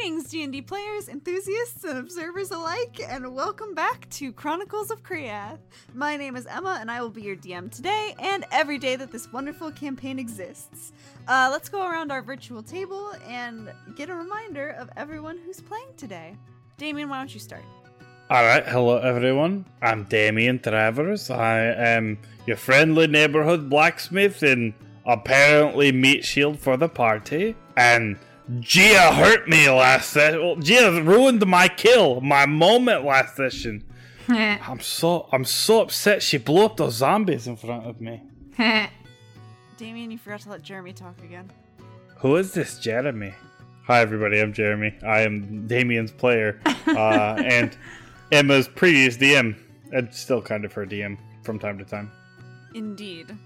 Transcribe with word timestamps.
Greetings, 0.00 0.30
D&D 0.30 0.62
players, 0.62 1.10
enthusiasts, 1.10 1.84
and 1.84 1.98
observers 1.98 2.50
alike, 2.52 3.02
and 3.06 3.34
welcome 3.34 3.74
back 3.74 4.08
to 4.08 4.32
Chronicles 4.32 4.90
of 4.90 5.02
Chreathe. 5.02 5.58
My 5.92 6.16
name 6.16 6.36
is 6.36 6.46
Emma, 6.46 6.78
and 6.80 6.90
I 6.90 7.02
will 7.02 7.10
be 7.10 7.20
your 7.20 7.36
DM 7.36 7.70
today 7.70 8.14
and 8.18 8.46
every 8.50 8.78
day 8.78 8.96
that 8.96 9.12
this 9.12 9.30
wonderful 9.30 9.70
campaign 9.70 10.18
exists. 10.18 10.92
Uh, 11.28 11.50
let's 11.52 11.68
go 11.68 11.82
around 11.86 12.10
our 12.10 12.22
virtual 12.22 12.62
table 12.62 13.12
and 13.28 13.70
get 13.94 14.08
a 14.08 14.14
reminder 14.14 14.70
of 14.70 14.88
everyone 14.96 15.36
who's 15.36 15.60
playing 15.60 15.92
today. 15.98 16.34
Damien, 16.78 17.10
why 17.10 17.18
don't 17.18 17.34
you 17.34 17.40
start? 17.40 17.62
All 18.30 18.42
right, 18.42 18.66
hello 18.66 18.96
everyone. 18.96 19.66
I'm 19.82 20.04
Damien 20.04 20.60
Travers. 20.60 21.28
I 21.28 21.58
am 21.58 22.18
your 22.46 22.56
friendly 22.56 23.06
neighborhood 23.06 23.68
blacksmith 23.68 24.42
and 24.42 24.72
apparently 25.04 25.92
meat 25.92 26.24
shield 26.24 26.58
for 26.58 26.78
the 26.78 26.88
party. 26.88 27.54
And 27.76 28.16
Gia 28.58 29.12
hurt 29.12 29.48
me 29.48 29.68
last 29.70 30.10
session. 30.10 30.40
Well, 30.40 30.56
Gia 30.56 31.02
ruined 31.02 31.46
my 31.46 31.68
kill, 31.68 32.20
my 32.20 32.46
moment 32.46 33.04
last 33.04 33.36
session. 33.36 33.84
I'm 34.28 34.80
so 34.80 35.28
I'm 35.30 35.44
so 35.44 35.82
upset. 35.82 36.22
She 36.22 36.38
blew 36.38 36.64
up 36.64 36.76
those 36.76 36.94
zombies 36.94 37.46
in 37.46 37.56
front 37.56 37.86
of 37.86 38.00
me. 38.00 38.22
Damien, 39.76 40.10
you 40.10 40.18
forgot 40.18 40.40
to 40.40 40.50
let 40.50 40.62
Jeremy 40.62 40.92
talk 40.92 41.16
again. 41.22 41.50
Who 42.18 42.36
is 42.36 42.52
this 42.52 42.78
Jeremy? 42.78 43.34
Hi 43.86 44.00
everybody, 44.00 44.40
I'm 44.40 44.52
Jeremy. 44.52 44.94
I 45.06 45.20
am 45.20 45.66
Damien's 45.66 46.12
player, 46.12 46.60
uh, 46.86 47.42
and 47.44 47.76
Emma's 48.30 48.68
previous 48.68 49.16
DM, 49.16 49.56
and 49.92 50.12
still 50.12 50.42
kind 50.42 50.64
of 50.64 50.72
her 50.72 50.86
DM 50.86 51.18
from 51.42 51.58
time 51.58 51.78
to 51.78 51.84
time. 51.84 52.10
Indeed. 52.74 53.36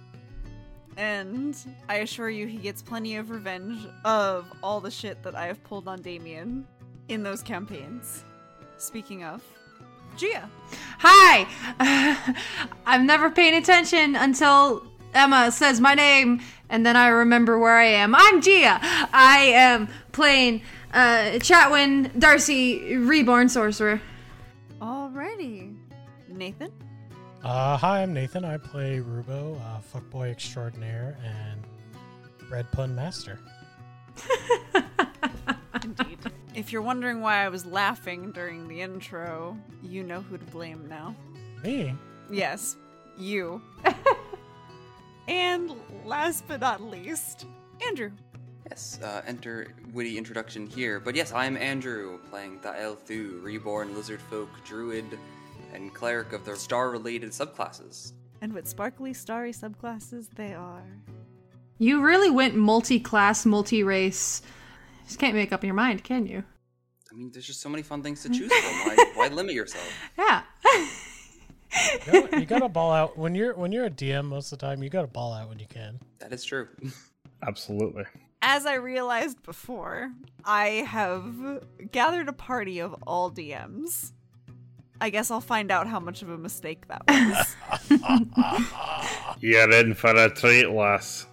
And 0.97 1.57
I 1.89 1.97
assure 1.97 2.31
you, 2.31 2.47
he 2.47 2.59
gets 2.59 2.83
plenty 2.83 3.17
of 3.17 3.31
revenge 3.31 3.87
of 4.05 4.47
all 4.63 4.81
the 4.81 4.91
shit 4.91 5.23
that 5.23 5.35
I 5.35 5.47
have 5.47 5.63
pulled 5.65 5.89
on 5.89 6.03
Damien 6.03 6.67
in 7.09 7.23
those 7.23 7.43
campaigns. 7.43 8.25
Speaking 8.79 9.25
of, 9.25 9.43
Gia. 10.17 10.49
Hi! 10.99 11.47
I'm 12.87 13.07
never 13.07 13.31
paying 13.31 13.55
attention 13.55 14.15
until 14.15 14.87
Emma 15.13 15.51
says 15.51 15.81
my 15.81 15.95
name, 15.95 16.41
and 16.69 16.85
then 16.87 16.97
I 16.97 17.09
remember 17.09 17.59
where 17.59 17.77
I 17.77 17.87
am. 17.87 18.15
I'm 18.15 18.41
Gia! 18.41 18.79
I 18.81 19.53
am 19.55 19.89
playing 20.13 20.63
uh, 20.93 21.39
Chatwin 21.41 22.17
Darcy, 22.19 22.97
Reborn 22.97 23.49
Sorcerer. 23.49 24.01
Alrighty. 24.81 25.77
Nathan? 26.29 26.71
Uh, 27.45 27.77
hi, 27.77 28.03
I'm 28.03 28.15
Nathan. 28.15 28.43
I 28.43 28.57
play 28.57 29.01
Rubo, 29.01 29.61
uh, 29.61 29.79
fuckboy 29.93 30.31
extraordinaire 30.31 31.19
and 31.23 31.63
bread 32.49 32.73
pun 32.73 32.95
master. 32.95 33.39
Indeed. 35.85 36.19
if 36.55 36.73
you're 36.73 36.81
wondering 36.81 37.21
why 37.21 37.45
I 37.45 37.51
was 37.51 37.67
laughing 37.67 38.33
during 38.33 38.67
the 38.67 38.81
intro, 38.81 39.59
you 39.83 40.03
know 40.03 40.23
who 40.23 40.39
to 40.39 40.45
blame 40.47 40.89
now. 40.89 41.15
Me? 41.63 41.95
Yes, 42.31 42.77
you. 43.19 43.61
and 45.29 45.71
last 46.07 46.49
but 46.49 46.63
not 46.63 46.81
least, 46.81 47.45
Andrew. 47.87 48.11
Yes, 48.71 48.99
uh, 49.03 49.21
enter 49.27 49.75
witty 49.93 50.17
introduction 50.17 50.67
here. 50.67 50.99
But 50.99 51.15
yes, 51.15 51.31
I'm 51.31 51.59
Andrew, 51.59 52.21
playing 52.31 52.61
Thael 52.61 52.95
Thu, 52.95 53.41
reborn 53.43 53.95
lizard 53.95 54.23
folk, 54.23 54.49
druid, 54.65 55.19
and 55.75 55.93
cleric 55.93 56.33
of 56.33 56.45
the 56.45 56.57
star 56.57 56.91
related 56.91 57.31
subclasses. 57.31 58.13
And 58.41 58.53
what 58.55 58.67
sparkly, 58.69 59.13
starry 59.13 59.53
subclasses 59.53 60.29
they 60.35 60.55
are. 60.55 60.85
You 61.79 62.03
really 62.03 62.31
went 62.31 62.55
multi 62.55 63.01
class, 63.01 63.45
multi 63.45 63.83
race. 63.83 64.43
Just 65.07 65.19
can't 65.19 65.35
make 65.35 65.53
up 65.53 65.65
your 65.65 65.75
mind, 65.75 66.05
can 66.05 66.27
you? 66.27 66.45
I 67.11 67.17
mean, 67.17 67.31
there's 67.33 67.47
just 67.47 67.61
so 67.61 67.69
many 67.69 67.83
fun 67.83 68.03
things 68.03 68.23
to 68.23 68.29
choose 68.29 68.53
from. 68.53 68.73
Why, 68.97 68.97
why 69.15 69.29
limit 69.29 69.55
yourself? 69.55 69.93
Yeah. 70.17 70.43
You 70.65 72.13
gotta, 72.13 72.41
you 72.41 72.47
gotta 72.47 72.69
ball 72.69 72.93
out 72.93 73.19
when 73.19 73.35
you're 73.35 73.55
when 73.55 73.73
you're 73.73 73.87
a 73.87 73.91
DM 73.91 74.27
most 74.27 74.53
of 74.53 74.59
the 74.59 74.67
time. 74.67 74.83
You 74.83 74.91
gotta 74.91 75.09
ball 75.09 75.33
out 75.33 75.49
when 75.49 75.59
you 75.59 75.67
can. 75.67 75.99
That 76.21 76.33
is 76.33 76.45
true. 76.45 76.69
Absolutely. 77.47 78.05
As 78.43 78.67
I 78.67 78.75
realized 78.75 79.43
before, 79.43 80.13
I 80.45 80.85
have 80.87 81.63
gathered 81.91 82.29
a 82.29 82.33
party 82.33 82.79
of 82.79 82.95
all 83.07 83.31
DMs. 83.31 84.13
I 85.01 85.11
guess 85.11 85.31
I'll 85.31 85.41
find 85.41 85.71
out 85.71 85.87
how 85.87 86.01
much 86.01 86.23
of 86.23 86.31
a 86.31 86.39
mistake 86.39 86.87
that 86.89 87.03
was. 87.09 87.57
You're 89.41 89.71
in 89.73 89.95
for 89.95 90.15
a 90.15 90.31
treat, 90.31 90.71
lass. 90.71 91.27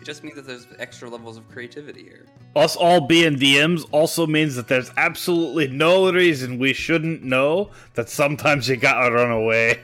It 0.00 0.04
just 0.04 0.24
means 0.24 0.34
that 0.36 0.46
there's 0.46 0.66
extra 0.78 1.08
levels 1.08 1.36
of 1.36 1.48
creativity 1.48 2.02
here. 2.02 2.26
Us 2.56 2.74
all 2.74 3.00
being 3.00 3.36
DMs 3.36 3.86
also 3.92 4.26
means 4.26 4.56
that 4.56 4.66
there's 4.66 4.90
absolutely 4.96 5.68
no 5.68 6.12
reason 6.12 6.58
we 6.58 6.72
shouldn't 6.72 7.22
know 7.22 7.70
that 7.94 8.08
sometimes 8.08 8.68
you 8.68 8.76
gotta 8.76 9.12
run 9.12 9.30
away. 9.30 9.80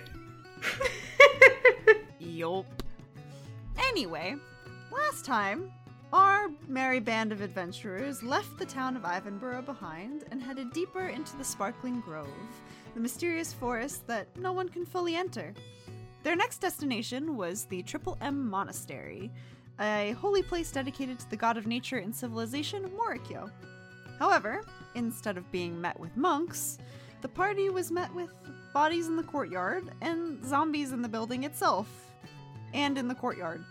Yup. 2.19 2.67
Anyway, 3.79 4.35
last 4.91 5.25
time, 5.25 5.71
our 6.13 6.51
merry 6.67 7.01
band 7.01 7.33
of 7.33 7.41
adventurers 7.41 8.23
left 8.23 8.59
the 8.59 8.67
town 8.67 8.97
of 8.97 9.03
Ivanborough 9.03 9.65
behind 9.65 10.25
and 10.31 10.43
headed 10.43 10.73
deeper 10.73 11.09
into 11.09 11.37
the 11.37 11.45
Sparkling 11.45 12.01
Grove, 12.01 12.27
the 12.95 13.01
mysterious 13.01 13.53
forest 13.53 14.07
that 14.07 14.27
no 14.37 14.53
one 14.53 14.69
can 14.69 14.85
fully 14.85 15.17
enter. 15.17 15.55
Their 16.23 16.37
next 16.37 16.59
destination 16.59 17.37
was 17.37 17.65
the 17.65 17.83
Triple 17.83 18.19
M 18.21 18.49
Monastery, 18.49 19.31
a 19.81 20.13
holy 20.21 20.43
place 20.43 20.73
dedicated 20.73 21.19
to 21.21 21.31
the 21.31 21.37
god 21.37 21.57
of 21.57 21.67
nature 21.67 21.99
and 21.99 22.15
civilization, 22.15 22.91
Morikyo. 22.91 23.51
However, 24.19 24.63
instead 24.95 25.37
of 25.37 25.51
being 25.53 25.81
met 25.81 25.99
with 25.99 26.17
monks, 26.17 26.79
the 27.21 27.29
party 27.29 27.71
was 27.71 27.91
met 27.91 28.13
with 28.15 28.31
bodies 28.75 29.07
in 29.07 29.17
the 29.17 29.23
courtyard 29.23 29.85
and 30.01 30.45
zombies 30.45 30.93
in 30.93 31.03
the 31.03 31.09
building 31.09 31.45
itself. 31.45 31.89
And 32.75 32.99
in 32.99 33.09
the 33.09 33.15
courtyard. 33.15 33.65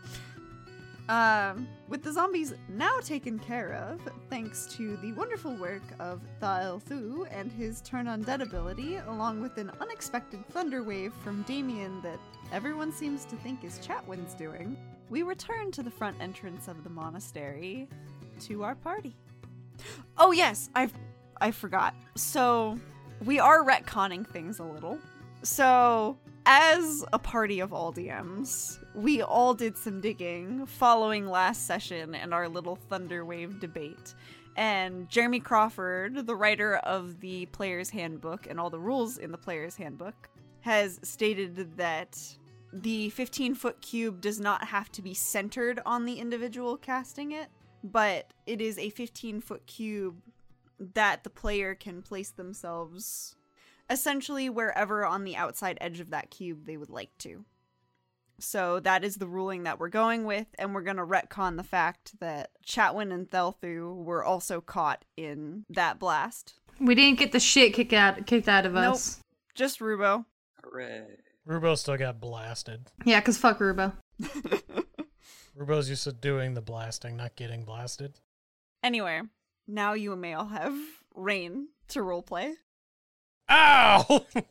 Um, 1.10 1.70
with 1.88 2.04
the 2.04 2.12
zombies 2.12 2.54
now 2.68 3.00
taken 3.00 3.40
care 3.40 3.74
of, 3.74 4.02
thanks 4.30 4.68
to 4.76 4.98
the 4.98 5.14
wonderful 5.14 5.56
work 5.56 5.84
of 6.00 6.22
Thael 6.42 6.80
Thu 6.80 7.26
and 7.32 7.50
his 7.50 7.80
turn 7.82 8.08
undead 8.08 8.42
ability, 8.42 8.98
along 8.98 9.42
with 9.42 9.58
an 9.58 9.72
unexpected 9.80 10.46
thunder 10.50 10.84
wave 10.84 11.14
from 11.24 11.44
Damien 11.44 12.02
that 12.02 12.20
everyone 12.52 12.92
seems 12.92 13.24
to 13.26 13.38
think 13.38 13.64
is 13.64 13.80
Chatwin's 13.80 14.34
doing, 14.34 14.76
we 15.10 15.24
return 15.24 15.72
to 15.72 15.84
the 15.84 15.92
front 15.92 16.20
entrance 16.20 16.68
of 16.68 16.84
the 16.84 16.90
monastery 16.90 17.88
to 18.42 18.64
our 18.64 18.76
party. 18.76 19.16
Oh 20.18 20.32
yes, 20.32 20.70
I 20.76 20.90
I 21.40 21.52
forgot. 21.52 21.94
So 22.16 22.78
we 23.24 23.40
are 23.40 23.64
retconning 23.64 24.28
things 24.28 24.60
a 24.60 24.64
little. 24.64 25.00
So 25.44 26.18
as 26.46 27.06
a 27.14 27.20
party 27.20 27.60
of 27.60 27.74
all 27.74 27.94
DMs, 27.94 28.80
we 28.98 29.22
all 29.22 29.54
did 29.54 29.78
some 29.78 30.02
digging 30.02 30.66
following 30.66 31.30
last 31.30 31.68
session 31.68 32.16
and 32.16 32.34
our 32.34 32.50
little 32.50 32.80
Thunderwave 32.90 33.60
debate. 33.60 34.16
And 34.56 35.08
Jeremy 35.08 35.40
Crawford, 35.40 36.26
the 36.26 36.36
writer 36.36 36.78
of 36.78 37.20
the 37.20 37.46
Player's 37.48 37.92
Handbook 37.92 38.48
and 38.50 38.60
all 38.60 38.72
the 38.72 38.80
rules 38.80 39.20
in 39.20 39.32
the 39.32 39.38
Player's 39.38 39.76
Handbook, 39.76 40.30
has 40.62 41.00
stated 41.04 41.78
that 41.78 42.20
the 42.74 43.12
15 43.12 43.54
foot 43.54 43.80
cube 43.82 44.20
does 44.20 44.40
not 44.40 44.64
have 44.64 44.92
to 44.94 45.04
be 45.04 45.14
centered 45.14 45.80
on 45.86 46.06
the 46.06 46.16
individual 46.16 46.76
casting 46.76 47.34
it, 47.34 47.50
but 47.84 48.34
it 48.48 48.62
is 48.62 48.80
a 48.80 48.90
15 48.90 49.42
foot 49.42 49.68
cube 49.68 50.24
that 50.80 51.24
the 51.24 51.30
player 51.30 51.76
can 51.76 52.02
place 52.02 52.32
themselves 52.32 53.36
essentially 53.92 54.50
wherever 54.50 55.06
on 55.06 55.24
the 55.24 55.36
outside 55.36 55.78
edge 55.80 56.00
of 56.00 56.10
that 56.10 56.32
cube 56.32 56.66
they 56.66 56.78
would 56.78 56.90
like 56.90 57.16
to. 57.20 57.46
So 58.40 58.80
that 58.82 59.04
is 59.04 59.16
the 59.16 59.28
ruling 59.28 59.64
that 59.64 59.80
we're 59.80 59.90
going 59.90 60.26
with, 60.26 60.48
and 60.60 60.74
we're 60.76 60.82
going 60.84 60.98
to 60.98 61.06
retcon 61.06 61.58
the 61.58 61.64
fact 61.64 62.20
that 62.20 62.52
Chatwin 62.66 63.12
and 63.12 63.28
Thelthu 63.30 63.96
were 63.96 64.24
also 64.24 64.62
caught 64.62 65.04
in 65.16 65.66
that 65.70 65.98
blast. 66.00 66.54
We 66.80 66.94
didn't 66.94 67.18
get 67.18 67.32
the 67.32 67.40
shit 67.40 67.74
kicked 67.74 67.94
out 67.94 68.28
kicked 68.28 68.48
out 68.48 68.66
of 68.68 68.74
Nope. 68.74 68.94
us. 68.94 69.20
Just 69.56 69.80
Rubo. 69.80 70.26
Hooray. 70.64 71.04
Rubo 71.48 71.76
still 71.78 71.98
got 71.98 72.20
blasted. 72.20 72.92
Yeah, 73.06 73.20
cause 73.22 73.38
fuck 73.38 73.58
Rubo. 73.58 73.94
Rubo's 75.58 75.90
used 75.90 76.04
to 76.04 76.12
doing 76.12 76.54
the 76.54 76.62
blasting, 76.62 77.18
not 77.18 77.36
getting 77.36 77.64
blasted. 77.64 78.20
Anyway, 78.84 79.22
now 79.68 79.94
you 79.94 80.16
may 80.16 80.36
all 80.36 80.50
have 80.50 80.76
Rein 81.16 81.70
to 81.88 82.00
roleplay. 82.02 82.54
Ow! 83.50 84.26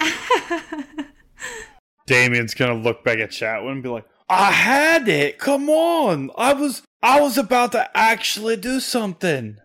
Damien's 2.06 2.54
gonna 2.54 2.74
look 2.74 3.04
back 3.04 3.18
at 3.18 3.30
Chatwin 3.30 3.72
and 3.72 3.82
be 3.82 3.88
like, 3.88 4.06
I 4.28 4.52
had 4.52 5.08
it! 5.08 5.38
Come 5.38 5.68
on! 5.68 6.30
I 6.36 6.52
was 6.52 6.82
I 7.02 7.20
was 7.20 7.36
about 7.36 7.72
to 7.72 7.90
actually 7.96 8.56
do 8.56 8.80
something. 8.80 9.58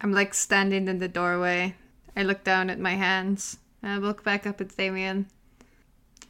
I'm 0.00 0.12
like 0.12 0.34
standing 0.34 0.88
in 0.88 0.98
the 0.98 1.08
doorway. 1.08 1.74
I 2.16 2.22
look 2.22 2.44
down 2.44 2.70
at 2.70 2.78
my 2.78 2.94
hands. 2.94 3.58
And 3.82 3.92
I 3.92 3.96
look 3.96 4.24
back 4.24 4.46
up 4.46 4.60
at 4.60 4.76
Damien. 4.76 5.26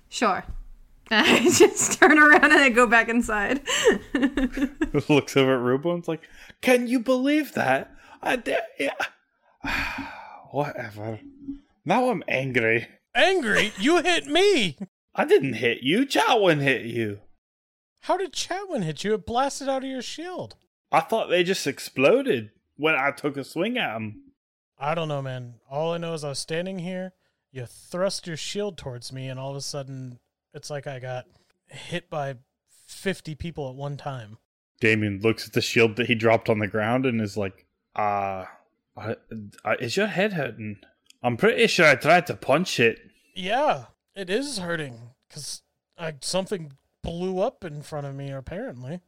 Sure. 0.09 0.45
I 1.11 1.43
just 1.53 1.99
turn 1.99 2.19
around 2.19 2.45
and 2.45 2.53
I 2.53 2.69
go 2.69 2.87
back 2.87 3.09
inside. 3.09 3.61
Looks 5.09 5.37
over 5.37 5.55
at 5.55 5.81
Rubo 5.81 5.95
and's 5.95 6.09
like, 6.09 6.23
Can 6.61 6.87
you 6.87 7.01
believe 7.01 7.53
that? 7.55 7.93
I 8.23 8.37
did, 8.37 8.59
yeah, 8.79 8.95
Whatever. 10.51 11.21
Now 11.85 12.11
I'm 12.11 12.25
angry. 12.27 12.89
Angry? 13.15 13.73
You 13.79 14.03
hit 14.03 14.27
me! 14.27 14.79
I 15.19 15.25
didn't 15.25 15.55
hit 15.55 15.83
you. 15.83 16.05
Chatwin 16.05 16.61
hit 16.61 16.83
you. 16.83 17.21
How 18.03 18.19
did 18.19 18.35
Chatwin 18.35 18.85
hit 18.85 19.03
you? 19.03 19.15
It 19.15 19.27
blasted 19.27 19.69
out 19.69 19.83
of 19.83 19.89
your 19.89 20.03
shield. 20.03 20.57
I 20.93 21.01
thought 21.01 21.31
they 21.31 21.43
just 21.43 21.67
exploded 21.67 22.51
when 22.77 22.95
I 22.95 23.11
took 23.13 23.39
a 23.39 23.43
swing 23.43 23.79
at 23.79 23.95
them. 23.95 24.23
I 24.79 24.95
don't 24.95 25.09
know, 25.09 25.23
man. 25.23 25.55
All 25.71 25.95
I 25.95 25.99
know 25.99 26.13
is 26.13 26.23
I 26.23 26.29
was 26.29 26.39
standing 26.39 26.79
here, 26.79 27.15
you 27.51 27.65
thrust 27.65 28.27
your 28.27 28.37
shield 28.37 28.77
towards 28.77 29.11
me, 29.11 29.29
and 29.29 29.41
all 29.41 29.51
of 29.51 29.57
a 29.57 29.63
sudden, 29.63 30.19
it's 30.53 30.69
like 30.69 30.87
I 30.87 30.99
got 30.99 31.25
hit 31.67 32.11
by 32.11 32.37
50 32.87 33.35
people 33.37 33.71
at 33.71 33.75
one 33.75 33.97
time. 33.97 34.37
Damien 34.81 35.21
looks 35.23 35.47
at 35.47 35.55
the 35.55 35.63
shield 35.63 35.97
that 35.97 36.09
he 36.09 36.15
dropped 36.15 36.51
on 36.51 36.59
the 36.59 36.67
ground 36.67 37.07
and 37.07 37.23
is 37.23 37.39
like, 37.39 37.65
uh, 37.97 38.45
uh, 38.95 39.15
uh, 39.65 39.77
is 39.81 39.97
your 39.97 40.09
head 40.09 40.35
hurting? 40.35 40.77
I'm 41.23 41.39
pretty 41.39 41.67
sure 41.69 41.87
I 41.87 41.95
tried 41.95 42.27
to 42.27 42.35
punch 42.35 42.79
it. 42.79 42.99
Yeah, 43.35 43.87
it 44.17 44.31
is 44.31 44.59
hurting 44.59 45.11
because 45.29 45.63
something 46.21 46.73
blew 47.03 47.39
up 47.39 47.63
in 47.63 47.83
front 47.83 48.07
of 48.07 48.15
me, 48.15 48.31
apparently. 48.31 49.01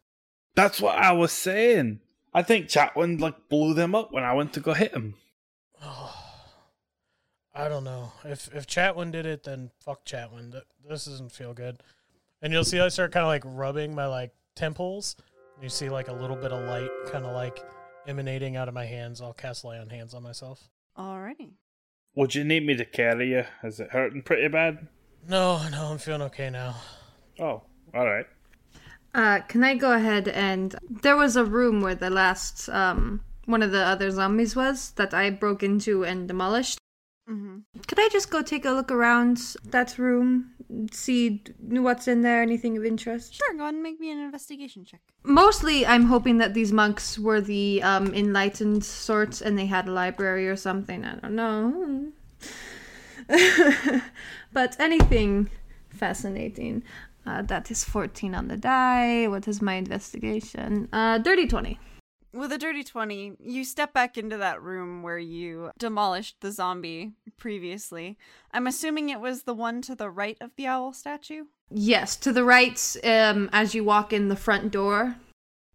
That's 0.55 0.81
what 0.81 0.99
I 0.99 1.13
was 1.13 1.33
saying. 1.33 2.01
I 2.35 2.43
think 2.43 2.69
Chatwin 2.69 3.21
like 3.21 3.49
blew 3.49 3.75
them 3.75 3.95
up 3.95 4.13
when 4.13 4.23
I 4.23 4.35
went 4.35 4.53
to 4.53 4.61
go 4.61 4.75
hit 4.75 4.93
him. 4.93 5.15
Oh, 5.83 6.15
I 7.55 7.69
don't 7.69 7.85
know. 7.85 8.13
If 8.25 8.55
if 8.55 8.67
Chatwin 8.67 9.11
did 9.11 9.27
it, 9.27 9.45
then 9.45 9.71
fuck 9.81 10.05
Chatwin. 10.05 10.53
This 10.89 11.07
doesn't 11.07 11.33
feel 11.33 11.55
good. 11.55 11.83
And 12.43 12.53
you'll 12.53 12.65
see 12.65 12.79
I 12.79 12.89
start 12.89 13.13
kind 13.13 13.25
of 13.25 13.29
like 13.29 13.43
rubbing 13.45 13.95
my 13.95 14.07
like 14.07 14.33
temples. 14.55 15.17
You 15.61 15.69
see 15.69 15.89
like 15.89 16.09
a 16.09 16.13
little 16.13 16.37
bit 16.37 16.53
of 16.53 16.69
light 16.69 16.91
kind 17.11 17.25
of 17.25 17.35
like 17.35 17.65
emanating 18.07 18.57
out 18.57 18.69
of 18.69 18.75
my 18.75 18.85
hands. 18.85 19.21
I'll 19.21 19.33
cast 19.33 19.65
lay 19.65 19.79
on 19.79 19.89
hands 19.89 20.15
on 20.15 20.23
myself. 20.23 20.69
Alrighty. 20.97 21.53
Would 22.15 22.35
you 22.35 22.45
need 22.45 22.67
me 22.67 22.77
to 22.77 22.85
carry 22.85 23.31
you? 23.31 23.45
Is 23.63 23.81
it 23.81 23.91
hurting 23.91 24.23
pretty 24.23 24.49
bad? 24.49 24.87
No, 25.27 25.61
no, 25.71 25.87
I'm 25.87 25.99
feeling 25.99 26.23
okay 26.23 26.51
now. 26.51 26.77
Oh, 27.41 27.63
all 27.95 28.07
right. 28.07 28.27
Uh, 29.15 29.41
can 29.49 29.65
I 29.65 29.75
go 29.75 29.93
ahead 29.93 30.29
and 30.29 30.75
there 30.89 31.17
was 31.17 31.37
a 31.37 31.45
room 31.45 31.81
where 31.81 31.95
the 31.95 32.11
last 32.11 32.69
um 32.69 33.23
one 33.49 33.63
of 33.63 33.73
the 33.73 33.83
other 33.83 34.11
zombies 34.11 34.55
was 34.55 34.91
that 34.93 35.15
I 35.15 35.31
broke 35.31 35.63
into 35.63 36.05
and 36.05 36.29
demolished. 36.29 36.79
Mm-hmm. 37.29 37.59
Could 37.87 37.99
I 37.99 38.09
just 38.11 38.31
go 38.31 38.43
take 38.43 38.67
a 38.67 38.71
look 38.71 38.91
around 38.91 39.39
that 39.65 39.99
room, 39.99 40.51
see 40.93 41.43
what's 41.61 42.09
in 42.09 42.21
there, 42.21 42.43
anything 42.43 42.77
of 42.77 42.85
interest? 42.85 43.35
Sure, 43.35 43.55
go 43.55 43.63
ahead 43.63 43.75
and 43.75 43.83
make 43.83 43.99
me 44.01 44.11
an 44.11 44.19
investigation 44.19 44.85
check. 44.85 45.01
Mostly, 45.25 45.87
I'm 45.87 46.05
hoping 46.05 46.39
that 46.39 46.53
these 46.53 46.73
monks 46.73 47.19
were 47.19 47.41
the 47.41 47.83
um, 47.83 48.15
enlightened 48.15 48.85
sorts 48.85 49.41
and 49.41 49.59
they 49.59 49.67
had 49.67 49.89
a 49.89 49.93
library 49.93 50.49
or 50.49 50.57
something. 50.57 51.05
I 51.05 51.17
don't 51.17 51.35
know. 51.35 52.09
but 54.53 54.77
anything 54.79 55.51
fascinating. 55.91 56.83
Uh, 57.27 57.43
that 57.43 57.71
is 57.71 57.85
14 57.85 58.35
on 58.35 58.49
the 58.49 58.57
die. 58.57 59.27
What 59.27 59.47
is 59.47 59.61
my 59.61 59.75
investigation? 59.75 60.89
Uh, 60.93 61.19
dirty 61.19 61.47
20. 61.47 61.79
With 62.33 62.53
a 62.53 62.59
dirty 62.59 62.85
20, 62.85 63.37
you 63.41 63.65
step 63.65 63.93
back 63.93 64.17
into 64.17 64.37
that 64.37 64.63
room 64.63 65.03
where 65.03 65.19
you 65.19 65.71
demolished 65.79 66.37
the 66.41 66.53
zombie 66.53 67.13
previously. 67.37 68.19
I'm 68.53 68.67
assuming 68.67 69.09
it 69.09 69.21
was 69.21 69.43
the 69.43 69.55
one 69.55 69.83
to 69.83 69.95
the 69.95 70.11
right 70.11 70.37
of 70.41 70.53
the 70.57 70.67
owl 70.67 70.93
statue? 70.93 71.45
Yes, 71.71 72.17
to 72.17 72.33
the 72.33 72.45
right 72.45 72.97
um, 73.05 73.49
as 73.53 73.75
you 73.75 73.83
walk 73.83 74.13
in 74.13 74.29
the 74.29 74.37
front 74.37 74.71
door. 74.71 75.17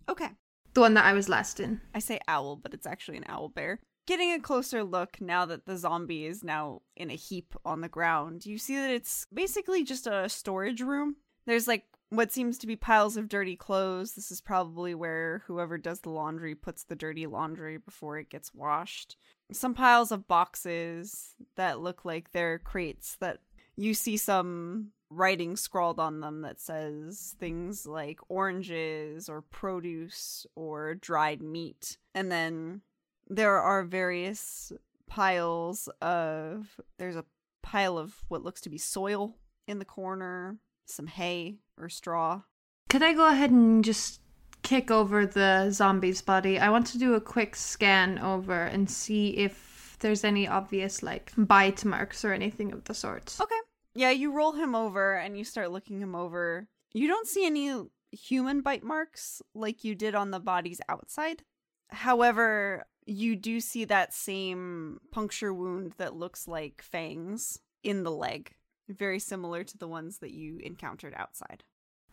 Okay. 0.08 0.30
The 0.74 0.82
one 0.82 0.94
that 0.96 1.06
I 1.06 1.14
was 1.14 1.30
last 1.30 1.60
in. 1.60 1.82
I 1.94 2.00
say 2.00 2.20
owl, 2.28 2.56
but 2.56 2.74
it's 2.74 2.88
actually 2.88 3.18
an 3.18 3.26
owl 3.28 3.50
bear. 3.50 3.80
Getting 4.06 4.34
a 4.34 4.40
closer 4.40 4.84
look 4.84 5.22
now 5.22 5.46
that 5.46 5.66
the 5.66 5.78
zombie 5.78 6.26
is 6.26 6.44
now 6.44 6.82
in 6.96 7.10
a 7.10 7.16
heap 7.16 7.56
on 7.64 7.82
the 7.82 7.88
ground, 7.88 8.46
you 8.46 8.58
see 8.58 8.76
that 8.76 8.90
it's 8.90 9.26
basically 9.34 9.84
just 9.84 10.08
a 10.08 10.28
storage 10.28 10.82
room. 10.82 11.16
There's 11.46 11.68
like 11.68 11.86
what 12.10 12.32
seems 12.32 12.58
to 12.60 12.68
be 12.68 12.76
piles 12.76 13.18
of 13.18 13.30
dirty 13.30 13.56
clothes. 13.56 14.14
This 14.14 14.30
is 14.30 14.42
probably 14.42 14.94
where 14.94 15.44
whoever 15.48 15.78
does 15.78 16.02
the 16.02 16.10
laundry 16.10 16.54
puts 16.54 16.84
the 16.84 16.96
dirty 16.96 17.26
laundry 17.26 17.78
before 17.78 18.18
it 18.18 18.30
gets 18.30 18.54
washed. 18.54 19.16
Some 19.52 19.74
piles 19.74 20.12
of 20.12 20.28
boxes 20.28 21.34
that 21.56 21.80
look 21.80 22.04
like 22.04 22.32
they're 22.32 22.60
crates 22.60 23.16
that 23.22 23.40
you 23.76 23.94
see 23.94 24.18
some 24.18 24.92
writing 25.10 25.56
scrawled 25.56 26.00
on 26.00 26.20
them 26.20 26.42
that 26.42 26.60
says 26.60 27.36
things 27.40 27.86
like 27.86 28.20
oranges 28.30 29.30
or 29.30 29.42
produce 29.42 30.46
or 30.56 30.96
dried 30.96 31.42
meat. 31.42 31.98
And 32.14 32.32
then 32.32 32.82
there 33.28 33.60
are 33.60 33.84
various 33.84 34.72
piles 35.08 35.90
of 36.02 36.80
there's 36.98 37.16
a 37.16 37.26
pile 37.62 37.98
of 37.98 38.16
what 38.28 38.44
looks 38.44 38.62
to 38.62 38.70
be 38.70 38.78
soil 38.78 39.38
in 39.68 39.80
the 39.80 39.86
corner, 39.86 40.58
some 40.86 41.08
hay 41.08 41.58
or 41.80 41.90
straw. 41.90 42.42
Could 42.90 43.04
I 43.04 43.14
go 43.14 43.28
ahead 43.28 43.52
and 43.52 43.84
just 43.84 44.22
kick 44.62 44.92
over 44.92 45.26
the 45.26 45.70
zombie's 45.72 46.22
body? 46.22 46.60
I 46.60 46.70
want 46.70 46.88
to 46.88 46.98
do 46.98 47.16
a 47.16 47.22
quick 47.22 47.56
scan 47.56 48.20
over 48.20 48.64
and 48.64 48.90
see 48.90 49.30
if 49.38 49.98
there's 50.00 50.24
any 50.24 50.48
obvious 50.48 51.02
like 51.02 51.32
bite 51.38 51.86
marks 51.86 52.26
or 52.26 52.34
anything 52.34 52.72
of 52.72 52.84
the 52.84 52.94
sort. 52.94 53.36
Okay. 53.40 53.56
Yeah, 53.96 54.12
you 54.12 54.32
roll 54.32 54.54
him 54.54 54.76
over 54.76 55.16
and 55.16 55.38
you 55.38 55.44
start 55.44 55.72
looking 55.72 56.00
him 56.00 56.16
over. 56.16 56.68
You 56.94 57.08
don't 57.08 57.28
see 57.28 57.46
any 57.46 57.72
human 58.12 58.62
bite 58.62 58.84
marks 58.84 59.42
like 59.56 59.84
you 59.84 59.96
did 59.96 60.16
on 60.16 60.32
the 60.32 60.40
body's 60.40 60.82
outside. 60.90 61.44
However, 61.90 62.86
you 63.06 63.36
do 63.36 63.60
see 63.60 63.86
that 63.86 64.14
same 64.14 65.00
puncture 65.12 65.54
wound 65.54 65.94
that 65.98 66.16
looks 66.16 66.48
like 66.48 66.82
fangs 66.82 67.60
in 67.84 68.04
the 68.04 68.12
leg, 68.12 68.52
very 68.88 69.20
similar 69.20 69.64
to 69.64 69.78
the 69.78 69.88
ones 69.88 70.20
that 70.20 70.32
you 70.32 70.60
encountered 70.64 71.14
outside. 71.16 71.64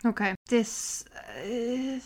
Okay. 0.04 0.34
This 0.48 1.04
uh, 1.37 2.00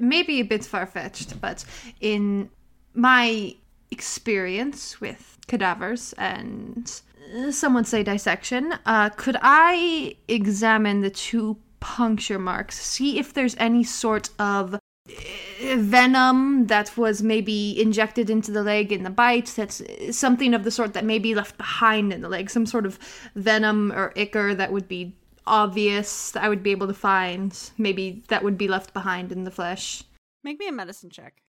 may 0.00 0.22
be 0.22 0.40
a 0.40 0.44
bit 0.44 0.64
far 0.64 0.86
fetched, 0.86 1.40
but 1.40 1.64
in 2.00 2.50
my 2.94 3.56
experience 3.90 5.00
with 5.00 5.38
cadavers 5.48 6.12
and 6.14 7.00
uh, 7.34 7.50
some 7.50 7.74
would 7.74 7.86
say 7.86 8.02
dissection, 8.02 8.74
uh, 8.86 9.10
could 9.10 9.36
I 9.42 10.16
examine 10.28 11.00
the 11.00 11.10
two 11.10 11.56
puncture 11.80 12.38
marks, 12.38 12.78
see 12.78 13.18
if 13.18 13.32
there's 13.34 13.56
any 13.58 13.82
sort 13.82 14.30
of 14.38 14.78
venom 15.06 16.66
that 16.66 16.96
was 16.96 17.22
maybe 17.22 17.80
injected 17.80 18.30
into 18.30 18.50
the 18.50 18.62
leg 18.62 18.92
in 18.92 19.02
the 19.02 19.10
bite 19.10 19.52
that's 19.56 19.82
something 20.10 20.54
of 20.54 20.64
the 20.64 20.70
sort 20.70 20.94
that 20.94 21.04
may 21.04 21.18
be 21.18 21.34
left 21.34 21.56
behind 21.58 22.12
in 22.12 22.22
the 22.22 22.28
leg 22.28 22.48
some 22.48 22.64
sort 22.64 22.86
of 22.86 22.98
venom 23.34 23.92
or 23.92 24.12
ichor 24.16 24.54
that 24.54 24.72
would 24.72 24.88
be 24.88 25.14
obvious 25.50 26.30
that 26.30 26.44
I 26.44 26.48
would 26.48 26.62
be 26.62 26.70
able 26.70 26.86
to 26.86 26.94
find. 26.94 27.56
Maybe 27.76 28.22
that 28.28 28.42
would 28.42 28.56
be 28.56 28.68
left 28.68 28.94
behind 28.94 29.32
in 29.32 29.44
the 29.44 29.50
flesh. 29.50 30.04
Make 30.42 30.58
me 30.58 30.68
a 30.68 30.72
medicine 30.72 31.10
check. 31.10 31.42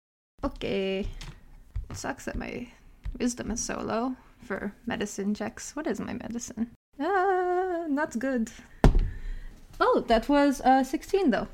Okay. 0.43 1.07
It 1.89 1.97
sucks 1.97 2.25
that 2.25 2.35
my 2.35 2.67
wisdom 3.19 3.51
is 3.51 3.63
so 3.63 3.79
low 3.79 4.15
for 4.41 4.73
medicine 4.85 5.33
checks. 5.33 5.75
What 5.75 5.87
is 5.87 5.99
my 5.99 6.13
medicine? 6.13 6.71
Ah, 6.99 7.85
not 7.87 8.17
good. 8.17 8.51
Oh, 9.79 10.03
that 10.07 10.27
was 10.27 10.61
uh 10.61 10.83
16 10.83 11.29
though. 11.31 11.47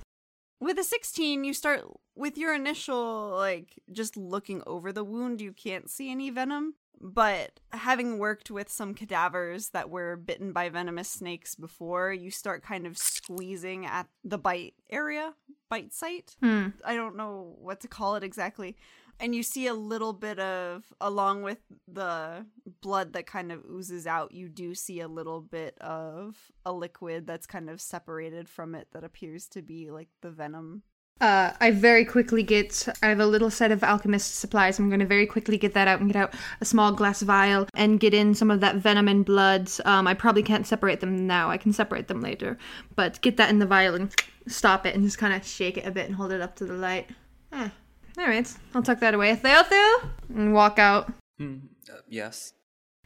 With 0.59 0.79
a 0.79 0.83
16, 0.83 1.43
you 1.43 1.53
start 1.53 1.83
with 2.15 2.37
your 2.37 2.53
initial, 2.53 3.29
like, 3.35 3.79
just 3.91 4.17
looking 4.17 4.63
over 4.65 4.91
the 4.91 5.03
wound, 5.03 5.39
you 5.39 5.53
can't 5.53 5.89
see 5.89 6.09
any 6.09 6.29
venom. 6.29 6.75
But 6.99 7.59
having 7.71 8.17
worked 8.17 8.49
with 8.49 8.69
some 8.69 8.95
cadavers 8.95 9.69
that 9.69 9.89
were 9.89 10.15
bitten 10.15 10.51
by 10.51 10.69
venomous 10.69 11.09
snakes 11.09 11.53
before, 11.53 12.11
you 12.11 12.31
start 12.31 12.63
kind 12.63 12.87
of 12.87 12.97
squeezing 12.97 13.85
at 13.85 14.07
the 14.23 14.39
bite 14.39 14.73
area, 14.89 15.35
bite 15.69 15.93
site. 15.93 16.35
Hmm. 16.41 16.69
I 16.83 16.95
don't 16.95 17.15
know 17.15 17.55
what 17.59 17.81
to 17.81 17.87
call 17.87 18.15
it 18.15 18.23
exactly. 18.23 18.75
And 19.19 19.33
you 19.33 19.41
see 19.41 19.67
a 19.67 19.73
little 19.73 20.13
bit 20.13 20.37
of, 20.39 20.93
along 21.01 21.41
with 21.41 21.59
the 21.87 22.45
blood 22.81 23.13
that 23.13 23.25
kind 23.25 23.51
of 23.51 23.65
oozes 23.65 24.05
out, 24.05 24.31
you 24.31 24.47
do 24.47 24.75
see 24.75 24.99
a 24.99 25.07
little 25.07 25.41
bit 25.41 25.75
of 25.79 26.51
a 26.65 26.71
liquid 26.71 27.25
that's 27.25 27.47
kind 27.47 27.69
of 27.69 27.81
separated 27.81 28.47
from 28.47 28.75
it 28.75 28.87
that 28.93 29.03
appears 29.03 29.47
to 29.49 29.61
be 29.61 29.89
like 29.89 30.09
the 30.21 30.29
venom. 30.29 30.83
Uh, 31.19 31.51
I 31.59 31.71
very 31.71 32.05
quickly 32.05 32.43
get. 32.43 32.87
I 33.01 33.07
have 33.07 33.19
a 33.19 33.25
little 33.25 33.49
set 33.49 33.71
of 33.71 33.83
alchemist 33.83 34.35
supplies. 34.35 34.77
I'm 34.77 34.89
going 34.89 34.99
to 34.99 35.05
very 35.05 35.25
quickly 35.25 35.57
get 35.57 35.73
that 35.73 35.87
out 35.87 35.99
and 35.99 36.11
get 36.11 36.21
out 36.21 36.35
a 36.61 36.65
small 36.65 36.91
glass 36.91 37.23
vial 37.23 37.67
and 37.73 37.99
get 37.99 38.13
in 38.13 38.35
some 38.35 38.51
of 38.51 38.59
that 38.59 38.75
venom 38.75 39.07
and 39.07 39.25
blood. 39.25 39.67
Um, 39.85 40.05
I 40.05 40.13
probably 40.13 40.43
can't 40.43 40.67
separate 40.67 40.99
them 40.99 41.25
now. 41.25 41.49
I 41.49 41.57
can 41.57 41.73
separate 41.73 42.07
them 42.07 42.21
later. 42.21 42.55
But 42.95 43.19
get 43.21 43.37
that 43.37 43.49
in 43.49 43.57
the 43.57 43.65
vial 43.65 43.95
and 43.95 44.13
stop 44.47 44.85
it 44.85 44.93
and 44.93 45.03
just 45.03 45.17
kind 45.17 45.33
of 45.33 45.43
shake 45.43 45.77
it 45.77 45.87
a 45.87 45.91
bit 45.91 46.05
and 46.05 46.15
hold 46.15 46.31
it 46.31 46.41
up 46.41 46.55
to 46.57 46.65
the 46.65 46.75
light. 46.75 47.09
Eh. 47.51 47.69
All 48.17 48.27
right, 48.27 48.51
I'll 48.73 48.81
tuck 48.81 48.99
that 48.99 49.13
away. 49.13 49.35
Theo, 49.35 49.63
Theo, 49.63 50.09
and 50.35 50.53
walk 50.53 50.79
out. 50.79 51.11
Hmm. 51.37 51.57
Uh, 51.89 51.97
yes. 52.09 52.53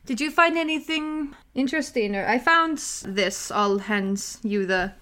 Did 0.05 0.21
you 0.21 0.31
find 0.31 0.57
anything 0.57 1.35
interesting? 1.53 2.15
Or 2.15 2.25
I 2.25 2.39
found 2.39 2.77
this. 3.05 3.51
I'll 3.51 3.79
hand 3.79 4.37
you 4.41 4.65
the 4.65 4.93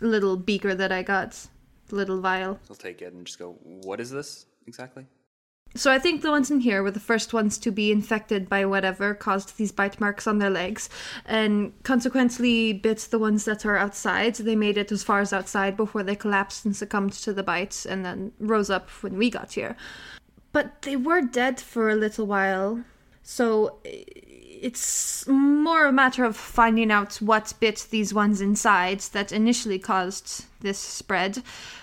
little 0.00 0.36
beaker 0.36 0.74
that 0.74 0.92
I 0.92 1.02
got, 1.02 1.48
the 1.88 1.96
little 1.96 2.20
vial. 2.20 2.60
I'll 2.68 2.76
take 2.76 3.02
it 3.02 3.12
and 3.12 3.26
just 3.26 3.38
go, 3.38 3.56
What 3.62 4.00
is 4.00 4.10
this 4.10 4.46
exactly? 4.66 5.06
So 5.74 5.92
I 5.92 5.98
think 5.98 6.22
the 6.22 6.30
ones 6.30 6.50
in 6.50 6.60
here 6.60 6.82
were 6.82 6.90
the 6.90 6.98
first 6.98 7.32
ones 7.32 7.56
to 7.58 7.70
be 7.70 7.92
infected 7.92 8.48
by 8.48 8.64
whatever 8.64 9.14
caused 9.14 9.58
these 9.58 9.70
bite 9.70 10.00
marks 10.00 10.26
on 10.26 10.38
their 10.38 10.50
legs, 10.50 10.88
and 11.24 11.72
consequently 11.84 12.72
bit 12.72 13.06
the 13.10 13.18
ones 13.18 13.44
that 13.44 13.64
are 13.64 13.76
outside. 13.76 14.34
They 14.34 14.56
made 14.56 14.76
it 14.76 14.90
as 14.90 15.04
far 15.04 15.20
as 15.20 15.32
outside 15.32 15.76
before 15.76 16.02
they 16.02 16.16
collapsed 16.16 16.64
and 16.64 16.74
succumbed 16.74 17.12
to 17.12 17.32
the 17.32 17.42
bites, 17.42 17.86
and 17.86 18.04
then 18.04 18.32
rose 18.40 18.70
up 18.70 18.88
when 19.02 19.16
we 19.16 19.30
got 19.30 19.52
here. 19.52 19.76
But 20.52 20.82
they 20.82 20.96
were 20.96 21.20
dead 21.20 21.60
for 21.60 21.90
a 21.90 21.94
little 21.94 22.26
while, 22.26 22.82
so 23.22 23.78
it's 24.60 25.26
more 25.26 25.86
a 25.86 25.92
matter 25.92 26.24
of 26.24 26.36
finding 26.36 26.90
out 26.90 27.16
what 27.16 27.52
bit 27.60 27.86
these 27.90 28.12
ones 28.14 28.40
inside 28.40 29.00
that 29.12 29.32
initially 29.32 29.78
caused 29.78 30.44
this 30.60 30.78
spread. 30.78 31.42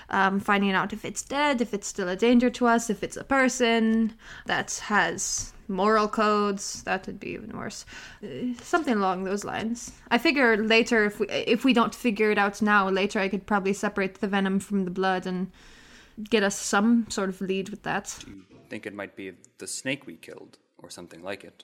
Um, 0.09 0.39
finding 0.39 0.71
out 0.71 0.93
if 0.93 1.03
it's 1.03 1.23
dead, 1.23 1.61
if 1.61 1.73
it's 1.73 1.87
still 1.87 2.07
a 2.07 2.15
danger 2.15 2.49
to 2.51 2.67
us, 2.67 2.91
if 2.91 3.01
it's 3.01 3.17
a 3.17 3.23
person 3.23 4.13
that 4.45 4.81
has 4.85 5.51
moral 5.67 6.07
codes. 6.07 6.83
That 6.83 7.07
would 7.07 7.19
be 7.19 7.29
even 7.29 7.57
worse. 7.57 7.85
Uh, 8.23 8.53
something 8.61 8.95
along 8.95 9.23
those 9.23 9.43
lines. 9.43 9.91
I 10.11 10.17
figure 10.17 10.57
later, 10.57 11.05
if 11.05 11.19
we 11.19 11.27
if 11.27 11.65
we 11.65 11.73
don't 11.73 11.95
figure 11.95 12.31
it 12.31 12.37
out 12.37 12.61
now, 12.61 12.89
later 12.89 13.19
I 13.19 13.29
could 13.29 13.45
probably 13.45 13.73
separate 13.73 14.21
the 14.21 14.27
venom 14.27 14.59
from 14.59 14.85
the 14.85 14.91
blood 14.91 15.25
and 15.25 15.51
get 16.29 16.43
us 16.43 16.55
some 16.55 17.07
sort 17.09 17.29
of 17.29 17.41
lead 17.41 17.69
with 17.69 17.83
that. 17.83 18.15
Do 18.23 18.31
you 18.31 18.43
think 18.69 18.85
it 18.85 18.93
might 18.93 19.15
be 19.15 19.33
the 19.57 19.67
snake 19.67 20.05
we 20.05 20.15
killed, 20.15 20.57
or 20.77 20.89
something 20.89 21.23
like 21.23 21.43
it? 21.43 21.63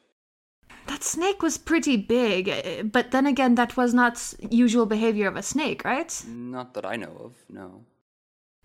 That 0.88 1.04
snake 1.04 1.42
was 1.42 1.58
pretty 1.58 1.98
big, 1.98 2.50
uh, 2.50 2.84
but 2.84 3.12
then 3.12 3.26
again, 3.26 3.56
that 3.56 3.78
was 3.78 3.94
not 3.94 4.34
usual 4.50 4.86
behavior 4.86 5.28
of 5.28 5.36
a 5.36 5.44
snake, 5.44 5.86
right? 5.86 6.24
Not 6.28 6.74
that 6.74 6.86
I 6.86 6.96
know 6.96 7.16
of, 7.24 7.36
no. 7.50 7.86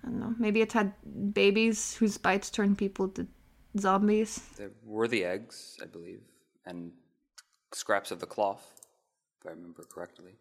I 0.03 0.09
don't 0.09 0.21
know. 0.21 0.35
Maybe 0.39 0.61
it 0.61 0.73
had 0.73 0.93
babies 1.33 1.95
whose 1.97 2.19
bites 2.19 2.51
turned 2.51 2.79
people 2.79 3.09
to 3.09 3.27
zombies. 3.79 4.41
There 4.57 4.71
were 4.85 5.09
the 5.09 5.25
eggs, 5.25 5.77
I 5.83 5.87
believe, 5.87 6.21
and 6.65 6.93
scraps 7.73 8.11
of 8.11 8.21
the 8.21 8.27
cloth, 8.27 8.81
if 9.41 9.47
I 9.47 9.51
remember 9.51 9.85
correctly. 9.85 10.33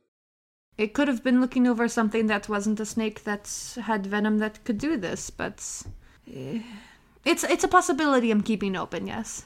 It 0.78 0.94
could 0.94 1.08
have 1.08 1.24
been 1.24 1.40
looking 1.40 1.68
over 1.68 1.88
something 1.88 2.28
that 2.28 2.50
wasn't 2.50 2.80
a 2.80 2.86
snake 2.86 3.24
that 3.24 3.50
had 3.84 4.06
venom 4.06 4.40
that 4.40 4.64
could 4.66 4.78
do 4.78 4.98
this, 4.98 5.30
but 5.30 5.84
eh, 6.34 6.62
it's 7.24 7.44
it's 7.46 7.64
a 7.64 7.70
possibility 7.70 8.30
I'm 8.30 8.42
keeping 8.42 8.76
open. 8.76 9.08
Yes, 9.08 9.46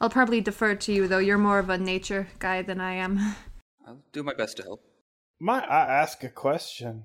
I'll 0.00 0.10
probably 0.10 0.40
defer 0.40 0.74
to 0.74 0.92
you 0.92 1.08
though. 1.08 1.18
You're 1.18 1.38
more 1.38 1.58
of 1.58 1.70
a 1.70 1.78
nature 1.78 2.28
guy 2.38 2.62
than 2.62 2.80
I 2.80 2.94
am. 2.94 3.18
I'll 3.86 4.02
do 4.12 4.22
my 4.22 4.34
best 4.34 4.58
to 4.58 4.62
help. 4.62 4.84
Might 5.40 5.64
I 5.64 5.86
ask 5.86 6.22
a 6.24 6.28
question? 6.28 7.04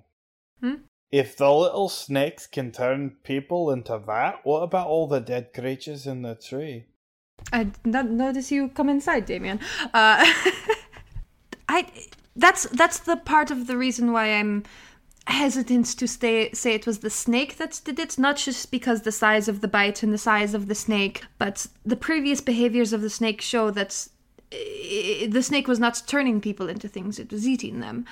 Hmm? 0.59 0.75
If 1.12 1.38
the 1.38 1.51
little 1.51 1.89
snakes 1.89 2.47
can 2.47 2.71
turn 2.71 3.17
people 3.23 3.69
into 3.71 4.01
that, 4.07 4.39
what 4.43 4.62
about 4.62 4.88
all 4.88 5.07
the 5.07 5.19
dead 5.19 5.53
creatures 5.53 6.07
in 6.07 6.23
the 6.23 6.35
tree? 6.35 6.85
I 7.51 7.65
did 7.65 7.85
not 7.85 8.09
notice 8.09 8.51
you 8.51 8.69
come 8.69 8.89
inside, 8.89 9.25
Damien. 9.25 9.59
Uh, 9.93 10.25
I 11.69 11.88
that's 12.35 12.63
that's 12.69 13.00
the 13.00 13.17
part 13.17 13.51
of 13.51 13.67
the 13.67 13.77
reason 13.77 14.12
why 14.12 14.33
I'm 14.33 14.63
hesitant 15.27 15.86
to 15.98 16.08
stay, 16.08 16.51
say 16.51 16.74
it 16.74 16.86
was 16.86 17.00
the 17.00 17.10
snake 17.10 17.58
that 17.58 17.80
did 17.84 18.00
it, 18.00 18.18
not 18.18 18.38
just 18.38 18.72
because 18.72 19.01
the 19.01 19.12
size 19.12 19.48
of 19.48 19.62
the 19.62 19.68
bite 19.68 20.03
and 20.03 20.13
the 20.13 20.18
size 20.18 20.53
of 20.53 20.68
the 20.68 20.75
snake, 20.75 21.24
but 21.38 21.68
the 21.86 21.96
previous 21.96 22.42
behaviors 22.42 22.94
of 22.94 23.01
the 23.01 23.10
snake 23.10 23.42
show 23.42 23.72
that 23.72 24.08
uh, 24.51 24.58
the 25.30 25.44
snake 25.44 25.68
was 25.68 25.80
not 25.80 26.03
turning 26.08 26.42
people 26.42 26.70
into 26.70 26.88
things; 26.88 27.20
it 27.20 27.32
was 27.32 27.48
eating 27.48 27.80
them. 27.80 28.06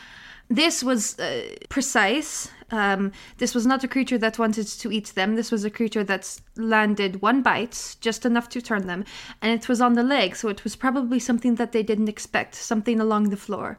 This 0.50 0.84
was 0.84 1.18
uh, 1.20 1.44
precise. 1.70 2.50
Um, 2.72 3.12
this 3.38 3.56
was 3.56 3.66
not 3.66 3.84
a 3.84 3.88
creature 3.88 4.18
that 4.18 4.40
wanted 4.40 4.68
to 4.68 4.92
eat 4.92 5.08
them. 5.16 5.36
This 5.36 5.52
was 5.52 5.64
a 5.64 5.70
creature 5.70 6.04
that 6.06 6.40
landed 6.56 7.22
one 7.22 7.42
bite, 7.42 7.96
just 8.02 8.26
enough 8.26 8.50
to 8.50 8.62
turn 8.62 8.88
them, 8.88 9.06
and 9.42 9.52
it 9.52 9.68
was 9.70 9.82
on 9.82 9.94
the 9.94 10.04
leg, 10.04 10.36
so 10.36 10.50
it 10.50 10.64
was 10.64 10.76
probably 10.76 11.20
something 11.20 11.56
that 11.56 11.72
they 11.72 11.84
didn't 11.84 12.10
expect, 12.10 12.56
something 12.56 13.00
along 13.00 13.30
the 13.30 13.38
floor. 13.38 13.78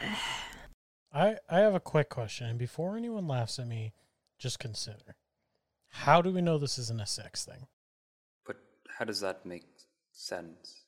I, 1.14 1.36
I 1.48 1.60
have 1.60 1.74
a 1.74 1.80
quick 1.80 2.08
question, 2.10 2.48
and 2.48 2.58
before 2.58 2.96
anyone 2.96 3.28
laughs 3.28 3.58
at 3.58 3.68
me, 3.68 3.92
just 4.38 4.58
consider 4.58 5.14
how 5.88 6.20
do 6.20 6.30
we 6.30 6.42
know 6.42 6.58
this 6.58 6.76
isn't 6.76 7.00
a 7.00 7.06
sex 7.06 7.44
thing? 7.44 7.68
But 8.44 8.56
how 8.98 9.04
does 9.04 9.20
that 9.20 9.46
make 9.46 9.64
sense? 10.12 10.86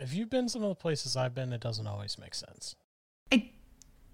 If 0.00 0.12
you've 0.12 0.30
been 0.30 0.48
some 0.48 0.64
of 0.64 0.70
the 0.70 0.74
places 0.74 1.16
I've 1.16 1.34
been, 1.34 1.52
it 1.52 1.60
doesn't 1.60 1.86
always 1.86 2.18
make 2.18 2.34
sense. 2.34 2.74
I 3.32 3.50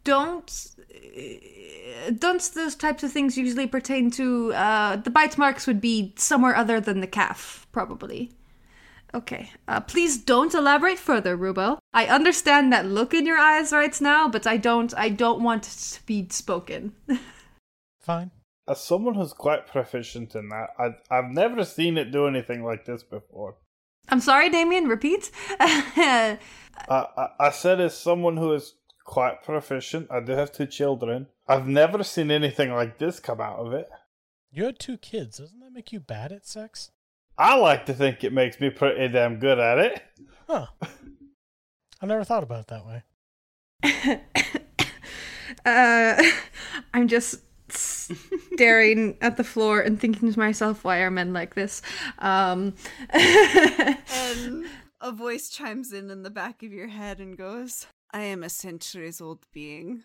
don't. 0.05 0.67
uh, 0.79 2.11
Don't 2.19 2.43
those 2.55 2.75
types 2.75 3.03
of 3.03 3.13
things 3.13 3.39
usually 3.39 3.67
pertain 3.67 4.11
to. 4.13 4.53
Uh, 4.53 4.97
the 4.97 5.11
bite 5.11 5.39
marks 5.39 5.67
would 5.67 5.81
be 5.81 6.13
somewhere 6.17 6.55
other 6.55 6.81
than 6.81 7.01
the 7.01 7.07
calf, 7.07 7.67
probably. 7.73 8.33
Okay. 9.17 9.51
Uh, 9.67 9.81
please 9.81 10.19
don't 10.19 10.55
elaborate 10.55 10.99
further, 10.99 11.39
Rubo. 11.39 11.79
I 11.95 12.05
understand 12.05 12.71
that 12.75 12.85
look 12.85 13.15
in 13.15 13.25
your 13.25 13.39
eyes 13.39 13.73
right 13.73 13.99
now, 13.99 14.29
but 14.29 14.47
I 14.47 14.59
don't. 14.59 14.93
I 14.95 15.09
don't 15.09 15.43
want 15.43 15.67
it 15.67 15.95
to 15.95 16.05
be 16.05 16.29
spoken. 16.29 16.93
Fine. 18.01 18.31
As 18.69 18.83
someone 18.83 19.15
who's 19.15 19.33
quite 19.33 19.67
proficient 19.67 20.35
in 20.35 20.51
that, 20.51 20.69
I, 20.79 20.97
I've 21.11 21.31
never 21.31 21.65
seen 21.65 21.97
it 21.97 22.11
do 22.11 22.27
anything 22.27 22.63
like 22.63 22.85
this 22.85 23.03
before. 23.03 23.57
I'm 24.11 24.21
sorry, 24.21 24.51
Damien. 24.51 24.87
Repeat. 24.87 25.31
I, 25.61 26.39
I, 26.91 27.29
I 27.41 27.51
said, 27.51 27.81
as 27.81 27.97
someone 27.97 28.37
who 28.37 28.53
is 28.53 28.75
quite 29.07 29.43
proficient, 29.43 30.09
I 30.11 30.21
do 30.21 30.33
have 30.33 30.53
two 30.53 30.67
children. 30.67 31.29
I've 31.49 31.67
never 31.67 32.05
seen 32.05 32.31
anything 32.31 32.71
like 32.75 32.99
this 32.99 33.19
come 33.19 33.41
out 33.41 33.61
of 33.61 33.73
it. 33.73 33.89
You 34.53 34.67
had 34.67 34.79
two 34.79 34.99
kids. 34.99 35.39
Doesn't 35.39 35.61
that 35.61 35.73
make 35.73 35.91
you 35.91 36.01
bad 36.01 36.33
at 36.33 36.47
sex? 36.47 36.91
I 37.39 37.57
like 37.57 37.87
to 37.87 37.95
think 37.95 38.25
it 38.25 38.33
makes 38.33 38.61
me 38.61 38.71
pretty 38.71 39.09
damn 39.09 39.39
good 39.39 39.59
at 39.59 39.79
it. 39.79 40.03
Huh. 40.47 40.67
I 42.01 42.07
never 42.07 42.25
thought 42.25 42.43
about 42.43 42.61
it 42.61 42.67
that 42.69 42.87
way. 42.87 43.03
uh, 45.67 46.23
I'm 46.95 47.09
just 47.09 47.43
staring 47.69 49.17
at 49.21 49.37
the 49.37 49.45
floor 49.45 49.81
and 49.81 50.01
thinking 50.01 50.33
to 50.33 50.39
myself, 50.39 50.85
why 50.85 50.99
are 50.99 51.11
men 51.11 51.33
like 51.33 51.55
this? 51.55 51.83
Um, 52.19 52.75
And 53.13 54.67
a 55.01 55.13
voice 55.13 55.51
chimes 55.51 55.93
in 55.93 56.11
in 56.11 56.23
the 56.23 56.31
back 56.31 56.63
of 56.63 56.73
your 56.73 56.89
head 56.89 57.21
and 57.21 57.37
goes, 57.37 57.87
I 58.13 58.23
am 58.23 58.43
a 58.43 58.49
centuries 58.49 59.21
old 59.21 59.47
being. 59.53 60.05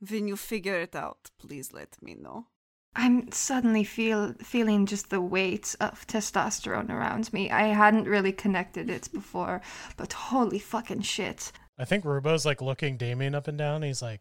When 0.00 0.28
you 0.28 0.36
figure 0.36 0.80
it 0.80 0.94
out, 0.94 1.30
please 1.38 1.72
let 1.72 2.02
me 2.02 2.14
know. 2.14 2.46
I'm 2.96 3.30
suddenly 3.32 3.84
feel 3.84 4.34
feeling 4.34 4.86
just 4.86 5.10
the 5.10 5.20
weight 5.20 5.74
of 5.80 6.06
testosterone 6.06 6.90
around 6.90 7.32
me. 7.32 7.50
I 7.50 7.68
hadn't 7.68 8.04
really 8.04 8.32
connected 8.32 8.88
it 8.88 9.08
before, 9.12 9.62
but 9.96 10.12
holy 10.12 10.58
fucking 10.58 11.02
shit. 11.02 11.52
I 11.78 11.84
think 11.84 12.04
Rubo's 12.04 12.46
like 12.46 12.62
looking 12.62 12.96
Damien 12.96 13.34
up 13.34 13.48
and 13.48 13.58
down. 13.58 13.82
He's 13.82 14.02
like, 14.02 14.20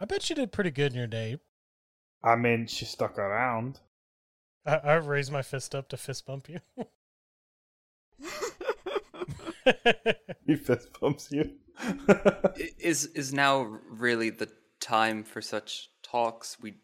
I 0.00 0.04
bet 0.04 0.28
you 0.28 0.36
did 0.36 0.52
pretty 0.52 0.70
good 0.70 0.92
in 0.92 0.98
your 0.98 1.06
day. 1.06 1.38
I 2.24 2.36
mean, 2.36 2.66
she 2.66 2.84
stuck 2.84 3.18
around. 3.18 3.80
I, 4.66 4.76
I 4.76 4.94
raise 4.94 5.30
my 5.30 5.42
fist 5.42 5.74
up 5.74 5.88
to 5.90 5.96
fist 5.96 6.26
bump 6.26 6.48
you. 6.48 6.58
He 10.46 10.56
fist 10.56 10.88
bumps 11.00 11.30
you. 11.30 11.52
Is 12.78 13.06
is 13.06 13.32
now 13.32 13.78
really 13.88 14.30
the 14.30 14.48
time 14.80 15.24
for 15.24 15.40
such 15.40 15.90
talks? 16.02 16.58
We 16.60 16.74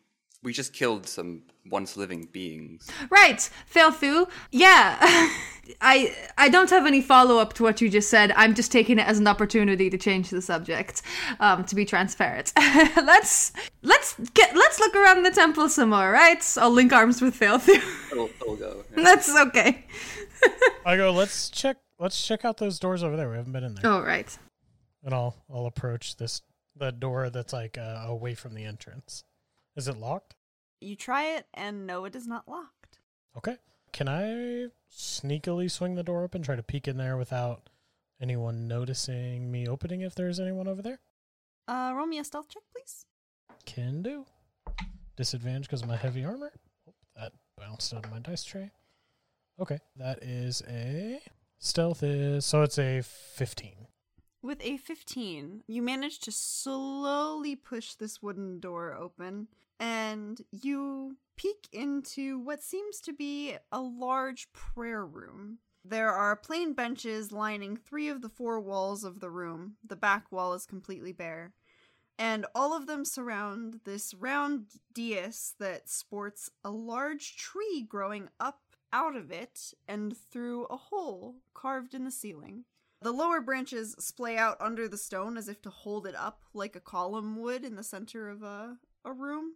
we 0.42 0.52
just 0.52 0.73
killed 0.73 1.07
some 1.07 1.42
once 1.66 1.97
living 1.97 2.28
beings. 2.33 2.88
Right, 3.11 3.49
Thelthu. 3.75 4.28
Yeah, 4.50 4.97
I 5.80 6.14
I 6.37 6.49
don't 6.49 6.71
have 6.71 6.87
any 6.87 7.00
follow 7.00 7.38
up 7.38 7.52
to 7.54 7.62
what 7.62 7.80
you 7.80 7.90
just 7.90 8.09
said. 8.09 8.33
I'm 8.37 8.54
just 8.54 8.71
taking 8.73 8.99
it 8.99 9.07
as 9.07 9.18
an 9.18 9.26
opportunity 9.26 9.90
to 9.90 9.99
change 9.99 10.30
the 10.30 10.40
subject. 10.40 11.02
Um, 11.40 11.64
to 11.64 11.75
be 11.75 11.85
transparent, 11.85 12.52
let's 12.57 13.52
let's 13.83 14.14
get 14.35 14.54
let's 14.54 14.78
look 14.78 14.95
around 14.95 15.25
the 15.25 15.30
temple 15.30 15.68
some 15.68 15.90
more. 15.90 16.11
Right, 16.11 16.45
I'll 16.57 16.71
link 16.71 16.92
arms 16.92 17.21
with 17.21 17.38
Thelthu. 17.38 17.80
It'll, 18.12 18.30
it'll 18.40 18.57
go. 18.57 18.85
That's 18.95 19.35
okay. 19.35 19.85
I 20.87 20.97
go, 20.97 21.12
let's 21.12 21.50
check 21.50 21.78
let's 21.99 22.26
check 22.26 22.45
out 22.45 22.59
those 22.59 22.78
doors 22.78 23.02
over 23.02 23.16
there. 23.16 23.28
We 23.28 23.37
haven't 23.37 23.52
been 23.52 23.64
in 23.64 23.75
there. 23.75 23.90
All 23.90 24.02
right. 24.02 24.38
And 25.04 25.14
I'll 25.14 25.37
I'll 25.52 25.66
approach 25.66 26.16
this 26.16 26.42
the 26.76 26.92
door 26.92 27.28
that's 27.28 27.52
like 27.52 27.76
uh, 27.76 28.04
away 28.07 28.35
from 28.35 28.54
the 28.54 28.64
entrance. 28.64 29.25
Is 29.78 29.87
it 29.87 29.97
locked? 29.97 30.35
You 30.80 30.97
try 30.97 31.37
it, 31.37 31.47
and 31.54 31.87
no, 31.87 32.04
it 32.04 32.16
is 32.16 32.26
not 32.26 32.49
locked. 32.49 32.99
Okay. 33.37 33.58
Can 33.92 34.08
I 34.08 34.66
sneakily 34.92 35.70
swing 35.70 35.94
the 35.94 36.02
door 36.02 36.25
open, 36.25 36.42
try 36.42 36.56
to 36.56 36.64
peek 36.64 36.88
in 36.88 36.97
there 36.97 37.16
without 37.16 37.70
anyone 38.20 38.66
noticing 38.66 39.52
me 39.52 39.68
opening 39.68 40.00
if 40.00 40.16
there's 40.16 40.40
anyone 40.40 40.66
over 40.66 40.82
there? 40.82 40.99
Uh, 41.68 41.92
roll 41.94 42.08
me 42.08 42.18
a 42.18 42.25
stealth 42.25 42.49
check, 42.49 42.64
please. 42.75 43.06
Can 43.66 44.02
do. 44.02 44.26
Disadvantage 45.16 45.68
because 45.68 45.82
of 45.82 45.88
my 45.88 45.97
heavy 45.97 46.25
armor. 46.25 46.50
Oh, 46.88 46.94
that 47.14 47.32
bounced 47.56 47.94
out 47.94 48.04
of 48.04 48.11
my 48.11 48.18
dice 48.18 48.42
tray. 48.42 48.73
Okay. 49.61 49.78
That 49.94 50.25
is 50.25 50.61
a 50.68 51.20
stealth 51.61 52.02
is 52.02 52.44
so 52.44 52.62
it's 52.62 52.80
a 52.80 53.02
15. 53.02 53.87
With 54.42 54.61
a 54.61 54.76
15, 54.76 55.62
you 55.66 55.82
manage 55.82 56.18
to 56.20 56.32
slowly 56.32 57.54
push 57.54 57.94
this 57.94 58.20
wooden 58.20 58.61
door 58.61 58.94
open, 58.94 59.49
and 59.78 60.40
you 60.50 61.16
peek 61.37 61.68
into 61.73 62.38
what 62.38 62.62
seems 62.62 63.00
to 63.00 63.12
be 63.12 63.56
a 63.70 63.80
large 63.80 64.52
prayer 64.52 65.04
room. 65.04 65.58
There 65.85 66.12
are 66.12 66.37
plain 66.37 66.75
benches 66.75 67.32
lining 67.32 67.76
three 67.76 68.08
of 68.08 68.20
the 68.20 68.28
four 68.28 68.61
walls 68.61 69.04
of 69.04 69.20
the 69.20 69.30
room. 69.30 69.76
The 69.87 69.97
back 69.97 70.30
wall 70.30 70.52
is 70.54 70.66
completely 70.66 71.12
bare. 71.12 71.52
And 72.18 72.47
all 72.54 72.76
of 72.76 72.87
them 72.87 73.04
surround 73.04 73.80
this 73.85 74.12
round 74.12 74.66
dais 74.92 75.54
that 75.61 75.88
sports 75.88 76.50
a 76.64 76.70
large 76.70 77.37
tree 77.37 77.87
growing 77.88 78.28
up 78.40 78.61
out 78.92 79.14
of 79.14 79.30
it 79.30 79.73
and 79.87 80.16
through 80.16 80.64
a 80.64 80.76
hole 80.76 81.37
carved 81.54 81.94
in 81.94 82.04
the 82.04 82.11
ceiling. 82.11 82.64
The 83.00 83.12
lower 83.12 83.40
branches 83.40 83.94
splay 84.00 84.37
out 84.37 84.56
under 84.61 84.88
the 84.88 84.99
stone 84.99 85.37
as 85.37 85.49
if 85.49 85.62
to 85.62 85.70
hold 85.70 86.06
it 86.06 86.16
up 86.16 86.42
like 86.52 86.75
a 86.75 86.80
column 86.80 87.40
would 87.40 87.64
in 87.64 87.76
the 87.76 87.85
center 87.85 88.28
of 88.28 88.42
a, 88.42 88.78
a 89.04 89.12
room. 89.12 89.54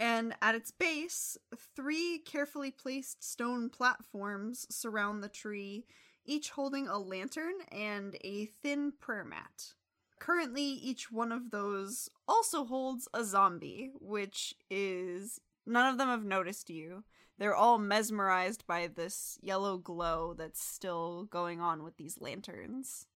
And 0.00 0.34
at 0.42 0.54
its 0.54 0.70
base, 0.70 1.36
three 1.76 2.18
carefully 2.18 2.70
placed 2.70 3.22
stone 3.22 3.70
platforms 3.70 4.66
surround 4.68 5.22
the 5.22 5.28
tree, 5.28 5.84
each 6.24 6.50
holding 6.50 6.88
a 6.88 6.98
lantern 6.98 7.54
and 7.70 8.16
a 8.22 8.46
thin 8.46 8.92
prayer 9.00 9.24
mat. 9.24 9.74
Currently, 10.18 10.62
each 10.62 11.12
one 11.12 11.32
of 11.32 11.50
those 11.50 12.08
also 12.26 12.64
holds 12.64 13.08
a 13.14 13.24
zombie, 13.24 13.92
which 14.00 14.54
is. 14.70 15.40
None 15.66 15.90
of 15.90 15.98
them 15.98 16.08
have 16.08 16.24
noticed 16.24 16.70
you. 16.70 17.04
They're 17.38 17.54
all 17.54 17.78
mesmerized 17.78 18.66
by 18.66 18.86
this 18.86 19.38
yellow 19.42 19.76
glow 19.78 20.34
that's 20.36 20.62
still 20.62 21.24
going 21.24 21.60
on 21.60 21.82
with 21.82 21.96
these 21.96 22.20
lanterns. 22.20 23.06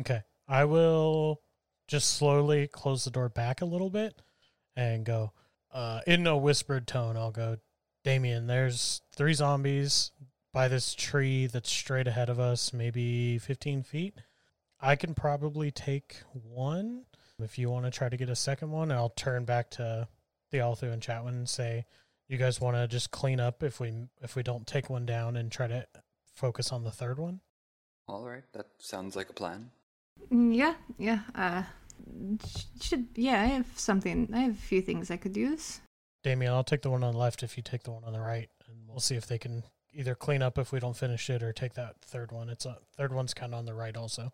Okay. 0.00 0.22
I 0.48 0.64
will 0.64 1.40
just 1.88 2.16
slowly 2.16 2.68
close 2.68 3.04
the 3.04 3.10
door 3.10 3.28
back 3.28 3.60
a 3.60 3.66
little 3.66 3.90
bit 3.90 4.20
and 4.76 5.04
go, 5.04 5.32
uh, 5.74 6.00
in 6.06 6.26
a 6.26 6.36
whispered 6.36 6.86
tone, 6.86 7.16
I'll 7.16 7.30
go, 7.32 7.58
Damien, 8.04 8.46
there's 8.46 9.02
three 9.14 9.34
zombies 9.34 10.12
by 10.52 10.68
this 10.68 10.94
tree 10.94 11.46
that's 11.46 11.70
straight 11.70 12.06
ahead 12.06 12.28
of 12.28 12.38
us, 12.38 12.72
maybe 12.72 13.38
15 13.38 13.82
feet. 13.82 14.14
I 14.80 14.96
can 14.96 15.14
probably 15.14 15.70
take 15.70 16.18
one. 16.32 17.04
If 17.40 17.58
you 17.58 17.68
want 17.70 17.86
to 17.86 17.90
try 17.90 18.08
to 18.08 18.16
get 18.16 18.28
a 18.28 18.36
second 18.36 18.70
one, 18.70 18.92
I'll 18.92 19.08
turn 19.10 19.44
back 19.44 19.70
to 19.72 20.06
Thelthu 20.52 20.92
and 20.92 21.02
Chatwin 21.02 21.28
and 21.30 21.48
say, 21.48 21.86
you 22.28 22.38
guys 22.38 22.60
want 22.60 22.76
to 22.76 22.86
just 22.86 23.10
clean 23.10 23.40
up 23.40 23.62
if 23.62 23.80
we 23.80 23.92
if 24.22 24.36
we 24.36 24.42
don't 24.42 24.66
take 24.66 24.88
one 24.88 25.04
down 25.04 25.36
and 25.36 25.50
try 25.50 25.66
to 25.66 25.86
focus 26.34 26.70
on 26.72 26.84
the 26.84 26.90
third 26.90 27.18
one? 27.18 27.40
All 28.08 28.24
right, 28.24 28.44
that 28.52 28.66
sounds 28.78 29.16
like 29.16 29.28
a 29.30 29.32
plan. 29.34 29.70
Mm, 30.32 30.54
Yeah, 30.54 30.74
yeah. 30.98 31.20
Uh, 31.34 31.62
sh- 31.62 31.83
should 32.80 33.08
yeah. 33.14 33.40
I 33.40 33.46
have 33.46 33.66
something. 33.76 34.28
I 34.32 34.40
have 34.40 34.52
a 34.52 34.62
few 34.62 34.82
things 34.82 35.10
I 35.10 35.16
could 35.16 35.36
use. 35.36 35.80
Damien, 36.22 36.52
I'll 36.52 36.64
take 36.64 36.82
the 36.82 36.90
one 36.90 37.04
on 37.04 37.12
the 37.12 37.18
left 37.18 37.42
if 37.42 37.56
you 37.56 37.62
take 37.62 37.82
the 37.82 37.90
one 37.90 38.04
on 38.04 38.12
the 38.12 38.20
right, 38.20 38.48
and 38.66 38.88
we'll 38.88 39.00
see 39.00 39.14
if 39.14 39.26
they 39.26 39.38
can 39.38 39.62
either 39.92 40.14
clean 40.14 40.42
up 40.42 40.58
if 40.58 40.72
we 40.72 40.80
don't 40.80 40.96
finish 40.96 41.28
it 41.30 41.42
or 41.42 41.52
take 41.52 41.74
that 41.74 41.96
third 42.02 42.32
one. 42.32 42.48
It's 42.48 42.66
a 42.66 42.78
third 42.96 43.12
one's 43.12 43.34
kind 43.34 43.52
of 43.52 43.58
on 43.58 43.66
the 43.66 43.74
right 43.74 43.96
also. 43.96 44.32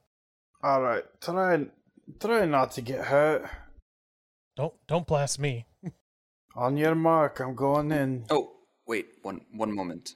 All 0.63 0.83
right, 0.83 1.05
try 1.21 1.67
try 2.21 2.45
not 2.45 2.73
to 2.73 2.81
get 2.81 3.07
hurt. 3.07 3.49
Don't 4.57 4.75
don't 4.87 5.07
blast 5.07 5.39
me. 5.39 5.67
On 6.57 6.77
your 6.77 6.97
mark, 6.97 7.39
I'm 7.39 7.55
going 7.55 7.93
in. 7.93 8.25
Oh, 8.29 8.53
wait, 8.87 9.07
one 9.23 9.43
one 9.53 9.75
moment. 9.75 10.15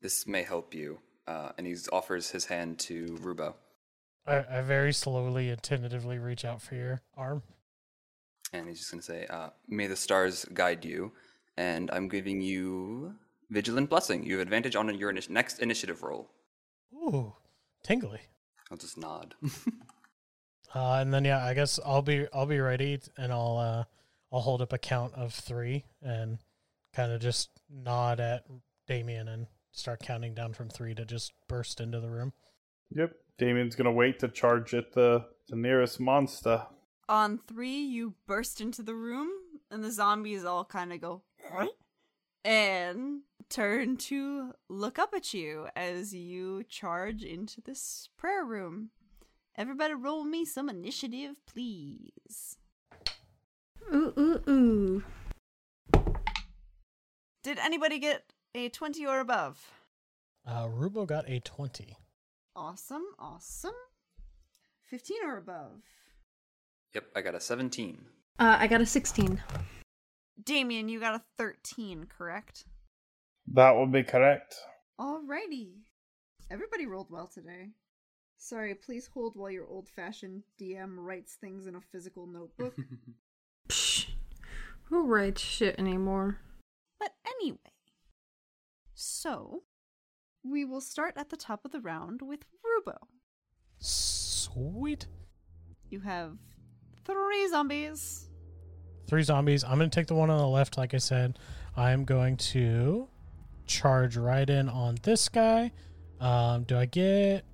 This 0.00 0.26
may 0.26 0.42
help 0.42 0.74
you. 0.74 1.00
Uh, 1.26 1.50
and 1.56 1.66
he 1.66 1.76
offers 1.92 2.30
his 2.30 2.46
hand 2.46 2.78
to 2.80 3.18
Rubo. 3.20 3.54
I, 4.26 4.44
I 4.58 4.60
very 4.62 4.92
slowly 4.92 5.50
and 5.50 5.62
tentatively 5.62 6.18
reach 6.18 6.44
out 6.44 6.62
for 6.62 6.74
your 6.74 7.00
arm. 7.16 7.42
And 8.52 8.68
he's 8.68 8.78
just 8.78 8.90
going 8.90 9.00
to 9.00 9.06
say, 9.06 9.26
uh, 9.26 9.50
May 9.68 9.86
the 9.86 9.96
stars 9.96 10.44
guide 10.52 10.84
you. 10.84 11.12
And 11.56 11.90
I'm 11.90 12.08
giving 12.08 12.40
you 12.40 13.14
Vigilant 13.50 13.90
Blessing. 13.90 14.24
You 14.24 14.38
have 14.38 14.42
advantage 14.42 14.76
on 14.76 14.92
your 14.98 15.12
initi- 15.12 15.30
next 15.30 15.58
initiative 15.58 16.02
roll. 16.02 16.30
Ooh, 16.94 17.34
tingly. 17.82 18.20
I'll 18.70 18.76
just 18.78 18.96
nod. 18.98 19.34
Uh, 20.74 21.00
and 21.00 21.12
then 21.12 21.24
yeah, 21.24 21.44
I 21.44 21.52
guess 21.54 21.78
I'll 21.84 22.02
be 22.02 22.26
I'll 22.32 22.46
be 22.46 22.58
ready 22.58 22.98
and 23.18 23.32
I'll 23.32 23.58
uh 23.58 23.84
I'll 24.32 24.40
hold 24.40 24.62
up 24.62 24.72
a 24.72 24.78
count 24.78 25.12
of 25.14 25.34
three 25.34 25.84
and 26.00 26.38
kind 26.94 27.12
of 27.12 27.20
just 27.20 27.50
nod 27.70 28.20
at 28.20 28.44
Damien 28.86 29.28
and 29.28 29.48
start 29.72 30.00
counting 30.00 30.34
down 30.34 30.54
from 30.54 30.70
three 30.70 30.94
to 30.94 31.04
just 31.04 31.32
burst 31.48 31.80
into 31.80 32.00
the 32.00 32.08
room. 32.08 32.32
Yep, 32.94 33.12
Damien's 33.42 33.74
gonna 33.74 33.90
wait 33.90 34.20
to 34.20 34.28
charge 34.28 34.72
at 34.72 34.92
the 34.92 35.24
the 35.48 35.56
nearest 35.56 35.98
monster. 35.98 36.64
On 37.08 37.40
three, 37.48 37.80
you 37.80 38.14
burst 38.28 38.60
into 38.60 38.84
the 38.84 38.94
room, 38.94 39.30
and 39.68 39.82
the 39.82 39.90
zombies 39.90 40.44
all 40.44 40.64
kind 40.64 40.92
of 40.92 41.00
go, 41.00 41.22
"Huh?" 41.50 41.66
and 42.44 43.22
turn 43.48 43.96
to 43.96 44.52
look 44.68 44.96
up 44.96 45.12
at 45.12 45.34
you 45.34 45.66
as 45.74 46.14
you 46.14 46.62
charge 46.68 47.24
into 47.24 47.60
this 47.60 48.08
prayer 48.16 48.44
room. 48.44 48.90
Everybody 49.56 49.94
roll 49.94 50.22
me 50.22 50.44
some 50.44 50.68
initiative, 50.68 51.34
please. 51.44 52.58
Ooh 53.92 54.12
ooh 54.16 54.40
ooh. 54.48 55.04
Did 57.42 57.58
anybody 57.58 57.98
get 57.98 58.32
a 58.54 58.68
20 58.68 59.04
or 59.04 59.18
above? 59.18 59.72
Uh, 60.46 60.68
Rubo 60.68 61.08
got 61.08 61.28
a 61.28 61.40
twenty. 61.40 61.96
Awesome, 62.54 63.04
awesome. 63.18 63.74
15 64.90 65.18
or 65.24 65.38
above. 65.38 65.82
yep, 66.94 67.04
I 67.16 67.22
got 67.22 67.34
a 67.34 67.40
17. 67.40 68.04
Uh, 68.38 68.56
I 68.58 68.66
got 68.66 68.80
a 68.80 68.86
sixteen. 68.86 69.40
Damien, 70.42 70.88
you 70.88 70.98
got 71.00 71.14
a 71.14 71.22
13, 71.38 72.06
correct? 72.18 72.64
That 73.52 73.76
would 73.76 73.92
be 73.92 74.02
correct. 74.02 74.56
Alrighty. 75.00 75.72
Everybody 76.50 76.86
rolled 76.86 77.10
well 77.10 77.26
today. 77.32 77.70
Sorry, 78.38 78.74
please 78.74 79.08
hold 79.12 79.36
while 79.36 79.50
your 79.50 79.66
old 79.68 79.88
fashioned 79.88 80.42
DM 80.60 80.96
writes 80.96 81.34
things 81.40 81.66
in 81.66 81.76
a 81.76 81.80
physical 81.80 82.26
notebook. 82.26 82.74
Psh, 83.68 84.08
who 84.84 85.06
writes 85.06 85.40
shit 85.42 85.78
anymore? 85.78 86.38
but 86.98 87.12
anyway. 87.26 87.58
So, 88.94 89.62
we 90.44 90.64
will 90.64 90.80
start 90.80 91.14
at 91.16 91.30
the 91.30 91.36
top 91.36 91.64
of 91.64 91.72
the 91.72 91.80
round 91.80 92.22
with 92.22 92.40
Rubo. 92.64 92.96
Sweet. 93.78 95.06
You 95.90 96.00
have 96.00 96.36
three 97.04 97.48
zombies. 97.48 98.28
Three 99.06 99.22
zombies. 99.22 99.64
I'm 99.64 99.78
gonna 99.78 99.88
take 99.88 100.06
the 100.06 100.14
one 100.14 100.30
on 100.30 100.38
the 100.38 100.46
left. 100.46 100.78
Like 100.78 100.94
I 100.94 100.98
said, 100.98 101.38
I'm 101.76 102.04
going 102.04 102.36
to 102.38 103.08
charge 103.66 104.16
right 104.16 104.48
in 104.48 104.68
on 104.68 104.96
this 105.02 105.28
guy. 105.28 105.72
Um, 106.20 106.64
do 106.64 106.76
I 106.76 106.86
get 106.86 107.44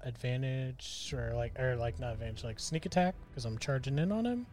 advantage 0.00 1.12
or 1.16 1.32
like 1.34 1.58
or 1.58 1.76
like 1.76 1.98
not 1.98 2.12
advantage 2.12 2.44
like 2.44 2.58
sneak 2.58 2.86
attack 2.86 3.14
because 3.28 3.44
I'm 3.44 3.58
charging 3.58 3.98
in 3.98 4.12
on 4.12 4.24
him? 4.24 4.46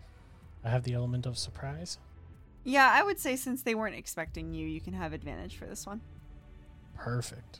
I 0.64 0.70
have 0.70 0.84
the 0.84 0.94
element 0.94 1.26
of 1.26 1.38
surprise. 1.38 1.98
Yeah, 2.64 2.90
I 2.92 3.04
would 3.04 3.20
say 3.20 3.36
since 3.36 3.62
they 3.62 3.76
weren't 3.76 3.96
expecting 3.96 4.54
you, 4.54 4.66
you 4.66 4.80
can 4.80 4.94
have 4.94 5.12
advantage 5.12 5.58
for 5.58 5.66
this 5.66 5.86
one. 5.86 6.02
Perfect. 6.96 7.60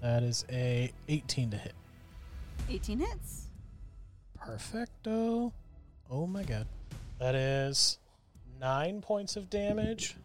That 0.00 0.22
is 0.22 0.44
a 0.50 0.92
18 1.08 1.50
to 1.50 1.56
hit. 1.56 1.74
18 2.68 2.98
hits. 3.00 3.46
Perfecto. 4.36 5.52
Oh 6.10 6.26
my 6.26 6.42
god. 6.44 6.66
That 7.18 7.34
is 7.34 7.98
nine 8.60 9.00
points 9.00 9.36
of 9.36 9.50
damage 9.50 10.16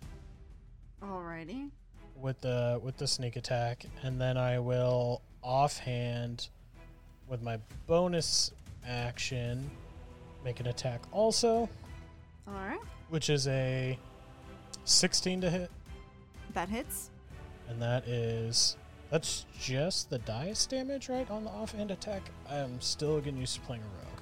Alrighty. 1.02 1.70
with 2.16 2.40
the 2.42 2.80
with 2.84 2.98
the 2.98 3.08
sneak 3.08 3.36
attack, 3.36 3.86
and 4.04 4.20
then 4.22 4.38
I 4.38 4.60
will 4.60 5.22
offhand 5.44 6.50
with 7.28 7.42
my 7.42 7.58
bonus 7.88 8.52
action 8.88 9.70
make 10.44 10.60
an 10.60 10.68
attack 10.68 11.02
also, 11.12 11.70
Alright. 12.48 12.80
which 13.10 13.30
is 13.30 13.48
a 13.48 13.98
16 14.86 15.42
to 15.42 15.50
hit, 15.50 15.72
That 16.54 16.70
hits. 16.70 17.10
and 17.70 17.82
that 17.82 18.08
is 18.08 18.76
that's 19.14 19.46
just 19.60 20.10
the 20.10 20.18
dice 20.18 20.66
damage, 20.66 21.08
right? 21.08 21.30
On 21.30 21.44
the 21.44 21.50
offhand 21.52 21.92
attack. 21.92 22.24
I'm 22.50 22.82
still 22.82 23.20
getting 23.22 23.40
used 23.40 23.54
to 23.54 23.62
playing 23.62 23.84
a 23.84 24.04
rogue. 24.04 24.22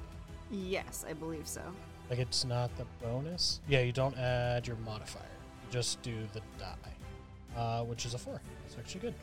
Yes, 0.52 1.06
I 1.08 1.14
believe 1.14 1.48
so. 1.48 1.62
Like 2.10 2.20
it's 2.20 2.44
not 2.44 2.76
the 2.76 2.86
bonus. 3.02 3.62
Yeah, 3.70 3.80
you 3.80 3.94
don't 3.94 4.18
add 4.18 4.68
your 4.68 4.76
modifier. 4.86 5.24
You 5.24 5.72
just 5.72 6.02
do 6.02 6.14
the 6.34 6.42
die, 6.60 7.56
uh, 7.58 7.86
which 7.86 8.06
is 8.06 8.16
a 8.16 8.18
four. 8.18 8.42
It's 8.66 8.78
actually 8.78 9.00
good. 9.00 9.14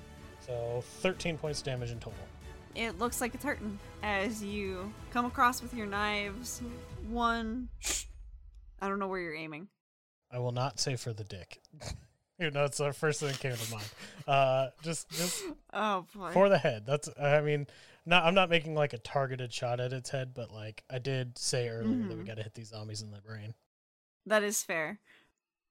So 0.40 0.82
13 1.02 1.36
points 1.36 1.60
damage 1.60 1.90
in 1.90 1.98
total. 1.98 2.14
It 2.74 2.98
looks 2.98 3.20
like 3.20 3.34
it's 3.34 3.44
hurting 3.44 3.78
as 4.02 4.42
you 4.42 4.90
come 5.10 5.26
across 5.26 5.60
with 5.60 5.74
your 5.74 5.86
knives. 5.86 6.62
One. 7.10 7.68
I 8.80 8.88
don't 8.88 8.98
know 8.98 9.08
where 9.08 9.20
you're 9.20 9.34
aiming. 9.34 9.68
I 10.32 10.38
will 10.38 10.52
not 10.52 10.80
say 10.80 10.96
for 10.96 11.12
the 11.12 11.24
dick. 11.24 11.60
you 12.38 12.50
know, 12.50 12.64
it's 12.64 12.78
the 12.78 12.92
first 12.92 13.20
thing 13.20 13.28
that 13.30 13.40
came 13.40 13.54
to 13.54 13.70
mind. 13.72 13.88
Uh, 14.26 14.68
just 14.82 15.08
just 15.10 15.42
Oh 15.72 16.06
boy. 16.14 16.30
for 16.32 16.48
the 16.48 16.58
head. 16.58 16.84
That's 16.86 17.08
I 17.20 17.40
mean, 17.40 17.66
not 18.06 18.24
I'm 18.24 18.34
not 18.34 18.48
making 18.50 18.74
like 18.74 18.92
a 18.92 18.98
targeted 18.98 19.52
shot 19.52 19.80
at 19.80 19.92
its 19.92 20.10
head, 20.10 20.32
but 20.34 20.52
like 20.52 20.84
I 20.90 20.98
did 20.98 21.36
say 21.38 21.68
earlier 21.68 22.06
that 22.08 22.16
we 22.16 22.22
Mhm. 22.22 22.26
got 22.26 22.36
to 22.36 22.42
hit 22.42 22.54
these 22.54 22.68
zombies 22.68 23.02
in 23.02 23.10
the 23.10 23.20
brain. 23.20 23.54
That 24.26 24.42
is 24.42 24.62
fair. 24.62 25.00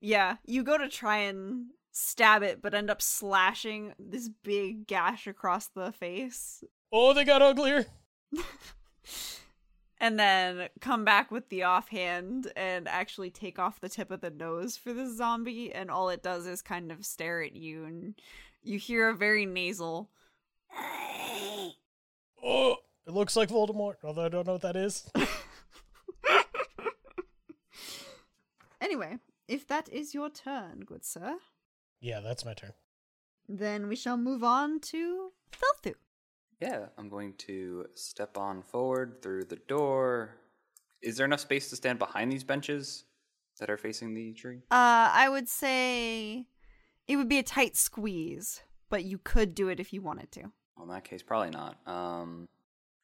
Yeah, 0.02 0.38
you 0.46 0.64
go 0.64 0.78
to 0.78 0.88
try 0.90 1.18
and 1.18 1.68
stab 1.92 2.44
it, 2.44 2.62
but 2.62 2.74
end 2.76 2.90
up 2.90 3.02
slashing 3.02 3.94
this 3.98 4.30
big 4.30 4.86
gash 4.88 5.26
across 5.28 5.68
the 5.68 5.92
face. 5.92 6.64
Oh, 6.92 7.14
they 7.14 7.24
got 7.24 7.42
uglier. 7.42 7.86
and 10.00 10.20
then 10.20 10.70
come 10.82 11.04
back 11.04 11.32
with 11.32 11.50
the 11.50 11.64
offhand 11.64 12.52
and 12.56 12.88
actually 12.88 13.30
take 13.30 13.58
off 13.60 13.80
the 13.80 13.90
tip 13.90 14.12
of 14.12 14.22
the 14.22 14.30
nose 14.30 14.78
for 14.78 14.94
the 14.94 15.10
zombie 15.12 15.74
and 15.74 15.90
all 15.90 16.10
it 16.10 16.22
does 16.24 16.46
is 16.46 16.62
kind 16.62 16.92
of 16.92 17.06
stare 17.06 17.42
at 17.42 17.56
you 17.56 17.84
and 17.86 18.16
you 18.64 18.78
hear 18.78 19.10
a 19.10 19.16
very 19.16 19.46
nasal 19.46 20.10
Oh, 22.44 22.76
it 23.08 23.14
looks 23.14 23.36
like 23.36 23.50
Voldemort, 23.50 23.96
although 24.04 24.26
I 24.26 24.30
don't 24.30 24.46
know 24.46 24.54
what 24.54 24.62
that 24.62 24.76
is. 24.76 25.10
anyway 28.82 29.18
if 29.48 29.68
that 29.68 29.90
is 29.90 30.14
your 30.14 30.30
turn 30.30 30.82
good 30.86 31.04
sir 31.04 31.38
yeah, 32.00 32.20
that's 32.20 32.46
my 32.46 32.54
turn. 32.54 32.74
then 33.50 33.88
we 33.88 33.96
shall 33.96 34.18
move 34.18 34.44
on 34.44 34.80
to 34.82 35.32
Thelthu. 35.52 35.96
Yeah, 36.60 36.88
I'm 36.98 37.10
going 37.10 37.34
to 37.40 37.86
step 37.94 38.38
on 38.38 38.64
forward 38.64 39.22
through 39.22 39.46
the 39.46 39.58
door. 39.68 40.38
Is 41.02 41.18
there 41.18 41.26
enough 41.26 41.42
space 41.42 41.70
to 41.70 41.76
stand 41.76 42.00
behind 42.00 42.32
these 42.32 42.44
benches 42.44 43.06
that 43.60 43.70
are 43.70 43.78
facing 43.78 44.14
the 44.14 44.34
tree? 44.34 44.62
Uh, 44.72 45.12
I 45.14 45.30
would 45.30 45.48
say 45.48 46.48
it 47.08 47.16
would 47.16 47.30
be 47.30 47.38
a 47.38 47.44
tight 47.44 47.76
squeeze, 47.78 48.62
but 48.90 49.04
you 49.04 49.20
could 49.20 49.54
do 49.54 49.70
it 49.70 49.80
if 49.80 49.94
you 49.94 50.02
wanted 50.02 50.32
to. 50.34 50.52
Well, 50.76 50.86
in 50.86 50.90
that 50.90 51.04
case, 51.04 51.22
probably 51.22 51.52
not. 51.52 51.78
Um, 51.88 52.48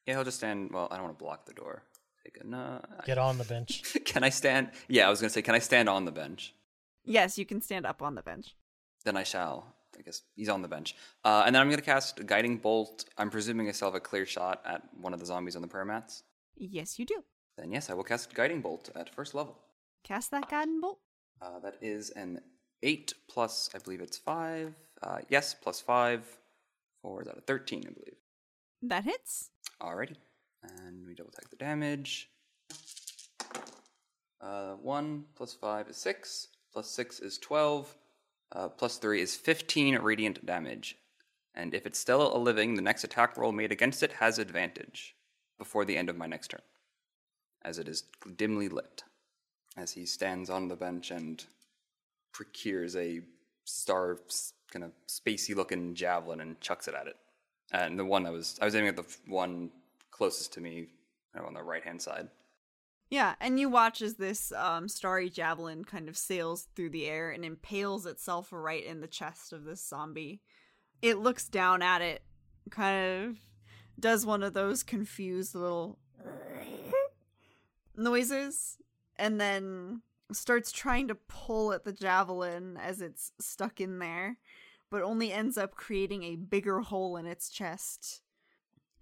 yeah, 0.06 0.18
I'll 0.18 0.24
just 0.24 0.38
stand. 0.38 0.70
Well, 0.72 0.88
I 0.90 0.96
don't 0.96 1.04
want 1.04 1.18
to 1.18 1.24
block 1.24 1.46
the 1.46 1.54
door. 1.54 1.84
Take 2.24 2.38
a 2.42 2.46
no. 2.46 2.80
Get 3.04 3.18
on 3.18 3.38
the 3.38 3.44
bench. 3.44 3.96
Can 4.04 4.24
I 4.24 4.30
stand? 4.30 4.70
Yeah, 4.88 5.06
I 5.06 5.10
was 5.10 5.20
gonna 5.20 5.30
say, 5.30 5.42
can 5.42 5.54
I 5.54 5.58
stand 5.58 5.88
on 5.88 6.04
the 6.04 6.12
bench? 6.12 6.54
Yes, 7.04 7.36
you 7.36 7.44
can 7.44 7.60
stand 7.60 7.84
up 7.84 8.00
on 8.00 8.14
the 8.14 8.22
bench. 8.22 8.56
Then 9.04 9.16
I 9.16 9.24
shall. 9.24 9.74
I 9.98 10.02
guess 10.02 10.22
he's 10.34 10.48
on 10.48 10.62
the 10.62 10.68
bench. 10.68 10.94
Uh, 11.24 11.44
and 11.46 11.54
then 11.54 11.62
I'm 11.62 11.70
gonna 11.70 11.82
cast 11.82 12.24
guiding 12.26 12.58
bolt. 12.58 13.04
I'm 13.18 13.30
presuming 13.30 13.68
I 13.68 13.72
still 13.72 13.88
have 13.88 13.94
a 13.94 14.00
clear 14.00 14.26
shot 14.26 14.62
at 14.66 14.82
one 15.00 15.12
of 15.14 15.20
the 15.20 15.26
zombies 15.26 15.56
on 15.56 15.62
the 15.62 15.68
prayer 15.68 15.84
mats. 15.84 16.22
Yes, 16.56 16.98
you 16.98 17.06
do. 17.06 17.24
Then 17.56 17.70
yes, 17.72 17.90
I 17.90 17.94
will 17.94 18.04
cast 18.04 18.34
guiding 18.34 18.60
bolt 18.60 18.90
at 18.94 19.14
first 19.14 19.34
level. 19.34 19.58
Cast 20.02 20.30
that 20.32 20.50
guiding 20.50 20.80
bolt. 20.80 20.98
Uh, 21.40 21.58
that 21.60 21.76
is 21.80 22.10
an 22.10 22.40
eight 22.82 23.14
plus, 23.28 23.70
I 23.74 23.78
believe 23.78 24.00
it's 24.00 24.18
five. 24.18 24.74
Uh, 25.02 25.18
yes, 25.28 25.54
plus 25.54 25.80
five. 25.80 26.24
Four 27.02 27.22
is 27.22 27.28
out 27.28 27.36
of 27.36 27.44
thirteen, 27.44 27.84
I 27.86 27.90
believe. 27.90 28.16
That 28.82 29.04
hits. 29.04 29.50
Alrighty. 29.80 30.16
And 30.62 31.06
we 31.06 31.14
double 31.14 31.30
tag 31.30 31.48
the 31.50 31.56
damage. 31.56 32.30
Uh, 34.40 34.74
1 34.74 35.24
plus 35.34 35.54
5 35.54 35.88
is 35.88 35.96
6. 35.96 36.48
Plus 36.72 36.90
6 36.90 37.20
is 37.20 37.38
12. 37.38 37.94
Uh, 38.54 38.68
plus 38.68 38.98
3 38.98 39.20
is 39.20 39.34
15 39.34 39.98
radiant 39.98 40.46
damage. 40.46 40.96
And 41.54 41.74
if 41.74 41.86
it's 41.86 41.98
still 41.98 42.34
a 42.34 42.38
living, 42.38 42.74
the 42.74 42.82
next 42.82 43.04
attack 43.04 43.36
roll 43.36 43.52
made 43.52 43.72
against 43.72 44.02
it 44.02 44.12
has 44.14 44.38
advantage 44.38 45.14
before 45.58 45.84
the 45.84 45.96
end 45.96 46.08
of 46.08 46.16
my 46.16 46.26
next 46.26 46.48
turn, 46.48 46.62
as 47.64 47.78
it 47.78 47.88
is 47.88 48.04
dimly 48.36 48.68
lit. 48.68 49.04
As 49.76 49.92
he 49.92 50.06
stands 50.06 50.50
on 50.50 50.68
the 50.68 50.76
bench 50.76 51.10
and 51.10 51.44
procures 52.32 52.96
a 52.96 53.20
star 53.64 54.18
kind 54.70 54.84
of 54.84 54.92
spacey 55.08 55.54
looking 55.54 55.94
javelin 55.94 56.40
and 56.40 56.60
chucks 56.60 56.88
it 56.88 56.94
at 56.94 57.06
it. 57.06 57.16
And 57.72 57.98
the 57.98 58.04
one 58.04 58.24
that 58.24 58.32
was, 58.32 58.58
I 58.60 58.64
was 58.64 58.74
aiming 58.74 58.90
at 58.90 58.96
the 58.96 59.16
one 59.26 59.70
closest 60.10 60.52
to 60.54 60.60
me 60.60 60.86
kind 61.32 61.44
of 61.44 61.46
on 61.46 61.54
the 61.54 61.62
right 61.62 61.82
hand 61.82 62.02
side. 62.02 62.28
Yeah, 63.10 63.34
and 63.40 63.60
you 63.60 63.68
watch 63.68 64.02
as 64.02 64.14
this 64.14 64.52
um, 64.52 64.88
starry 64.88 65.28
javelin 65.28 65.84
kind 65.84 66.08
of 66.08 66.16
sails 66.16 66.68
through 66.74 66.90
the 66.90 67.06
air 67.06 67.30
and 67.30 67.44
impales 67.44 68.06
itself 68.06 68.48
right 68.50 68.84
in 68.84 69.00
the 69.00 69.06
chest 69.06 69.52
of 69.52 69.64
this 69.64 69.86
zombie. 69.86 70.40
It 71.02 71.18
looks 71.18 71.48
down 71.48 71.82
at 71.82 72.00
it, 72.00 72.22
kind 72.70 73.28
of 73.28 73.36
does 74.00 74.24
one 74.24 74.42
of 74.42 74.54
those 74.54 74.82
confused 74.82 75.54
little 75.54 75.98
noises, 77.96 78.78
and 79.16 79.40
then 79.40 80.02
starts 80.32 80.72
trying 80.72 81.06
to 81.08 81.14
pull 81.14 81.72
at 81.72 81.84
the 81.84 81.92
javelin 81.92 82.76
as 82.76 83.00
it's 83.00 83.32
stuck 83.38 83.80
in 83.80 83.98
there, 83.98 84.38
but 84.90 85.02
only 85.02 85.30
ends 85.30 85.58
up 85.58 85.74
creating 85.74 86.24
a 86.24 86.36
bigger 86.36 86.80
hole 86.80 87.16
in 87.16 87.26
its 87.26 87.50
chest, 87.50 88.22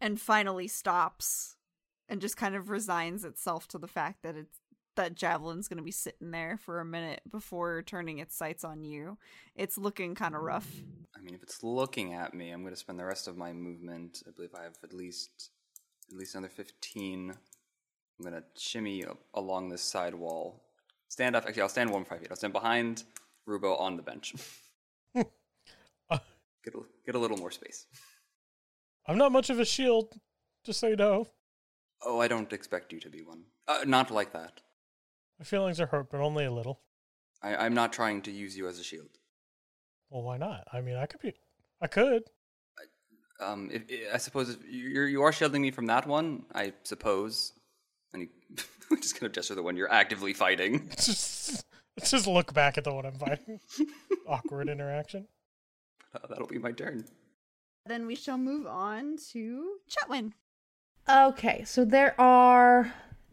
and 0.01 0.21
finally 0.21 0.67
stops 0.67 1.57
and 2.13 2.21
just 2.21 2.37
kind 2.37 2.55
of 2.55 2.69
resigns 2.69 3.25
itself 3.25 3.67
to 3.67 3.79
the 3.79 3.89
fact 3.89 4.23
that 4.23 4.37
it's 4.37 4.59
that 4.95 5.15
javelin's 5.15 5.69
going 5.69 5.79
to 5.79 5.83
be 5.83 5.91
sitting 5.91 6.31
there 6.31 6.59
for 6.59 6.79
a 6.79 6.85
minute 6.85 7.23
before 7.31 7.81
turning 7.81 8.19
its 8.19 8.37
sights 8.37 8.63
on 8.63 8.85
you. 8.85 9.17
It's 9.57 9.79
looking 9.79 10.15
kind 10.15 10.35
of 10.35 10.43
rough. 10.43 10.71
I 11.17 11.23
mean, 11.23 11.35
if 11.35 11.43
it's 11.43 11.63
looking 11.63 12.13
at 12.13 12.35
me, 12.35 12.51
I'm 12.51 12.61
going 12.61 12.75
to 12.75 12.79
spend 12.79 13.01
the 13.01 13.07
rest 13.07 13.27
of 13.27 13.39
my 13.39 13.55
movement. 13.55 14.23
I 14.29 14.33
believe 14.33 14.51
I 14.55 14.65
have 14.65 14.77
at 14.85 14.93
least 14.93 15.49
at 16.11 16.19
least 16.19 16.35
another 16.35 16.51
15. 16.51 17.31
I'm 17.31 18.31
going 18.31 18.35
to 18.35 18.45
shimmy 18.61 19.01
a- 19.01 19.17
along 19.33 19.71
this 19.71 19.81
side 19.81 20.15
wall. 20.15 20.63
Stand 21.09 21.35
up. 21.35 21.47
Actually, 21.47 21.63
I'll 21.63 21.71
stand 21.71 21.89
one 21.89 22.05
five 22.05 22.21
feet. 22.21 22.29
I'll 22.31 22.37
stand 22.37 22.53
behind 22.53 23.05
Rubo 23.49 23.81
on 23.81 23.97
the 23.97 24.03
bench. 24.03 24.35
Get, 26.65 26.75
a, 26.75 26.81
get 27.05 27.15
a 27.17 27.19
little 27.19 27.39
more 27.39 27.51
space. 27.51 27.87
I'm 29.09 29.19
not 29.19 29.33
much 29.33 29.51
of 29.51 29.59
a 29.59 29.65
shield, 29.65 30.15
just 30.65 30.79
so 30.79 30.87
you 30.87 30.95
know. 30.95 31.27
Oh, 32.05 32.21
I 32.21 32.29
don't 32.29 32.53
expect 32.53 32.93
you 32.93 33.01
to 33.01 33.11
be 33.11 33.23
one. 33.23 33.45
Uh, 33.69 33.81
not 33.87 34.11
like 34.11 34.33
that. 34.33 34.61
My 35.39 35.45
feelings 35.45 35.81
are 35.81 35.87
hurt, 35.87 36.11
but 36.11 36.21
only 36.21 36.45
a 36.45 36.53
little. 36.53 36.81
I, 37.43 37.57
I'm 37.57 37.75
not 37.75 37.93
trying 37.93 38.23
to 38.23 38.31
use 38.31 38.57
you 38.57 38.69
as 38.69 38.79
a 38.79 38.85
shield. 38.85 39.11
Well, 40.11 40.23
why 40.23 40.37
not? 40.37 40.65
I 40.73 40.81
mean, 40.81 40.97
I 40.97 41.07
could 41.07 41.21
be. 41.21 41.35
I 41.81 41.87
could. 41.87 42.25
Um, 43.41 43.71
if, 43.73 43.83
I 44.13 44.19
suppose 44.19 44.51
if 44.51 44.59
you're 44.69 45.09
you 45.09 45.23
are 45.23 45.33
shielding 45.33 45.63
me 45.63 45.71
from 45.71 45.87
that 45.87 46.07
one. 46.07 46.45
I 46.55 46.73
suppose. 46.85 47.53
And 48.13 48.29
he 48.91 48.97
just 48.97 49.15
kind 49.15 49.27
of 49.27 49.33
gesture 49.33 49.55
the 49.55 49.63
one 49.63 49.77
you're 49.77 49.93
actively 49.93 50.33
fighting. 50.33 50.89
just, 50.97 51.65
let's 51.99 52.11
just 52.11 52.27
look 52.27 52.53
back 52.53 52.79
at 52.79 52.85
the 52.85 52.93
one 52.93 53.07
I'm 53.07 53.19
fighting. 53.19 53.61
Awkward 54.29 54.69
interaction. 54.69 55.27
Uh, 56.15 56.27
that'll 56.29 56.47
be 56.47 56.59
my 56.59 56.73
turn. 56.73 57.05
Then 57.87 58.07
we 58.07 58.15
shall 58.15 58.39
move 58.39 58.67
on 58.67 59.17
to 59.33 59.77
Chatwin. 59.89 60.33
Okay, 61.09 61.65
so 61.65 61.85
there 61.85 62.19
are 62.21 62.93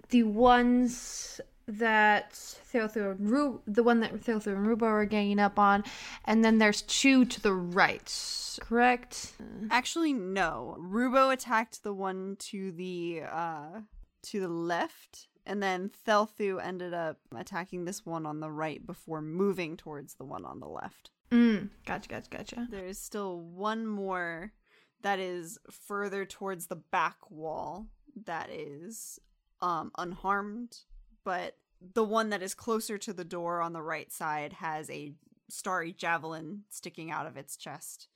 the 0.10 0.24
ones 0.24 1.40
that 1.68 2.32
Thelthu 2.32 3.12
and 3.12 3.30
Ru- 3.30 3.62
the 3.68 3.84
one 3.84 4.00
that 4.00 4.14
Thelthu 4.16 4.48
and 4.48 4.66
Rubo 4.66 4.84
are 4.84 5.06
ganging 5.06 5.40
up 5.40 5.60
on, 5.60 5.84
and 6.26 6.44
then 6.44 6.58
there's 6.58 6.82
two 6.82 7.26
to 7.26 7.42
the 7.42 7.54
right, 7.54 8.60
correct? 8.62 9.34
Actually, 9.70 10.14
no. 10.14 10.76
Rubo 10.80 11.32
attacked 11.32 11.84
the 11.84 11.94
one 11.94 12.38
to 12.40 12.72
the 12.72 13.22
uh 13.32 13.82
to 14.24 14.40
the 14.40 14.48
left, 14.48 15.28
and 15.46 15.62
then 15.62 15.92
Thelthu 16.08 16.64
ended 16.64 16.94
up 16.94 17.18
attacking 17.36 17.86
this 17.86 18.04
one 18.06 18.26
on 18.26 18.40
the 18.40 18.52
right 18.52 18.86
before 18.86 19.22
moving 19.22 19.78
towards 19.78 20.16
the 20.16 20.26
one 20.26 20.46
on 20.46 20.60
the 20.60 20.68
left. 20.68 21.12
Mm, 21.32 21.70
gotcha, 21.86 22.10
gotcha, 22.10 22.30
gotcha. 22.32 22.68
There 22.72 22.88
is 22.88 22.98
still 23.00 23.40
one 23.40 23.86
more 23.86 24.54
that 25.02 25.20
is 25.20 25.58
further 25.72 26.26
towards 26.26 26.68
the 26.68 26.76
back 26.76 27.18
wall 27.30 27.88
that 28.26 28.50
is 28.50 29.20
um 29.62 29.92
unharmed, 29.98 30.80
but 31.24 31.56
the 31.94 32.04
one 32.04 32.30
that 32.30 32.42
is 32.42 32.54
closer 32.54 32.98
to 32.98 33.14
the 33.14 33.24
door 33.24 33.62
on 33.62 33.74
the 33.74 33.82
right 33.82 34.12
side 34.12 34.54
has 34.54 34.90
a 34.90 35.14
starry 35.50 35.94
javelin 35.94 36.64
sticking 36.70 37.12
out 37.12 37.26
of 37.26 37.38
its 37.38 37.56
chest. 37.58 38.08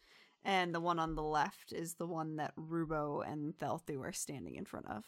And 0.46 0.76
the 0.76 0.82
one 0.82 1.00
on 1.00 1.16
the 1.16 1.24
left 1.24 1.72
is 1.72 1.96
the 1.96 2.06
one 2.06 2.36
that 2.36 2.54
Rubo 2.58 3.26
and 3.26 3.58
Thelthu 3.58 4.02
are 4.02 4.12
standing 4.12 4.56
in 4.56 4.66
front 4.66 4.88
of. 4.90 5.06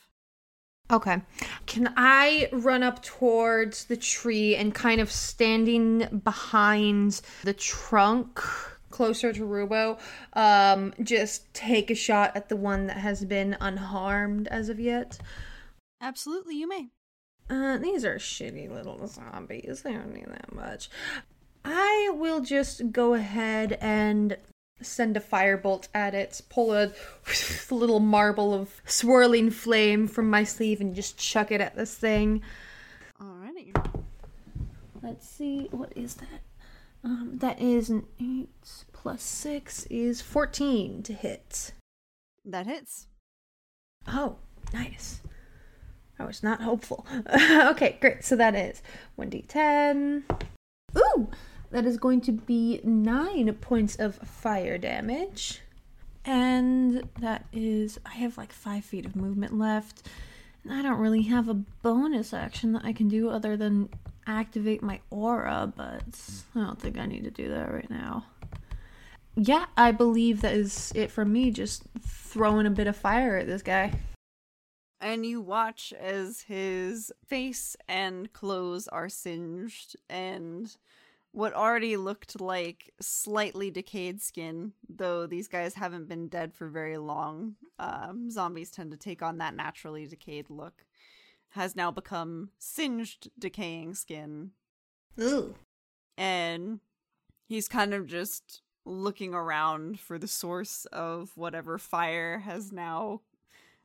Okay. 0.92 1.22
Can 1.66 1.94
I 1.98 2.48
run 2.52 2.84
up 2.84 3.04
towards 3.04 3.86
the 3.86 3.98
tree 3.98 4.56
and 4.56 4.74
kind 4.74 5.02
of 5.02 5.12
standing 5.12 6.22
behind 6.24 7.22
the 7.44 7.54
trunk 7.54 8.40
closer 8.90 9.34
to 9.34 9.42
Rubo, 9.42 10.00
um, 10.34 10.94
just 11.02 11.54
take 11.54 11.90
a 11.90 11.96
shot 11.96 12.36
at 12.36 12.50
the 12.50 12.56
one 12.56 12.88
that 12.88 12.98
has 12.98 13.26
been 13.26 13.58
unharmed 13.60 14.48
as 14.48 14.70
of 14.70 14.80
yet? 14.80 15.20
Absolutely, 16.02 16.58
you 16.58 16.68
may. 16.68 16.90
Uh, 17.50 17.78
these 17.78 18.04
are 18.04 18.16
shitty 18.16 18.70
little 18.70 19.08
zombies. 19.08 19.82
They 19.84 19.94
don't 19.94 20.14
need 20.14 20.28
that 20.28 20.54
much. 20.54 20.90
I 21.64 22.12
will 22.14 22.42
just 22.42 22.92
go 22.92 23.14
ahead 23.14 23.78
and 23.82 24.38
send 24.82 25.16
a 25.16 25.20
firebolt 25.20 25.88
at 25.94 26.14
it, 26.14 26.42
pull 26.50 26.74
a 26.74 26.92
little 27.72 28.00
marble 28.00 28.54
of 28.54 28.82
swirling 28.86 29.50
flame 29.50 30.08
from 30.08 30.30
my 30.30 30.44
sleeve, 30.44 30.82
and 30.82 30.96
just 30.96 31.18
chuck 31.18 31.52
it 31.52 31.62
at 31.62 31.76
this 31.76 31.96
thing. 31.96 32.42
Alrighty. 33.22 33.74
Let's 35.02 35.28
see, 35.28 35.68
what 35.72 35.94
is 35.96 36.16
that? 36.16 36.42
Um, 37.06 37.34
that 37.36 37.62
is 37.62 37.92
an 37.92 38.08
8 38.20 38.50
plus 38.92 39.22
6 39.22 39.86
is 39.92 40.22
14 40.22 41.04
to 41.04 41.14
hit. 41.14 41.72
That 42.44 42.66
hits. 42.66 43.06
Oh, 44.08 44.38
nice. 44.74 45.22
I 46.18 46.26
was 46.26 46.42
not 46.42 46.64
hopeful. 46.64 47.06
okay, 47.32 47.98
great. 48.02 48.26
So 48.26 48.36
that 48.38 48.56
is 48.56 48.82
1d10. 49.20 50.24
Ooh! 50.98 51.30
That 51.70 51.86
is 51.86 51.98
going 51.98 52.22
to 52.22 52.32
be 52.32 52.82
9 52.84 53.54
points 53.56 53.96
of 53.98 54.16
fire 54.16 54.80
damage. 54.80 55.62
And 56.26 57.08
that 57.20 57.46
is. 57.54 58.00
I 58.04 58.16
have 58.16 58.36
like 58.36 58.52
5 58.52 58.84
feet 58.84 59.06
of 59.06 59.16
movement 59.16 59.56
left. 59.56 60.08
And 60.64 60.74
I 60.74 60.82
don't 60.82 61.00
really 61.00 61.24
have 61.24 61.50
a 61.50 61.54
bonus 61.54 62.34
action 62.34 62.74
that 62.74 62.84
I 62.84 62.94
can 62.94 63.10
do 63.10 63.30
other 63.30 63.56
than 63.56 63.90
activate 64.28 64.82
my 64.82 65.00
aura, 65.10 65.72
but 65.76 66.04
I 66.56 66.60
don't 66.60 66.80
think 66.80 66.98
I 66.98 67.06
need 67.06 67.24
to 67.24 67.32
do 67.32 67.50
that 67.50 67.72
right 67.72 67.90
now. 67.90 68.26
Yeah, 69.36 69.66
I 69.76 69.92
believe 69.92 70.42
that 70.42 70.54
is 70.54 70.92
it 70.96 71.12
for 71.12 71.26
me, 71.26 71.52
just 71.52 71.84
throwing 72.02 72.66
a 72.66 72.72
bit 72.72 72.88
of 72.88 72.96
fire 72.96 73.38
at 73.38 73.48
this 73.48 73.62
guy. 73.62 74.00
And 75.02 75.26
you 75.26 75.42
watch 75.42 75.94
as 76.00 76.42
his 76.42 77.12
face 77.28 77.76
and 77.88 78.32
clothes 78.32 78.88
are 78.88 79.10
singed, 79.10 79.98
and 80.10 80.76
what 81.32 81.54
already 81.54 81.98
looked 81.98 82.40
like 82.40 82.94
slightly 83.02 83.70
decayed 83.70 84.22
skin, 84.22 84.72
though 84.88 85.28
these 85.28 85.50
guys 85.50 85.74
haven't 85.74 86.08
been 86.08 86.30
dead 86.30 86.54
for 86.54 86.70
very 86.70 86.98
long, 86.98 87.56
um, 87.78 88.32
zombies 88.32 88.72
tend 88.72 88.92
to 88.92 88.98
take 88.98 89.22
on 89.22 89.40
that 89.40 89.54
naturally 89.54 90.08
decayed 90.08 90.50
look, 90.50 90.86
has 91.56 91.76
now 91.76 91.90
become 91.90 92.50
singed, 92.60 93.30
decaying 93.40 93.96
skin. 93.96 94.52
Ooh. 95.20 95.56
And 96.18 96.82
he's 97.48 97.70
kind 97.70 97.94
of 97.94 98.08
just 98.08 98.62
looking 98.86 99.34
around 99.34 100.00
for 100.00 100.20
the 100.20 100.28
source 100.28 100.86
of 100.92 101.32
whatever 101.36 101.78
fire 101.78 102.40
has 102.40 102.74
now 102.74 103.22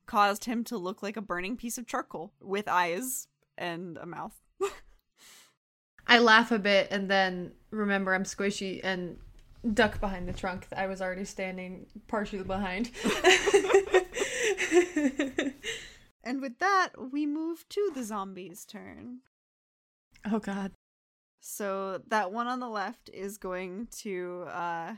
caused 0.06 0.46
him 0.46 0.64
to 0.64 0.76
look 0.76 1.00
like 1.00 1.16
a 1.16 1.22
burning 1.22 1.56
piece 1.56 1.78
of 1.78 1.87
charcoal 1.87 2.33
with 2.40 2.66
eyes 2.66 3.28
and 3.56 3.96
a 3.98 4.06
mouth. 4.06 4.35
I 6.09 6.18
laugh 6.18 6.50
a 6.50 6.59
bit 6.59 6.88
and 6.90 7.09
then 7.09 7.52
remember 7.70 8.12
I'm 8.12 8.24
squishy 8.24 8.80
and 8.83 9.16
duck 9.74 10.00
behind 10.00 10.28
the 10.28 10.33
trunk 10.33 10.68
that 10.70 10.80
I 10.80 10.88
was 10.88 11.00
already 11.00 11.24
standing 11.24 11.87
partially 12.09 12.42
behind. 12.42 12.90
and 16.30 16.40
with 16.40 16.60
that, 16.60 16.90
we 17.10 17.26
move 17.26 17.68
to 17.70 17.90
the 17.92 18.04
zombies' 18.04 18.64
turn. 18.64 19.18
oh 20.30 20.38
god. 20.38 20.72
So 21.40 22.02
that 22.08 22.30
one 22.30 22.46
on 22.46 22.60
the 22.60 22.68
left 22.68 23.10
is 23.12 23.36
going 23.36 23.88
to 24.02 24.44
uh 24.48 24.94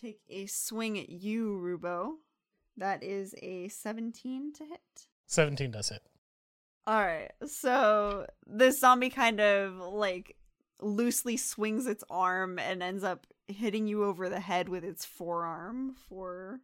take 0.00 0.20
a 0.28 0.46
swing 0.46 0.98
at 0.98 1.08
you, 1.08 1.56
Rubo. 1.62 2.14
That 2.76 3.04
is 3.04 3.34
a 3.40 3.68
17 3.68 4.52
to 4.54 4.64
hit. 4.64 5.06
17 5.26 5.70
does 5.70 5.90
hit. 5.90 6.02
All 6.86 7.00
right. 7.00 7.30
So 7.46 8.26
this 8.44 8.80
zombie 8.80 9.10
kind 9.10 9.40
of 9.40 9.74
like 9.76 10.36
loosely 10.80 11.36
swings 11.36 11.86
its 11.86 12.02
arm 12.10 12.58
and 12.58 12.82
ends 12.82 13.04
up 13.04 13.26
hitting 13.46 13.86
you 13.86 14.04
over 14.04 14.28
the 14.28 14.40
head 14.40 14.68
with 14.68 14.82
its 14.82 15.04
forearm 15.04 15.94
for 16.08 16.60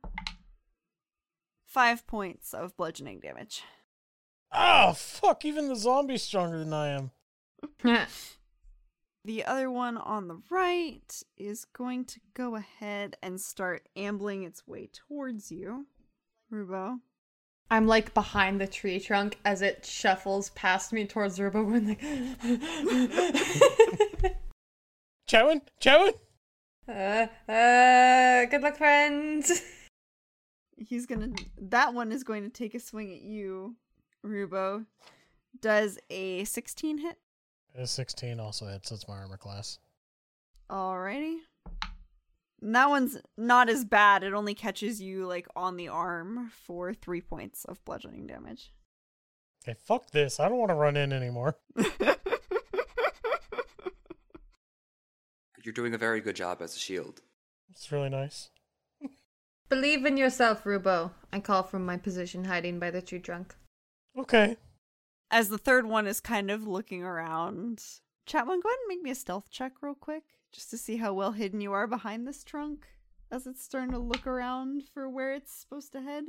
5 1.73 2.07
points 2.07 2.53
of 2.53 2.77
bludgeoning 2.77 3.21
damage. 3.21 3.63
Oh, 4.53 4.93
fuck. 4.93 5.45
Even 5.45 5.69
the 5.69 5.77
zombie's 5.77 6.23
stronger 6.23 6.59
than 6.59 6.73
I 6.73 6.89
am. 6.89 7.11
The 9.25 9.45
other 9.45 9.71
one 9.71 9.97
on 9.97 10.27
the 10.27 10.43
right 10.51 11.23
is 11.37 11.65
going 11.65 12.07
to 12.07 12.19
go 12.35 12.57
ahead 12.57 13.17
and 13.23 13.41
start 13.41 13.89
ambling 13.95 14.43
its 14.43 14.67
way 14.67 14.89
towards 14.93 15.53
you. 15.53 15.87
Rubo. 16.53 16.99
I'm 17.71 17.87
like 17.87 18.15
behind 18.15 18.61
the 18.61 18.67
tree 18.67 18.99
trunk 18.99 19.39
as 19.45 19.63
it 19.63 19.87
shuffles 19.87 20.51
past 20.51 20.93
me 20.93 21.07
towards 21.07 21.39
Rubo 21.39 21.53
going 21.53 21.87
like 21.87 22.01
Chowin? 25.31 25.63
Chowin? 25.81 26.15
uh, 26.89 27.27
uh, 27.51 28.45
good 28.47 28.61
luck 28.61 28.77
friends. 28.77 29.63
He's 30.89 31.07
gonna. 31.07 31.31
That 31.61 31.95
one 31.95 32.13
is 32.13 32.25
going 32.25 32.43
to 32.43 32.49
take 32.49 32.75
a 32.75 32.81
swing 32.81 33.13
at 33.13 33.23
you, 33.23 33.77
Rubo. 34.25 34.87
Does 35.61 35.99
a 36.11 36.45
16 36.45 36.99
hit? 36.99 37.19
A 37.75 37.87
16 37.87 38.41
also 38.41 38.67
hits. 38.67 38.91
That's 38.91 39.09
my 39.09 39.15
armor 39.15 39.37
class. 39.37 39.79
Alrighty. 40.71 41.39
And 42.63 42.75
that 42.75 42.89
one's 42.89 43.19
not 43.37 43.69
as 43.69 43.85
bad. 43.85 44.23
It 44.23 44.35
only 44.35 44.55
catches 44.55 45.03
you 45.03 45.27
like 45.27 45.49
on 45.57 45.77
the 45.77 45.89
arm 45.89 46.53
for 46.65 46.95
three 46.95 47.21
points 47.21 47.65
of 47.65 47.85
bludgeoning 47.85 48.27
damage. 48.27 48.73
Okay, 49.63 49.77
fuck 49.85 50.11
this. 50.11 50.41
I 50.41 50.49
don't 50.49 50.59
want 50.59 50.71
to 50.71 50.75
run 50.75 50.97
in 50.97 51.13
anymore. 51.13 51.57
You're 55.65 55.73
doing 55.75 55.95
a 55.95 55.99
very 55.99 56.21
good 56.21 56.37
job 56.37 56.61
as 56.61 56.75
a 56.75 56.79
shield. 56.79 57.21
It's 57.71 57.93
really 57.93 58.09
nice. 58.09 58.51
Believe 59.73 60.05
in 60.05 60.19
yourself, 60.19 60.65
Rubo. 60.65 61.13
I 61.33 61.41
call 61.41 61.63
from 61.63 61.87
my 61.87 61.97
position 61.97 62.45
hiding 62.45 62.79
by 62.79 62.91
the 62.91 63.01
tree 63.01 63.21
trunk. 63.21 63.55
Okay. 64.19 64.59
As 65.31 65.49
the 65.49 65.57
third 65.57 65.87
one 65.87 66.07
is 66.07 66.21
kind 66.21 66.51
of 66.51 66.67
looking 66.67 67.03
around, 67.03 67.83
Chatwin, 68.27 68.61
go 68.63 68.69
ahead 68.69 68.79
and 68.81 68.89
make 68.89 69.01
me 69.01 69.13
a 69.13 69.15
stealth 69.15 69.49
check 69.49 69.73
real 69.81 69.95
quick, 69.95 70.25
just 70.53 70.69
to 70.73 70.77
see 70.77 70.99
how 70.99 71.15
well 71.15 71.33
hidden 71.33 71.63
you 71.63 71.73
are 71.73 71.87
behind 71.87 72.27
this 72.27 72.45
trunk 72.45 72.87
as 73.31 73.47
it's 73.47 73.65
starting 73.65 73.93
to 73.93 73.99
look 73.99 74.27
around 74.27 74.83
for 74.93 75.09
where 75.09 75.33
it's 75.33 75.55
supposed 75.55 75.93
to 75.93 76.03
head. 76.03 76.25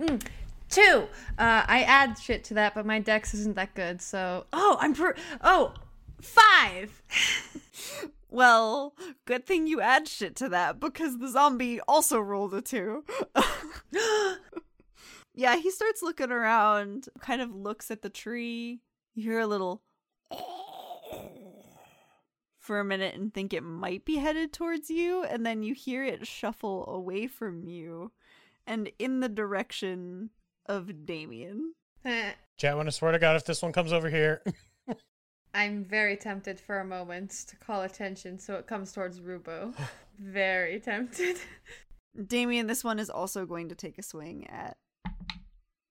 Mm, 0.00 0.24
two. 0.70 1.08
Uh, 1.36 1.64
I 1.66 1.82
add 1.82 2.16
shit 2.16 2.44
to 2.44 2.54
that, 2.54 2.76
but 2.76 2.86
my 2.86 3.00
dex 3.00 3.34
isn't 3.34 3.56
that 3.56 3.74
good. 3.74 4.00
So, 4.00 4.46
oh, 4.52 4.76
I'm 4.80 4.94
per- 4.94 5.16
oh, 5.40 5.74
five. 6.20 7.02
Well, 8.30 8.94
good 9.26 9.46
thing 9.46 9.66
you 9.66 9.80
add 9.80 10.06
shit 10.06 10.36
to 10.36 10.48
that 10.50 10.80
because 10.80 11.18
the 11.18 11.28
zombie 11.28 11.80
also 11.88 12.20
rolled 12.20 12.54
a 12.54 12.60
two. 12.60 13.04
yeah, 15.34 15.56
he 15.56 15.70
starts 15.70 16.02
looking 16.02 16.30
around, 16.30 17.08
kind 17.20 17.40
of 17.40 17.54
looks 17.54 17.90
at 17.90 18.02
the 18.02 18.10
tree. 18.10 18.80
You 19.14 19.22
hear 19.22 19.40
a 19.40 19.46
little 19.46 19.82
for 22.60 22.80
a 22.80 22.84
minute 22.84 23.14
and 23.14 23.32
think 23.32 23.54
it 23.54 23.62
might 23.62 24.04
be 24.04 24.16
headed 24.16 24.52
towards 24.52 24.90
you, 24.90 25.24
and 25.24 25.46
then 25.46 25.62
you 25.62 25.74
hear 25.74 26.04
it 26.04 26.26
shuffle 26.26 26.86
away 26.86 27.26
from 27.26 27.64
you 27.64 28.12
and 28.68 28.90
in 28.98 29.20
the 29.20 29.28
direction 29.28 30.30
of 30.66 31.06
Damien. 31.06 31.74
Chat, 32.04 32.36
Chatwin, 32.60 32.86
I 32.86 32.90
swear 32.90 33.12
to 33.12 33.18
God, 33.18 33.36
if 33.36 33.44
this 33.44 33.62
one 33.62 33.72
comes 33.72 33.92
over 33.92 34.10
here. 34.10 34.42
I'm 35.54 35.84
very 35.84 36.16
tempted 36.16 36.60
for 36.60 36.78
a 36.80 36.84
moment 36.84 37.30
to 37.48 37.56
call 37.56 37.82
attention, 37.82 38.38
so 38.38 38.54
it 38.54 38.66
comes 38.66 38.92
towards 38.92 39.20
Rubo. 39.20 39.74
very 40.18 40.80
tempted. 40.80 41.38
Damien, 42.26 42.66
this 42.66 42.84
one 42.84 42.98
is 42.98 43.10
also 43.10 43.46
going 43.46 43.68
to 43.68 43.74
take 43.74 43.98
a 43.98 44.02
swing 44.02 44.46
at 44.48 44.76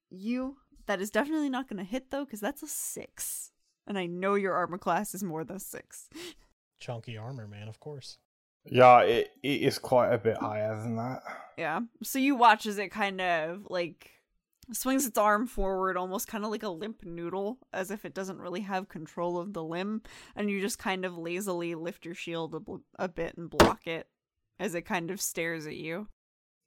you. 0.10 0.58
That 0.86 1.02
is 1.02 1.10
definitely 1.10 1.50
not 1.50 1.68
going 1.68 1.78
to 1.78 1.90
hit 1.90 2.12
though, 2.12 2.26
because 2.26 2.40
that's 2.40 2.64
a 2.64 2.68
six, 2.68 3.52
and 3.86 3.98
I 3.98 4.06
know 4.06 4.36
your 4.36 4.54
armor 4.54 4.78
class 4.78 5.14
is 5.14 5.24
more 5.24 5.44
than 5.44 5.58
a 5.58 5.60
six. 5.60 6.10
Chunky 6.80 7.18
armor, 7.18 7.48
man, 7.48 7.68
of 7.68 7.80
course. 7.80 8.18
Yeah, 8.70 9.02
it, 9.02 9.32
it 9.44 9.62
is 9.62 9.80
quite 9.80 10.14
a 10.14 10.18
bit 10.18 10.38
higher 10.38 10.76
than 10.76 10.98
that. 10.98 11.24
Yeah. 11.58 11.82
So 12.04 12.20
you 12.20 12.36
watch 12.36 12.66
as 12.66 12.78
it 12.78 12.90
kind 12.90 13.22
of 13.22 13.68
like 13.70 14.12
swings 14.72 15.06
its 15.06 15.18
arm 15.18 15.48
forward, 15.48 15.98
almost 15.98 16.28
kind 16.28 16.44
of 16.44 16.52
like 16.52 16.64
a 16.64 16.70
limp 16.70 17.04
noodle, 17.04 17.60
as 17.72 17.92
if 17.92 18.06
it 18.06 18.14
doesn't 18.14 18.40
really 18.40 18.62
have 18.62 18.90
control 18.90 19.38
of 19.38 19.54
the 19.54 19.64
limb, 19.64 20.02
and 20.36 20.50
you 20.50 20.60
just 20.62 20.80
kind 20.80 21.06
of 21.06 21.18
lazily 21.18 21.76
lift 21.76 22.06
your 22.06 22.16
shield 22.16 22.54
a, 22.54 22.60
bl- 22.60 22.78
a 22.98 23.08
bit 23.08 23.38
and 23.38 23.50
block 23.50 23.88
it 23.88 24.08
as 24.60 24.76
it 24.76 24.82
kind 24.84 25.12
of 25.12 25.22
stares 25.22 25.66
at 25.68 25.76
you 25.76 26.08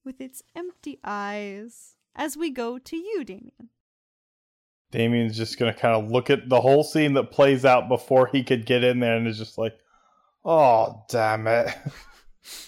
with 0.05 0.21
its 0.21 0.43
empty 0.57 0.99
eyes. 1.05 1.97
As 2.15 2.37
we 2.37 2.51
go 2.51 2.79
to 2.79 2.97
you, 2.97 3.25
Damien. 3.25 3.71
Damien's 4.91 5.37
just 5.37 5.59
gonna 5.59 5.75
kind 5.75 5.95
of 5.95 6.11
look 6.11 6.31
at 6.31 6.49
the 6.49 6.61
whole 6.61 6.83
scene 6.83 7.15
that 7.15 7.31
plays 7.31 7.65
out 7.65 7.89
before 7.89 8.27
he 8.27 8.43
could 8.43 8.67
get 8.67 8.83
in 8.83 8.99
there 8.99 9.17
and 9.17 9.29
is 9.29 9.39
just 9.39 9.57
like, 9.57 9.79
oh, 10.45 11.05
damn 11.09 11.47
it. 11.47 11.73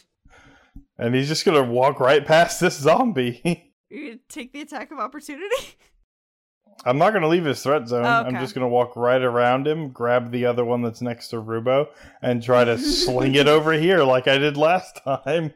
and 0.99 1.14
he's 1.14 1.29
just 1.29 1.45
gonna 1.45 1.64
walk 1.64 1.99
right 1.99 2.25
past 2.25 2.61
this 2.61 2.79
zombie. 2.79 3.71
You 3.92 4.18
take 4.28 4.55
the 4.55 4.62
attack 4.62 4.90
of 4.90 4.98
opportunity. 4.98 5.55
I'm 6.87 6.96
not 6.96 7.12
gonna 7.12 7.28
leave 7.28 7.44
his 7.44 7.62
threat 7.62 7.87
zone. 7.87 8.07
Oh, 8.07 8.09
I'm 8.09 8.37
just 8.37 8.55
gonna 8.55 8.68
walk 8.68 8.96
right 8.96 9.20
around 9.20 9.68
him, 9.68 9.90
grab 9.90 10.31
the 10.31 10.46
other 10.46 10.64
one 10.64 10.81
that's 10.81 11.02
next 11.02 11.28
to 11.28 11.37
Rubo, 11.37 11.88
and 12.22 12.42
try 12.42 12.64
to 12.64 12.78
sling 12.78 13.35
it 13.35 13.46
over 13.57 13.72
here 13.74 14.02
like 14.02 14.26
I 14.26 14.38
did 14.38 14.57
last 14.57 14.98
time, 15.05 15.52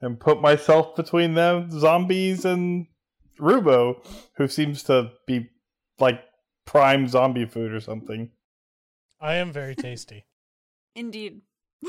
and 0.00 0.18
put 0.18 0.42
myself 0.42 0.96
between 0.96 1.34
them 1.34 1.70
zombies 1.70 2.44
and 2.44 2.88
Rubo, 3.38 4.04
who 4.36 4.48
seems 4.48 4.82
to 4.84 5.12
be 5.26 5.48
like 6.00 6.20
prime 6.66 7.06
zombie 7.06 7.46
food 7.46 7.72
or 7.72 7.80
something. 7.80 8.30
I 9.20 9.34
am 9.34 9.52
very 9.52 9.76
tasty. 9.76 10.26
Indeed. 10.96 11.42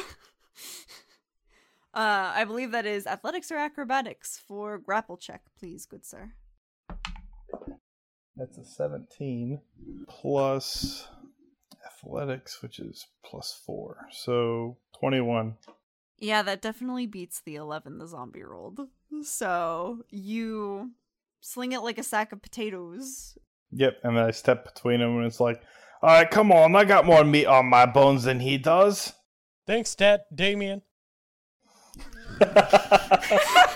uh, 1.99 2.31
I 2.33 2.45
believe 2.45 2.71
that 2.71 2.85
is 2.85 3.05
athletics 3.05 3.51
or 3.51 3.57
acrobatics 3.57 4.41
for 4.47 4.77
grapple 4.77 5.17
check, 5.17 5.41
please, 5.59 5.85
good 5.85 6.05
sir. 6.05 6.31
That's 8.37 8.57
a 8.57 8.63
17 8.63 9.59
plus 10.07 11.09
athletics, 11.85 12.61
which 12.61 12.79
is 12.79 13.05
plus 13.25 13.61
4. 13.65 14.07
So 14.11 14.77
21. 14.97 15.57
Yeah, 16.19 16.41
that 16.41 16.61
definitely 16.61 17.05
beats 17.05 17.41
the 17.41 17.55
11 17.55 17.97
the 17.97 18.07
zombie 18.07 18.43
rolled. 18.43 18.79
So 19.23 20.05
you 20.09 20.91
sling 21.41 21.73
it 21.73 21.81
like 21.81 21.97
a 21.97 22.03
sack 22.03 22.31
of 22.31 22.41
potatoes. 22.41 23.37
Yep, 23.71 23.97
and 24.03 24.15
then 24.15 24.23
I 24.23 24.31
step 24.31 24.73
between 24.73 25.01
them 25.01 25.17
and 25.17 25.25
it's 25.25 25.41
like, 25.41 25.61
all 26.01 26.11
right, 26.11 26.31
come 26.31 26.53
on, 26.53 26.77
I 26.77 26.85
got 26.85 27.05
more 27.05 27.25
meat 27.25 27.45
on 27.45 27.65
my 27.65 27.85
bones 27.85 28.23
than 28.23 28.39
he 28.39 28.57
does. 28.57 29.11
Thanks, 29.67 29.93
Dad, 29.95 30.21
Damien. 30.33 30.81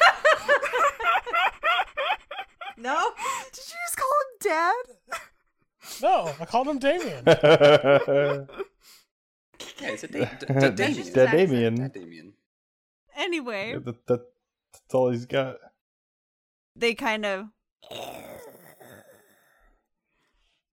No? 2.78 3.12
Did 3.54 3.64
you 3.70 3.76
just 3.86 3.98
call 3.98 4.10
him 4.10 4.38
dad? 4.42 4.76
No, 6.02 6.34
I 6.40 6.46
called 6.46 6.68
him 6.68 6.80
Damien. 6.80 7.24
Yeah, 7.26 8.46
it's 9.92 10.04
a 10.04 10.08
da- 10.08 10.26
da- 10.26 10.60
da- 10.60 10.70
Damien. 10.72 11.14
Damien. 11.14 11.76
Da- 11.76 11.88
Damien. 11.88 12.34
Anyway, 13.16 13.74
That, 13.78 14.06
that, 14.08 14.22
that's 14.74 14.94
all 14.94 15.12
he's 15.12 15.26
got. 15.26 15.58
they 16.76 16.94
kind 16.96 17.26
of 17.26 17.46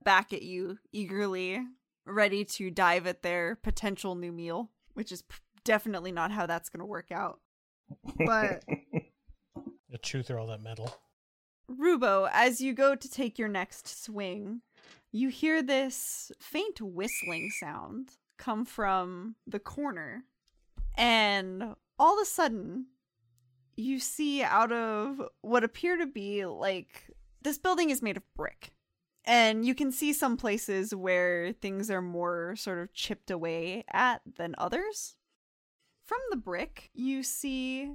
back 0.02 0.32
at 0.32 0.42
you 0.42 0.78
eagerly, 0.92 1.60
ready 2.06 2.44
to 2.46 2.70
dive 2.70 3.06
at 3.06 3.22
their 3.22 3.54
potential 3.56 4.14
new 4.14 4.32
meal, 4.32 4.70
which 4.94 5.12
is 5.12 5.20
p- 5.22 5.36
definitely 5.64 6.12
not 6.12 6.30
how 6.32 6.46
that's 6.46 6.70
going 6.70 6.80
to 6.80 6.86
work 6.86 7.12
out. 7.12 7.40
But 8.26 8.64
You 9.90 9.98
chew 9.98 10.22
through 10.22 10.38
all 10.38 10.46
that 10.46 10.62
metal. 10.62 10.94
Rubo, 11.68 12.28
as 12.32 12.60
you 12.60 12.72
go 12.72 12.94
to 12.94 13.10
take 13.10 13.38
your 13.38 13.48
next 13.48 14.04
swing, 14.04 14.62
you 15.10 15.28
hear 15.28 15.62
this 15.62 16.30
faint 16.38 16.80
whistling 16.80 17.50
sound 17.58 18.12
come 18.38 18.64
from 18.64 19.34
the 19.46 19.58
corner. 19.58 20.24
And 20.96 21.74
all 21.98 22.18
of 22.18 22.22
a 22.22 22.26
sudden, 22.26 22.86
you 23.76 23.98
see 23.98 24.42
out 24.42 24.70
of 24.70 25.20
what 25.42 25.64
appear 25.64 25.96
to 25.96 26.06
be 26.06 26.44
like 26.44 27.10
this 27.42 27.58
building 27.58 27.90
is 27.90 28.02
made 28.02 28.16
of 28.16 28.22
brick. 28.36 28.72
And 29.24 29.66
you 29.66 29.74
can 29.74 29.92
see 29.92 30.12
some 30.12 30.36
places 30.36 30.94
where 30.94 31.52
things 31.52 31.90
are 31.90 32.02
more 32.02 32.54
sort 32.56 32.78
of 32.78 32.92
chipped 32.92 33.30
away 33.30 33.84
at 33.92 34.22
than 34.36 34.54
others. 34.56 35.16
From 36.10 36.18
the 36.30 36.36
brick, 36.36 36.90
you 36.92 37.22
see 37.22 37.88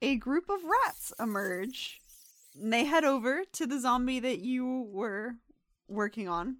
a 0.00 0.16
group 0.16 0.48
of 0.48 0.60
rats 0.64 1.12
emerge. 1.20 2.00
And 2.58 2.72
They 2.72 2.86
head 2.86 3.04
over 3.04 3.42
to 3.52 3.66
the 3.66 3.78
zombie 3.78 4.18
that 4.18 4.38
you 4.38 4.88
were 4.90 5.34
working 5.86 6.26
on 6.26 6.56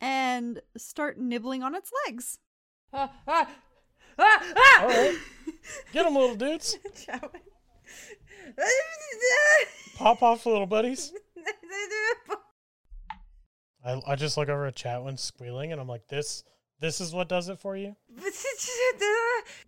and 0.00 0.60
start 0.76 1.18
nibbling 1.18 1.62
on 1.62 1.76
its 1.76 1.92
legs. 2.04 2.40
Ah, 2.92 3.12
ah, 3.28 3.48
ah, 4.18 4.42
ah! 4.56 4.82
All 4.82 4.88
right. 4.88 5.16
Get 5.92 6.02
them, 6.02 6.14
little 6.14 6.34
dudes. 6.34 6.76
Pop 9.98 10.20
off, 10.20 10.46
little 10.46 10.66
buddies. 10.66 11.12
I, 13.84 14.00
I 14.04 14.16
just 14.16 14.36
look 14.36 14.48
over 14.48 14.66
at 14.66 14.74
Chatwin 14.74 15.16
squealing, 15.16 15.70
and 15.70 15.80
I'm 15.80 15.86
like, 15.86 16.08
this 16.08 16.42
this 16.80 17.00
is 17.00 17.12
what 17.12 17.28
does 17.28 17.48
it 17.48 17.58
for 17.58 17.76
you? 17.76 17.94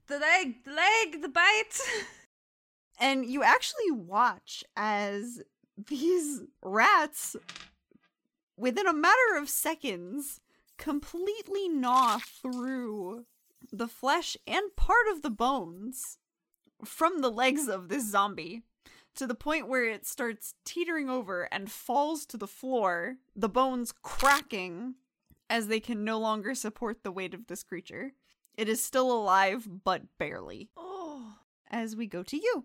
the 0.09 0.19
leg, 0.19 0.65
the 0.65 0.73
leg, 0.73 1.23
the 1.23 1.29
bite. 1.29 1.79
And 2.99 3.27
you 3.27 3.43
actually 3.43 3.91
watch 3.91 4.65
as 4.77 5.43
these 5.77 6.43
rats, 6.63 7.37
within 8.57 8.87
a 8.87 8.95
matter 8.95 9.37
of 9.37 9.49
seconds, 9.49 10.41
completely 10.79 11.69
gnaw 11.69 12.19
through 12.19 13.27
the 13.73 13.89
flesh 13.89 14.37
and 14.47 14.75
part 14.77 15.07
of 15.11 15.23
the 15.23 15.31
bones 15.31 16.19
from 16.85 17.21
the 17.21 17.31
legs 17.31 17.69
of 17.69 17.89
this 17.89 18.11
zombie 18.11 18.63
to 19.15 19.27
the 19.27 19.35
point 19.35 19.69
where 19.69 19.85
it 19.85 20.07
starts 20.07 20.55
teetering 20.65 21.09
over 21.09 21.49
and 21.53 21.71
falls 21.71 22.25
to 22.27 22.37
the 22.37 22.47
floor, 22.47 23.17
the 23.37 23.49
bones 23.49 23.93
cracking 24.03 24.95
as 25.53 25.67
they 25.67 25.81
can 25.81 26.03
no 26.03 26.19
longer 26.19 26.55
support 26.55 27.03
the 27.03 27.13
weight 27.13 27.35
of 27.35 27.47
this 27.47 27.63
creature. 27.63 28.13
It 28.55 28.71
is 28.71 28.83
still 28.83 29.13
alive, 29.13 29.69
but 29.85 30.03
barely. 30.19 30.71
Oh. 30.79 31.35
As 31.71 31.95
we 31.95 32.07
go 32.07 32.23
to 32.23 32.37
you. 32.39 32.65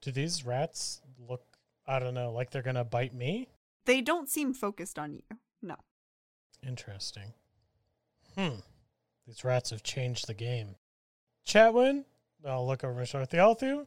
Do 0.00 0.10
these 0.10 0.44
rats 0.44 1.00
look, 1.28 1.44
I 1.86 2.00
don't 2.00 2.14
know, 2.14 2.32
like 2.32 2.50
they're 2.50 2.62
going 2.62 2.74
to 2.74 2.84
bite 2.84 3.14
me? 3.14 3.48
They 3.84 4.00
don't 4.00 4.28
seem 4.28 4.54
focused 4.54 4.98
on 4.98 5.14
you. 5.14 5.22
No. 5.62 5.76
Interesting. 6.66 7.32
Hmm. 8.36 8.56
These 9.24 9.44
rats 9.44 9.70
have 9.70 9.84
changed 9.84 10.26
the 10.26 10.34
game. 10.34 10.74
Chatwin, 11.46 12.04
I'll 12.44 12.66
look 12.66 12.82
over 12.82 12.94
my 12.94 13.04
shoulder. 13.04 13.26
Thelthu, 13.26 13.86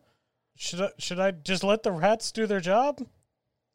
should 0.56 0.80
I, 0.80 0.90
should 0.98 1.20
I 1.20 1.32
just 1.32 1.66
let 1.66 1.84
the 1.84 1.92
rats 1.92 2.32
do 2.32 2.48
their 2.48 2.62
job? 2.62 3.06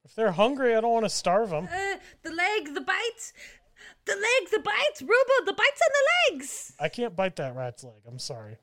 If 0.07 0.14
they're 0.14 0.33
hungry, 0.33 0.74
I 0.74 0.81
don't 0.81 0.92
want 0.92 1.05
to 1.05 1.11
starve 1.11 1.50
them. 1.50 1.68
Uh, 1.70 1.96
the 2.22 2.31
leg, 2.31 2.74
the 2.74 2.81
bite. 2.81 3.33
The 4.07 4.12
leg, 4.12 4.51
the 4.51 4.61
bites, 4.61 5.03
Rubo, 5.03 5.47
the 5.47 5.53
bites 5.53 5.81
on 5.83 5.90
the 5.93 6.35
legs. 6.35 6.73
I 6.79 6.88
can't 6.88 7.17
bite 7.17 7.37
that 7.37 7.57
rat's 7.57 7.85
leg. 7.85 8.03
I'm 8.07 8.19
sorry. 8.19 8.59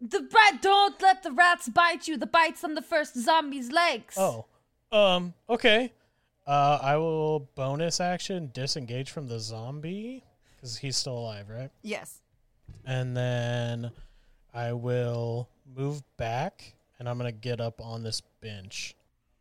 The 0.00 0.28
rat, 0.32 0.62
don't 0.62 1.00
let 1.00 1.22
the 1.22 1.32
rats 1.32 1.68
bite 1.68 2.08
you. 2.08 2.16
The 2.16 2.26
bites 2.26 2.64
on 2.64 2.74
the 2.74 2.82
first 2.82 3.16
zombie's 3.16 3.70
legs. 3.70 4.16
Oh, 4.16 4.46
um, 4.92 5.34
okay. 5.48 5.92
Uh, 6.46 6.78
I 6.80 6.96
will 6.96 7.48
bonus 7.54 8.00
action 8.00 8.50
disengage 8.52 9.10
from 9.10 9.28
the 9.28 9.38
zombie 9.38 10.24
because 10.56 10.78
he's 10.78 10.96
still 10.96 11.18
alive, 11.18 11.48
right? 11.48 11.70
Yes. 11.82 12.20
And 12.84 13.16
then 13.16 13.90
I 14.54 14.72
will 14.72 15.48
move 15.76 16.02
back 16.16 16.74
and 16.98 17.08
I'm 17.08 17.18
gonna 17.18 17.32
get 17.32 17.60
up 17.60 17.80
on 17.80 18.02
this 18.02 18.22
bench 18.40 18.94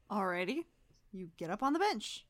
Alrighty. 0.10 0.64
You 1.12 1.30
get 1.38 1.50
up 1.50 1.64
on 1.64 1.74
the 1.74 1.80
bench. 1.80 2.26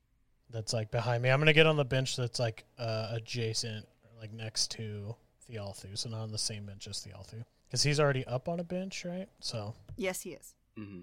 That's 0.49 0.73
like 0.73 0.91
behind 0.91 1.23
me. 1.23 1.29
I'm 1.29 1.39
gonna 1.39 1.53
get 1.53 1.67
on 1.67 1.75
the 1.77 1.86
bench 1.86 2.15
that's 2.15 2.39
like 2.39 2.63
uh, 2.79 3.10
adjacent, 3.12 3.86
like 4.19 4.31
next 4.33 4.71
to 4.71 5.15
Thelthu, 5.51 5.97
so 5.97 6.10
not 6.10 6.21
on 6.21 6.31
the 6.31 6.38
same 6.38 6.65
bench 6.65 6.88
as 6.88 6.97
Thelthu, 7.05 7.43
because 7.67 7.83
he's 7.83 7.99
already 7.99 8.25
up 8.25 8.47
on 8.47 8.60
a 8.60 8.63
bench, 8.63 9.05
right? 9.05 9.27
So 9.39 9.73
Yes, 9.95 10.21
he 10.21 10.31
is. 10.31 10.55
hmm 10.77 11.01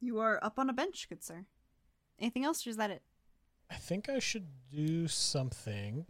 You 0.00 0.18
are 0.20 0.38
up 0.42 0.58
on 0.58 0.70
a 0.70 0.72
bench, 0.72 1.08
good 1.08 1.22
sir. 1.24 1.44
Anything 2.18 2.44
else, 2.44 2.66
or 2.66 2.70
is 2.70 2.76
that 2.76 2.90
it? 2.90 3.02
I 3.70 3.74
think 3.74 4.08
I 4.08 4.20
should 4.20 4.46
do 4.72 5.08
something. 5.08 6.06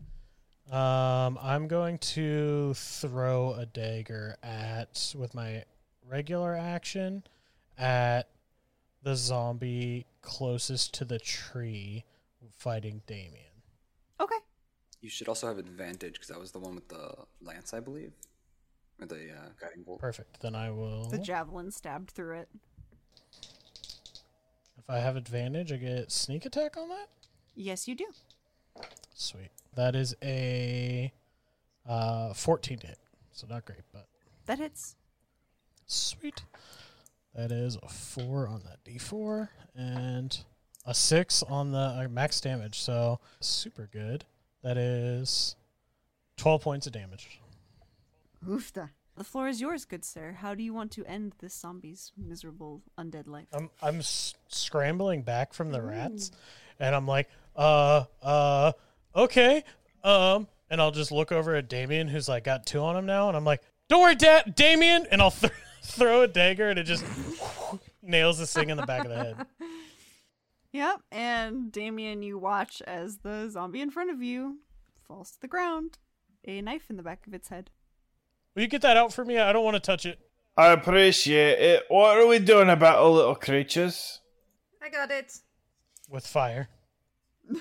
Um, 0.70 1.38
I'm 1.40 1.68
going 1.68 1.98
to 1.98 2.74
throw 2.74 3.54
a 3.54 3.66
dagger 3.66 4.36
at 4.42 5.14
with 5.16 5.34
my 5.34 5.64
regular 6.08 6.54
action 6.54 7.22
at 7.78 8.28
the 9.02 9.14
zombie 9.14 10.06
closest 10.22 10.92
to 10.94 11.04
the 11.04 11.18
tree 11.18 12.04
fighting 12.56 13.02
Damien. 13.06 13.44
Okay. 14.20 14.36
You 15.00 15.08
should 15.10 15.28
also 15.28 15.46
have 15.46 15.58
advantage 15.58 16.14
because 16.14 16.28
that 16.28 16.38
was 16.40 16.52
the 16.52 16.58
one 16.58 16.74
with 16.74 16.88
the 16.88 17.14
lance, 17.40 17.72
I 17.74 17.80
believe, 17.80 18.12
or 19.00 19.06
the 19.06 19.30
uh, 19.30 19.48
guiding 19.60 19.82
bolt. 19.82 20.00
Perfect. 20.00 20.40
Then 20.40 20.54
I 20.54 20.70
will. 20.70 21.08
The 21.08 21.18
javelin 21.18 21.70
stabbed 21.70 22.10
through 22.10 22.38
it. 22.40 22.48
If 24.78 24.88
I 24.88 24.98
have 24.98 25.16
advantage, 25.16 25.72
I 25.72 25.76
get 25.76 26.10
sneak 26.12 26.46
attack 26.46 26.76
on 26.76 26.88
that. 26.88 27.08
Yes, 27.54 27.88
you 27.88 27.94
do. 27.94 28.06
Sweet. 29.14 29.50
That 29.74 29.94
is 29.96 30.14
a 30.22 31.12
uh, 31.88 32.34
14 32.34 32.78
to 32.78 32.86
hit. 32.86 32.98
So 33.32 33.46
not 33.48 33.64
great, 33.64 33.82
but 33.92 34.06
That 34.46 34.58
hits. 34.58 34.96
Sweet. 35.86 36.42
That 37.34 37.52
is 37.52 37.76
a 37.82 37.88
four 37.88 38.48
on 38.48 38.62
that 38.64 38.82
d4 38.84 39.48
and 39.74 40.38
a 40.86 40.94
six 40.94 41.42
on 41.42 41.72
the 41.72 41.78
uh, 41.78 42.08
max 42.10 42.40
damage. 42.40 42.78
So 42.80 43.20
super 43.40 43.88
good. 43.92 44.24
That 44.62 44.76
is 44.78 45.56
12 46.38 46.62
points 46.62 46.86
of 46.86 46.92
damage. 46.92 47.40
Oofta. 48.46 48.90
The 49.16 49.24
floor 49.24 49.48
is 49.48 49.60
yours, 49.62 49.84
good 49.86 50.04
sir. 50.04 50.32
How 50.40 50.54
do 50.54 50.62
you 50.62 50.74
want 50.74 50.90
to 50.92 51.04
end 51.06 51.32
this 51.38 51.54
zombie's 51.54 52.12
miserable 52.18 52.82
undead 52.98 53.26
life? 53.26 53.46
I'm 53.52 53.70
I'm 53.80 53.98
s- 54.00 54.34
scrambling 54.48 55.22
back 55.22 55.54
from 55.54 55.70
the 55.70 55.80
rats, 55.80 56.30
and 56.78 56.94
I'm 56.94 57.06
like, 57.06 57.30
uh, 57.56 58.04
uh, 58.22 58.72
okay, 59.14 59.64
um, 60.04 60.46
and 60.68 60.82
I'll 60.82 60.90
just 60.90 61.12
look 61.12 61.32
over 61.32 61.54
at 61.54 61.66
Damien, 61.70 62.08
who's 62.08 62.28
like 62.28 62.44
got 62.44 62.66
two 62.66 62.80
on 62.80 62.94
him 62.94 63.06
now, 63.06 63.28
and 63.28 63.36
I'm 63.38 63.44
like, 63.44 63.62
don't 63.88 64.02
worry, 64.02 64.16
da- 64.16 64.42
Damien, 64.54 65.06
and 65.10 65.22
I'll 65.22 65.30
th- 65.42 65.52
throw 65.82 66.20
a 66.20 66.28
dagger, 66.28 66.68
and 66.68 66.78
it 66.78 66.84
just 66.84 67.02
nails 68.02 68.38
this 68.38 68.52
thing 68.52 68.68
in 68.68 68.76
the 68.76 68.84
back 68.84 69.02
of 69.04 69.08
the 69.10 69.16
head. 69.16 69.36
Yep, 70.76 71.00
and 71.10 71.72
Damien, 71.72 72.22
you 72.22 72.36
watch 72.36 72.82
as 72.86 73.16
the 73.20 73.48
zombie 73.48 73.80
in 73.80 73.90
front 73.90 74.10
of 74.10 74.22
you 74.22 74.58
falls 75.08 75.30
to 75.30 75.40
the 75.40 75.48
ground, 75.48 75.96
a 76.44 76.60
knife 76.60 76.90
in 76.90 76.98
the 76.98 77.02
back 77.02 77.26
of 77.26 77.32
its 77.32 77.48
head. 77.48 77.70
Will 78.54 78.60
you 78.60 78.68
get 78.68 78.82
that 78.82 78.94
out 78.94 79.10
for 79.10 79.24
me? 79.24 79.38
I 79.38 79.54
don't 79.54 79.64
want 79.64 79.76
to 79.76 79.80
touch 79.80 80.04
it. 80.04 80.18
I 80.54 80.72
appreciate 80.72 81.60
it. 81.60 81.84
What 81.88 82.18
are 82.18 82.26
we 82.26 82.40
doing 82.40 82.68
about 82.68 82.98
our 82.98 83.08
little 83.08 83.34
creatures? 83.34 84.20
I 84.82 84.90
got 84.90 85.10
it. 85.10 85.32
With 86.10 86.26
fire. 86.26 86.68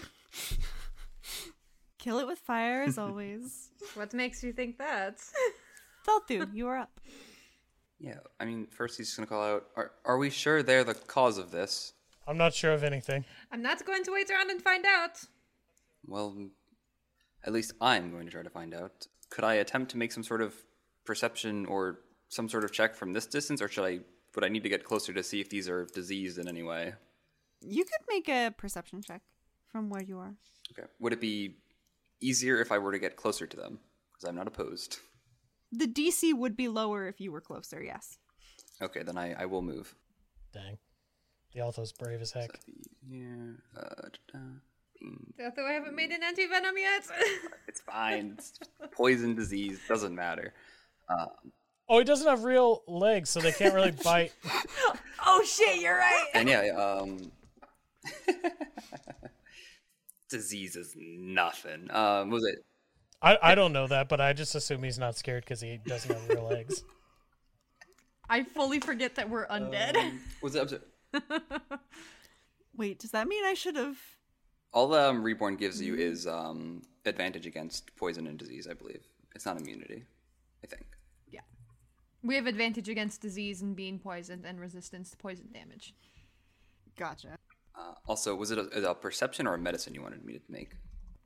Kill 1.98 2.20
it 2.20 2.28
with 2.28 2.40
fire 2.40 2.84
as 2.84 2.98
always. 2.98 3.70
What 3.94 4.14
makes 4.14 4.44
you 4.44 4.52
think 4.52 4.78
that? 4.78 5.20
Thelthu, 6.06 6.54
you 6.54 6.68
are 6.68 6.80
up. 6.80 7.00
Yeah, 7.98 8.20
I 8.42 8.46
mean, 8.46 8.68
first 8.72 8.98
he's 8.98 9.16
gonna 9.16 9.26
call 9.26 9.42
out. 9.42 9.68
Are 9.78 9.94
are 10.04 10.18
we 10.18 10.30
sure 10.30 10.62
they're 10.62 10.84
the 10.84 10.96
cause 10.96 11.38
of 11.38 11.52
this? 11.52 11.94
I'm 12.28 12.38
not 12.38 12.54
sure 12.54 12.74
of 12.74 12.84
anything. 12.84 13.26
I'm 13.52 13.62
not 13.62 13.86
going 13.86 14.04
to 14.04 14.12
wait 14.12 14.30
around 14.30 14.50
and 14.50 14.62
find 14.62 14.86
out. 14.86 15.24
Well, 16.08 16.50
at 17.44 17.54
least 17.54 17.74
I'm 17.80 18.12
going 18.12 18.26
to 18.26 18.32
try 18.32 18.44
to 18.44 18.50
find 18.50 18.74
out. 18.74 19.08
Could 19.30 19.44
I 19.44 19.56
attempt 19.56 19.92
to 19.92 19.98
make 19.98 20.12
some 20.12 20.24
sort 20.24 20.42
of 20.42 20.56
perception 21.06 21.66
or 21.68 22.00
some 22.30 22.50
sort 22.50 22.64
of 22.64 22.72
check 22.72 22.96
from 22.96 23.14
this 23.14 23.26
distance, 23.26 23.62
or 23.62 23.68
should 23.68 23.86
I? 23.86 24.00
Would 24.36 24.44
I 24.44 24.50
need 24.50 24.64
to 24.64 24.70
get 24.70 24.84
closer 24.84 25.14
to 25.14 25.24
see 25.24 25.40
if 25.40 25.50
these 25.50 25.70
are 25.70 25.86
diseased 25.86 26.38
in 26.40 26.48
any 26.48 26.62
way? 26.62 26.94
You 27.62 27.84
could 27.84 28.06
make 28.10 28.28
a 28.28 28.54
perception 28.58 29.02
check 29.02 29.22
from 29.72 29.90
where 29.90 30.04
you 30.04 30.20
are. 30.20 30.36
Okay. 30.72 30.88
Would 31.00 31.14
it 31.14 31.22
be 31.22 31.56
easier 32.20 32.60
if 32.60 32.72
I 32.72 32.78
were 32.78 32.92
to 32.92 33.00
get 33.00 33.16
closer 33.16 33.48
to 33.48 33.56
them? 33.58 33.80
Because 34.12 34.28
I'm 34.28 34.36
not 34.36 34.48
opposed. 34.48 35.00
The 35.72 35.88
DC 35.88 36.34
would 36.34 36.58
be 36.58 36.68
lower 36.68 37.08
if 37.08 37.22
you 37.22 37.32
were 37.32 37.42
closer, 37.42 37.82
yes. 37.82 38.18
Okay, 38.82 39.04
then 39.04 39.18
I, 39.18 39.34
I 39.34 39.46
will 39.46 39.62
move. 39.62 39.96
Dang. 40.54 40.78
Thelthu's 41.56 41.92
brave 41.92 42.22
as 42.22 42.32
heck. 42.32 42.52
Yeah. 43.08 43.26
Uh, 43.78 43.82
da-da. 44.34 44.40
Although 45.46 45.68
I 45.68 45.74
haven't 45.74 45.96
made 45.96 46.12
an 46.12 46.24
anti 46.24 46.48
venom 46.48 46.76
yet. 46.78 47.04
It's 47.68 47.82
fine. 47.82 48.36
It's 48.38 48.54
poison, 48.92 49.36
disease, 49.36 49.80
doesn't 49.90 50.16
matter. 50.16 50.54
Oh, 51.90 51.98
he 52.00 52.06
doesn't 52.06 52.26
have 52.28 52.46
real 52.46 52.84
legs, 52.88 53.30
so 53.30 53.42
they 53.42 53.52
can't 53.52 53.74
really 53.74 53.92
bite. 54.04 54.32
oh 55.26 55.44
shit, 55.46 55.82
you're 55.82 55.98
right. 55.98 56.28
And 56.34 56.48
yeah, 56.48 56.70
um, 56.78 57.32
disease 60.30 60.76
is 60.78 60.96
nothing. 60.98 61.92
Um, 61.92 62.30
was 62.30 62.46
it? 62.46 62.64
I, 63.22 63.38
I 63.42 63.56
don't 63.56 63.74
know 63.74 63.88
that, 63.88 64.08
but 64.08 64.22
I 64.22 64.32
just 64.34 64.56
assume 64.56 64.84
he's 64.84 65.00
not 65.00 65.18
scared 65.18 65.44
because 65.44 65.60
he 65.60 65.80
doesn't 65.86 66.14
have 66.14 66.30
real 66.30 66.48
legs. 66.48 66.84
I 68.30 68.44
fully 68.44 68.80
forget 68.80 69.16
that 69.16 69.30
we're 69.30 69.48
undead. 69.48 70.18
Was 70.42 70.56
it? 70.56 70.64
was 70.64 70.74
it- 70.74 70.88
Wait, 72.78 73.00
does 73.00 73.12
that 73.12 73.28
mean 73.28 73.44
I 73.46 73.54
should 73.54 73.76
have? 73.76 73.98
All 74.74 74.94
um, 74.94 75.24
reborn 75.24 75.56
gives 75.56 75.82
you 75.82 75.96
is 75.96 76.28
um, 76.28 76.82
advantage 77.06 77.46
against 77.46 77.96
poison 77.96 78.28
and 78.28 78.38
disease. 78.38 78.68
I 78.70 78.74
believe 78.74 79.02
it's 79.34 79.46
not 79.46 79.60
immunity. 79.60 80.04
I 80.64 80.68
think. 80.68 80.86
Yeah, 81.30 81.42
we 82.24 82.36
have 82.36 82.48
advantage 82.48 82.90
against 82.90 83.22
disease 83.22 83.62
and 83.62 83.76
being 83.76 84.00
poisoned 84.00 84.46
and 84.46 84.60
resistance 84.60 85.12
to 85.12 85.18
poison 85.18 85.48
damage. 85.54 85.94
Gotcha. 86.98 87.38
Uh, 87.78 87.94
also, 88.08 88.36
was 88.36 88.52
it 88.52 88.58
a, 88.58 88.90
a 88.90 88.96
perception 88.96 89.48
or 89.48 89.54
a 89.54 89.58
medicine 89.58 89.94
you 89.94 90.02
wanted 90.02 90.24
me 90.26 90.34
to 90.34 90.42
make? 90.50 90.76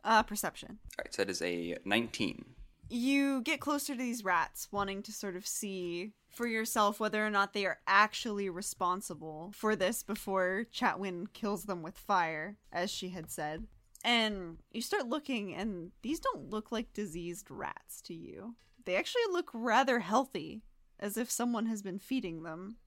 Uh, 0.04 0.24
perception. 0.24 0.80
All 0.98 1.04
right, 1.04 1.14
so 1.14 1.24
that 1.24 1.30
is 1.30 1.42
a 1.42 1.78
19. 1.86 2.46
You 2.90 3.42
get 3.42 3.60
closer 3.60 3.94
to 3.94 4.00
these 4.00 4.24
rats, 4.24 4.68
wanting 4.72 5.04
to 5.04 5.12
sort 5.12 5.36
of 5.36 5.46
see 5.46 6.14
for 6.30 6.48
yourself 6.48 7.00
whether 7.00 7.26
or 7.26 7.30
not 7.30 7.54
they 7.54 7.66
are 7.66 7.80
actually 7.88 8.50
responsible 8.50 9.52
for 9.56 9.76
this 9.76 10.04
before 10.04 10.66
Chatwin 10.72 11.28
kills 11.34 11.64
them 11.66 11.82
with 11.82 11.98
fire, 11.98 12.58
as 12.72 12.90
she 12.92 13.10
had 13.10 13.30
said. 13.30 13.66
And 14.04 14.58
you 14.72 14.82
start 14.82 15.08
looking, 15.08 15.54
and 15.54 15.92
these 16.02 16.20
don't 16.20 16.50
look 16.50 16.72
like 16.72 16.94
diseased 16.94 17.48
rats 17.50 18.02
to 18.04 18.14
you. 18.14 18.56
They 18.86 18.96
actually 18.96 19.24
look 19.32 19.50
rather 19.54 20.00
healthy, 20.00 20.64
as 21.00 21.18
if 21.18 21.30
someone 21.30 21.66
has 21.66 21.82
been 21.82 22.00
feeding 22.00 22.44
them. 22.44 22.78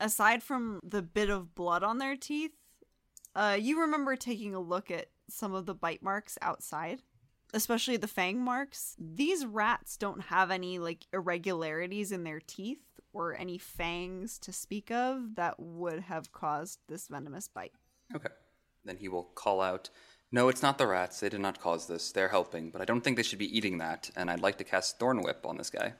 Aside 0.00 0.42
from 0.42 0.80
the 0.84 1.02
bit 1.02 1.30
of 1.30 1.54
blood 1.54 1.82
on 1.82 1.98
their 1.98 2.16
teeth, 2.16 2.52
uh, 3.34 3.56
you 3.58 3.80
remember 3.80 4.16
taking 4.16 4.54
a 4.54 4.60
look 4.60 4.90
at 4.90 5.06
some 5.28 5.54
of 5.54 5.66
the 5.66 5.74
bite 5.74 6.02
marks 6.02 6.38
outside 6.42 7.00
especially 7.54 7.96
the 7.96 8.06
fang 8.06 8.40
marks, 8.40 8.94
these 8.98 9.46
rats 9.46 9.96
don't 9.96 10.22
have 10.24 10.50
any 10.50 10.78
like 10.78 11.06
irregularities 11.12 12.12
in 12.12 12.24
their 12.24 12.40
teeth 12.40 13.00
or 13.12 13.36
any 13.36 13.58
fangs 13.58 14.38
to 14.38 14.52
speak 14.52 14.90
of 14.90 15.34
that 15.36 15.58
would 15.58 16.00
have 16.00 16.32
caused 16.32 16.80
this 16.88 17.08
venomous 17.08 17.48
bite. 17.48 17.72
Okay. 18.14 18.28
Then 18.84 18.96
he 18.96 19.08
will 19.08 19.24
call 19.24 19.60
out, 19.60 19.90
No, 20.30 20.48
it's 20.48 20.62
not 20.62 20.78
the 20.78 20.86
rats. 20.86 21.20
They 21.20 21.28
did 21.28 21.40
not 21.40 21.60
cause 21.60 21.86
this. 21.86 22.12
They're 22.12 22.28
helping, 22.28 22.70
but 22.70 22.80
I 22.80 22.84
don't 22.84 23.02
think 23.02 23.16
they 23.16 23.22
should 23.22 23.38
be 23.38 23.56
eating 23.56 23.78
that, 23.78 24.10
and 24.16 24.30
I'd 24.30 24.40
like 24.40 24.58
to 24.58 24.64
cast 24.64 24.98
Thorn 24.98 25.22
Whip 25.22 25.44
on 25.44 25.56
this 25.56 25.70
guy. 25.70 25.94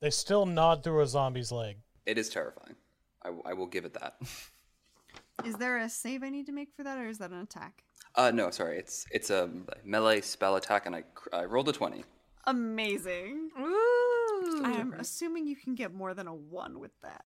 They 0.00 0.10
still 0.10 0.46
nod 0.46 0.84
through 0.84 1.00
a 1.00 1.06
zombie's 1.06 1.50
leg. 1.50 1.78
It 2.04 2.18
is 2.18 2.28
terrifying. 2.28 2.76
I, 3.24 3.30
I 3.50 3.52
will 3.54 3.66
give 3.66 3.84
it 3.84 3.94
that. 3.94 4.16
Is 5.44 5.56
there 5.56 5.78
a 5.78 5.88
save 5.88 6.22
I 6.22 6.30
need 6.30 6.46
to 6.46 6.52
make 6.52 6.72
for 6.74 6.82
that, 6.82 6.98
or 6.98 7.06
is 7.08 7.18
that 7.18 7.30
an 7.30 7.40
attack? 7.40 7.82
Uh, 8.16 8.30
no, 8.30 8.50
sorry. 8.50 8.78
It's 8.78 9.06
it's 9.10 9.30
a 9.30 9.50
melee 9.84 10.20
spell 10.22 10.56
attack, 10.56 10.86
and 10.86 10.96
I, 10.96 11.02
cr- 11.14 11.34
I 11.34 11.44
rolled 11.44 11.68
a 11.68 11.72
20. 11.72 12.02
Amazing. 12.46 13.50
Ooh. 13.60 14.62
I'm 14.64 14.94
assuming 14.98 15.46
you 15.46 15.56
can 15.56 15.74
get 15.74 15.92
more 15.92 16.14
than 16.14 16.26
a 16.26 16.34
one 16.34 16.78
with 16.78 16.92
that. 17.02 17.24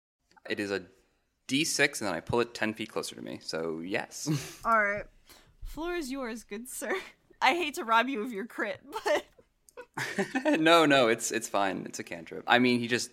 It 0.49 0.59
is 0.59 0.71
a 0.71 0.83
d6, 1.47 1.99
and 1.99 2.07
then 2.07 2.15
I 2.15 2.21
pull 2.21 2.39
it 2.39 2.53
10 2.53 2.73
feet 2.73 2.91
closer 2.91 3.15
to 3.15 3.21
me, 3.21 3.39
so 3.41 3.81
yes. 3.83 4.29
All 4.65 4.81
right. 4.81 5.05
Floor 5.63 5.95
is 5.95 6.11
yours, 6.11 6.43
good 6.43 6.67
sir. 6.67 6.95
I 7.41 7.53
hate 7.53 7.75
to 7.75 7.83
rob 7.83 8.07
you 8.07 8.21
of 8.23 8.33
your 8.33 8.45
crit, 8.45 8.81
but 9.03 9.25
no, 10.59 10.85
no, 10.85 11.07
it's 11.07 11.31
it's 11.31 11.47
fine. 11.47 11.83
It's 11.85 11.99
a 11.99 12.03
cantrip. 12.03 12.43
I 12.47 12.59
mean, 12.59 12.79
he 12.79 12.87
just 12.87 13.11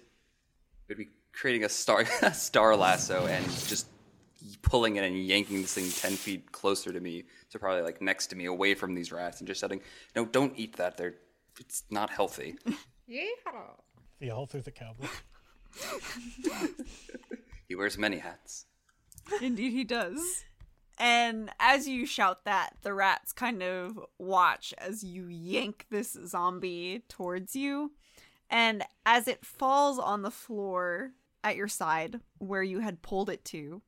would 0.89 0.99
be 0.99 1.09
creating 1.33 1.65
a 1.65 1.69
star 1.69 2.05
a 2.23 2.33
star 2.33 2.75
lasso 2.77 3.27
and 3.27 3.45
just 3.45 3.87
pulling 4.63 4.97
it 4.97 5.05
and 5.05 5.17
yanking 5.19 5.63
this 5.63 5.75
thing 5.75 5.91
ten 5.91 6.13
feet 6.17 6.53
closer 6.53 6.93
to 6.93 7.01
me, 7.01 7.25
so 7.49 7.59
probably 7.59 7.83
like 7.83 8.01
next 8.01 8.29
to 8.29 8.37
me, 8.37 8.47
away 8.47 8.75
from 8.75 8.95
these 8.95 9.13
rats, 9.13 9.41
and 9.41 9.49
just 9.49 9.61
shouting, 9.61 9.81
"No, 10.15 10.25
don't 10.25 10.53
eat 10.57 10.77
that. 10.77 10.97
They're 10.97 11.15
it's 11.59 11.85
not 11.91 12.11
healthy." 12.11 12.57
Yeehaw. 13.11 13.81
Thelthu 14.21 14.65
the 14.65 14.71
cowboy. 14.71 15.07
he 17.69 17.75
wears 17.75 17.99
many 17.99 18.19
hats. 18.19 18.67
Indeed, 19.43 19.73
he 19.73 19.85
does. 19.85 20.45
And 20.99 21.51
as 21.61 21.87
you 21.87 22.07
shout 22.07 22.45
that, 22.45 22.77
the 22.83 22.95
rats 22.95 23.33
kind 23.33 23.63
of 23.63 23.99
watch 24.19 24.73
as 24.79 25.05
you 25.05 25.27
yank 25.27 25.87
this 25.91 26.17
zombie 26.27 27.03
towards 27.09 27.55
you. 27.55 27.93
And 28.49 28.85
as 29.05 29.29
it 29.29 29.45
falls 29.45 29.99
on 29.99 30.23
the 30.23 30.31
floor 30.31 31.13
at 31.45 31.57
your 31.57 31.69
side, 31.69 32.21
where 32.39 32.63
you 32.63 32.81
had 32.81 33.03
pulled 33.03 33.29
it 33.29 33.45
to, 33.47 33.83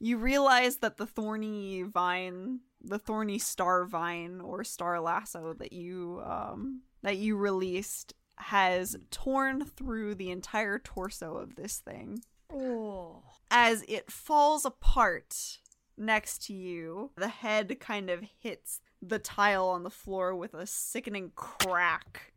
you 0.00 0.18
realize 0.18 0.78
that 0.78 0.96
the 0.96 1.06
thorny 1.06 1.82
vine, 1.82 2.60
the 2.82 2.98
thorny 2.98 3.38
star 3.38 3.84
vine 3.84 4.40
or 4.40 4.64
star 4.64 5.00
lasso 5.00 5.54
that 5.54 5.72
you 5.72 6.22
um, 6.24 6.82
that 7.02 7.16
you 7.16 7.36
released, 7.36 8.14
has 8.36 8.96
torn 9.10 9.64
through 9.64 10.14
the 10.14 10.30
entire 10.30 10.78
torso 10.78 11.36
of 11.36 11.56
this 11.56 11.78
thing 11.78 12.20
Oh. 12.52 13.22
as 13.50 13.84
it 13.88 14.10
falls 14.10 14.64
apart 14.64 15.58
next 15.96 16.44
to 16.46 16.52
you, 16.52 17.10
the 17.16 17.28
head 17.28 17.78
kind 17.80 18.10
of 18.10 18.24
hits 18.40 18.80
the 19.00 19.18
tile 19.18 19.68
on 19.68 19.82
the 19.82 19.90
floor 19.90 20.34
with 20.34 20.54
a 20.54 20.66
sickening 20.66 21.32
crack. 21.34 22.32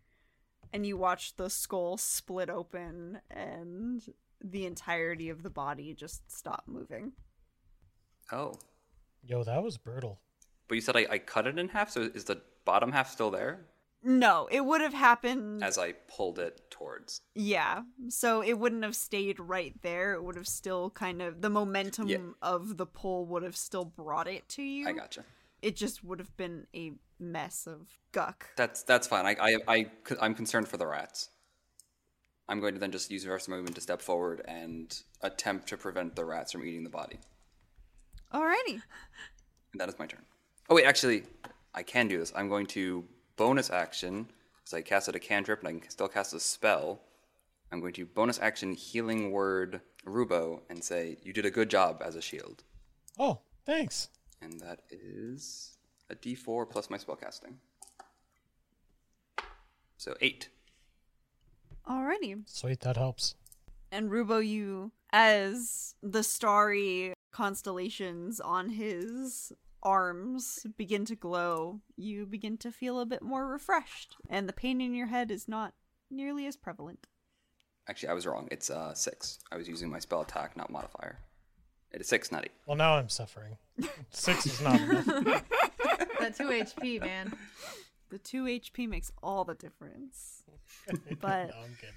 And 0.74 0.86
you 0.86 0.98
watch 0.98 1.36
the 1.36 1.50
skull 1.50 1.98
split 1.98 2.50
open 2.50 3.20
and 3.32 4.02
the 4.44 4.66
entirety 4.66 5.30
of 5.30 5.42
the 5.42 5.50
body 5.50 5.94
just 5.94 6.30
stop 6.32 6.64
moving. 6.68 7.14
Oh, 8.32 8.54
Yo, 9.24 9.44
that 9.44 9.62
was 9.64 9.78
brutal. 9.78 10.20
but 10.68 10.76
you 10.76 10.82
said 10.82 10.96
I, 10.96 11.06
I 11.10 11.18
cut 11.20 11.48
it 11.48 11.58
in 11.60 11.70
half, 11.70 11.90
so 11.92 12.02
is 12.02 12.24
the 12.26 12.42
bottom 12.66 12.92
half 12.92 13.10
still 13.10 13.32
there 13.32 13.66
No, 14.04 14.48
it 14.52 14.64
would 14.66 14.82
have 14.82 14.94
happened. 14.94 15.64
as 15.64 15.78
I 15.78 15.94
pulled 15.94 16.40
it 16.40 16.70
towards? 16.70 17.22
yeah. 17.36 17.82
So 18.10 18.42
it 18.42 18.54
wouldn't 18.60 18.84
have 18.84 18.96
stayed 18.96 19.40
right 19.40 19.74
there. 19.82 20.14
It 20.14 20.24
would 20.24 20.36
have 20.36 20.48
still 20.48 20.90
kind 20.92 21.22
of. 21.22 21.42
The 21.42 21.50
momentum 21.50 22.08
Yeah. 22.08 22.18
of 22.42 22.78
the 22.78 22.86
pull 22.86 23.26
would 23.28 23.44
have 23.44 23.56
still 23.58 23.86
brought 23.86 24.28
it 24.28 24.48
to 24.50 24.62
you. 24.64 24.88
I 24.88 24.92
gotcha. 24.94 25.24
It 25.62 25.76
just 25.76 26.04
would 26.04 26.20
have 26.20 26.36
been 26.38 26.68
a 26.76 26.94
mess 27.20 27.66
of 27.68 27.88
guck. 28.12 28.48
That's 28.56 28.84
that's 28.84 29.08
fine. 29.08 29.26
I 29.26 29.36
I, 29.40 29.58
I 29.68 29.86
I'm 30.22 30.36
concerned 30.36 30.68
for 30.68 30.78
the 30.78 30.86
rats. 30.88 31.30
I'm 32.48 32.60
going 32.62 32.76
to 32.76 32.80
then 32.80 32.92
just 32.92 33.10
use 33.12 33.24
the 33.26 33.32
rest 33.32 33.48
of 33.48 33.52
my 33.52 33.58
movement 33.58 33.76
to 33.76 33.82
step 33.82 34.02
forward 34.02 34.42
and 34.48 34.96
attempt 35.22 35.68
to 35.70 35.78
prevent 35.78 36.16
the 36.16 36.24
rats 36.24 36.52
from 36.54 36.64
eating 36.64 36.84
the 36.84 36.90
body. 36.90 37.20
Alrighty. 38.34 38.82
And 39.72 39.82
that 39.82 39.90
is 39.90 39.98
my 40.00 40.06
turn. 40.08 40.22
Oh 40.70 40.76
wait, 40.76 40.86
actually, 40.86 41.24
I 41.74 41.84
can 41.84 42.08
do 42.08 42.18
this. 42.18 42.34
I'm 42.36 42.50
going 42.50 42.66
to 42.68 43.06
bonus 43.36 43.70
action 43.70 44.28
because 44.58 44.74
I 44.74 44.82
casted 44.82 45.16
a 45.16 45.20
cantrip 45.20 45.60
and 45.60 45.68
I 45.70 45.80
can 45.80 45.90
still 45.90 46.08
cast 46.08 46.34
a 46.34 46.40
spell. 46.40 47.00
I'm 47.72 47.80
going 47.82 47.94
to 47.94 48.06
bonus 48.06 48.40
action 48.40 48.74
healing 48.74 49.32
word 49.32 49.82
Rubo 50.06 50.62
and 50.70 50.84
say, 50.84 51.18
"You 51.24 51.34
did 51.34 51.46
a 51.46 51.52
good 51.52 51.70
job 51.70 52.02
as 52.04 52.16
a 52.16 52.22
shield," 52.22 52.64
Oh, 53.20 53.40
thanks. 53.66 54.10
and 54.42 54.60
that 54.62 54.82
is 54.90 55.78
a 56.10 56.16
D4 56.16 56.70
plus 56.70 56.90
my 56.90 56.98
spellcasting. 56.98 57.56
So 59.98 60.16
eight. 60.22 60.50
Alrighty. 61.90 62.42
Sweet, 62.48 62.82
that 62.82 62.98
helps. 62.98 63.36
And 63.92 64.10
Rubo, 64.12 64.46
you, 64.46 64.92
as 65.12 65.96
the 66.04 66.24
starry 66.24 67.14
constellations 67.32 68.40
on 68.40 68.70
his 68.70 69.52
arms 69.84 70.66
begin 70.78 71.06
to 71.06 71.16
glow, 71.16 71.82
you 71.96 72.26
begin 72.26 72.58
to 72.58 72.72
feel 72.72 73.00
a 73.00 73.06
bit 73.06 73.22
more 73.22 73.48
refreshed, 73.48 74.16
and 74.30 74.48
the 74.48 74.54
pain 74.54 74.82
in 74.82 74.94
your 74.94 75.08
head 75.08 75.32
is 75.32 75.48
not 75.48 75.74
nearly 76.10 76.46
as 76.46 76.56
prevalent. 76.58 77.08
Actually, 77.90 78.10
I 78.10 78.14
was 78.14 78.26
wrong. 78.26 78.48
It's 78.52 78.70
uh 78.70 78.94
six. 78.94 79.40
I 79.52 79.56
was 79.56 79.68
using 79.68 79.90
my 79.90 80.00
spell 80.00 80.22
attack, 80.22 80.58
not 80.58 80.70
modifier. 80.70 81.20
It 81.92 82.02
is 82.02 82.08
six, 82.08 82.32
not 82.32 82.44
eight. 82.44 82.52
Well, 82.66 82.76
now 82.76 82.96
I'm 82.96 83.08
suffering. 83.10 83.58
Six 84.10 84.46
is 84.46 84.62
not 84.62 84.80
enough. 84.82 85.44
That 86.20 86.36
2 86.36 86.46
HP, 86.46 87.00
man. 87.00 87.32
The 88.10 88.18
2 88.18 88.46
HP 88.46 88.90
makes 88.90 89.12
all 89.22 89.46
the 89.46 89.54
difference. 89.54 90.44
But 91.22 91.50
no, 91.50 91.56
I'm 91.64 91.78
good. 91.80 91.94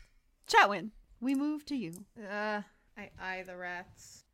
Chatwin, 0.46 0.90
we 1.20 1.34
move 1.34 1.64
to 1.66 1.74
you. 1.76 2.04
Uh, 2.18 2.60
I 2.96 3.10
eye 3.20 3.44
the 3.46 3.56
rats. 3.56 4.24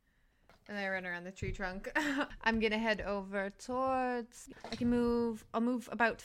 And 0.69 0.77
I 0.77 0.87
run 0.89 1.05
around 1.05 1.23
the 1.23 1.31
tree 1.31 1.51
trunk. 1.51 1.89
I'm 2.43 2.59
gonna 2.59 2.77
head 2.77 3.01
over 3.01 3.51
towards. 3.51 4.49
I 4.69 4.75
can 4.75 4.89
move. 4.89 5.45
I'll 5.53 5.61
move 5.61 5.87
about 5.91 6.21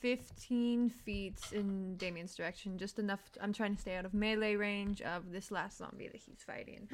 15 0.00 0.88
feet 0.90 1.38
in 1.52 1.96
Damien's 1.96 2.34
direction, 2.34 2.78
just 2.78 2.98
enough. 2.98 3.20
I'm 3.40 3.52
trying 3.52 3.74
to 3.74 3.80
stay 3.80 3.96
out 3.96 4.04
of 4.04 4.14
melee 4.14 4.54
range 4.54 5.02
of 5.02 5.30
this 5.32 5.50
last 5.50 5.78
zombie 5.78 6.08
that 6.08 6.20
he's 6.20 6.42
fighting. 6.46 6.88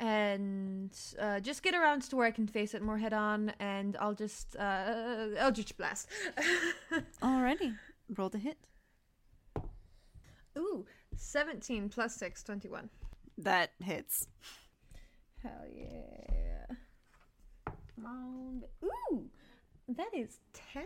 And 0.00 0.96
uh, 1.18 1.40
just 1.40 1.62
get 1.64 1.74
around 1.74 2.02
to 2.02 2.16
where 2.16 2.26
I 2.26 2.30
can 2.30 2.46
face 2.46 2.72
it 2.72 2.82
more 2.82 2.98
head 2.98 3.12
on, 3.12 3.52
and 3.58 3.96
I'll 3.98 4.14
just 4.14 4.54
uh, 4.56 5.26
Eldritch 5.36 5.76
Blast. 5.76 6.08
Alrighty. 7.22 7.74
Roll 8.16 8.28
the 8.28 8.38
hit. 8.38 8.58
Ooh, 10.56 10.86
17 11.16 11.88
plus 11.88 12.14
6, 12.16 12.44
21. 12.44 12.88
That 13.38 13.72
hits. 13.82 14.26
Hell 15.42 15.64
yeah. 15.74 16.74
Come. 18.02 18.64
Ooh, 18.84 19.30
that 19.88 20.14
is 20.14 20.38
10 20.72 20.84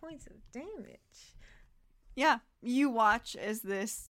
points 0.00 0.26
of 0.26 0.32
damage. 0.52 1.36
Yeah, 2.14 2.38
you 2.62 2.90
watch 2.90 3.36
as 3.36 3.60
this. 3.60 4.08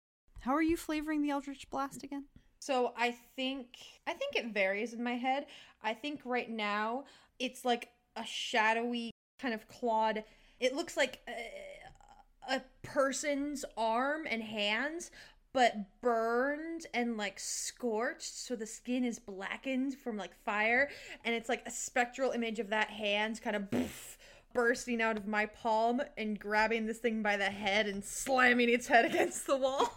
How 0.40 0.52
are 0.52 0.62
you 0.62 0.76
flavoring 0.76 1.22
the 1.22 1.30
Eldritch 1.30 1.68
Blast 1.70 2.02
again? 2.02 2.24
So 2.58 2.92
I 2.96 3.16
think 3.36 3.66
I 4.06 4.12
think 4.12 4.36
it 4.36 4.54
varies 4.54 4.92
in 4.92 5.02
my 5.02 5.14
head. 5.14 5.46
I 5.82 5.94
think 5.94 6.20
right 6.24 6.48
now 6.48 7.04
it's 7.38 7.64
like 7.64 7.88
a 8.16 8.24
shadowy 8.24 9.10
kind 9.40 9.52
of 9.52 9.66
clawed. 9.66 10.22
It 10.60 10.74
looks 10.74 10.96
like 10.96 11.20
a, 11.28 12.54
a 12.56 12.62
person's 12.82 13.64
arm 13.76 14.26
and 14.30 14.42
hands, 14.42 15.10
but 15.52 15.74
burned 16.00 16.61
and 17.02 17.16
like 17.18 17.38
scorched, 17.38 18.34
so 18.34 18.56
the 18.56 18.66
skin 18.66 19.04
is 19.04 19.18
blackened 19.18 19.94
from 19.98 20.16
like 20.16 20.34
fire, 20.44 20.88
and 21.24 21.34
it's 21.34 21.48
like 21.48 21.62
a 21.66 21.70
spectral 21.70 22.30
image 22.30 22.58
of 22.58 22.70
that 22.70 22.88
hand 22.88 23.40
kind 23.42 23.56
of. 23.56 23.68
bursting 24.54 25.00
out 25.00 25.16
of 25.16 25.26
my 25.26 25.46
palm 25.46 26.02
and 26.18 26.38
grabbing 26.38 26.84
this 26.84 26.98
thing 26.98 27.22
by 27.22 27.38
the 27.38 27.44
head 27.46 27.86
and 27.86 28.04
slamming 28.04 28.68
its 28.68 28.86
head 28.86 29.04
against 29.10 29.46
the 29.46 29.56
wall. 29.56 29.90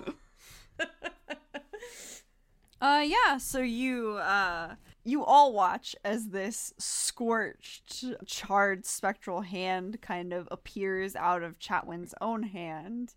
Uh 2.82 3.04
yeah, 3.06 3.38
so 3.38 3.62
you 3.62 4.18
uh 4.18 4.76
you 5.04 5.24
all 5.24 5.54
watch 5.54 5.96
as 6.04 6.30
this 6.30 6.74
scorched, 6.78 8.04
charred 8.26 8.86
spectral 8.86 9.42
hand 9.42 10.02
kind 10.02 10.34
of 10.34 10.48
appears 10.52 11.16
out 11.16 11.42
of 11.42 11.60
Chatwin's 11.60 12.14
own 12.20 12.44
hand, 12.44 13.14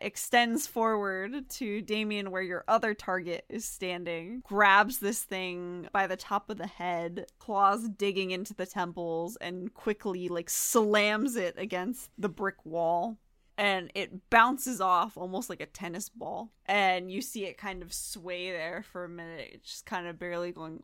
extends 0.00 0.66
forward 0.66 1.48
to 1.48 1.82
Damien 1.82 2.30
where 2.30 2.42
your 2.42 2.64
other 2.66 2.94
target 2.94 3.44
is 3.48 3.64
standing, 3.64 4.42
grabs 4.44 4.98
this 4.98 5.22
thing 5.22 5.88
by 5.92 6.06
the 6.06 6.16
top 6.16 6.50
of 6.50 6.58
the 6.58 6.66
head, 6.66 7.26
claws 7.38 7.88
digging 7.88 8.30
into 8.30 8.54
the 8.54 8.66
temples, 8.66 9.36
and 9.36 9.72
quickly 9.74 10.28
like 10.28 10.50
slams 10.50 11.36
it 11.36 11.54
against 11.58 12.10
the 12.18 12.28
brick 12.28 12.64
wall. 12.64 13.18
And 13.58 13.90
it 13.94 14.30
bounces 14.30 14.80
off 14.80 15.18
almost 15.18 15.50
like 15.50 15.60
a 15.60 15.66
tennis 15.66 16.08
ball. 16.08 16.50
And 16.64 17.12
you 17.12 17.20
see 17.20 17.44
it 17.44 17.58
kind 17.58 17.82
of 17.82 17.92
sway 17.92 18.50
there 18.50 18.82
for 18.90 19.04
a 19.04 19.08
minute 19.08 19.62
just 19.64 19.84
kind 19.84 20.06
of 20.06 20.18
barely 20.18 20.50
going 20.50 20.82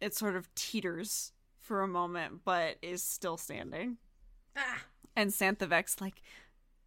it 0.00 0.14
sort 0.14 0.36
of 0.36 0.52
teeters 0.54 1.32
for 1.58 1.82
a 1.82 1.88
moment 1.88 2.40
but 2.44 2.76
is 2.82 3.02
still 3.02 3.36
standing. 3.36 3.98
Ah! 4.56 4.84
And 5.16 5.30
Santhavek's 5.30 6.00
like 6.00 6.22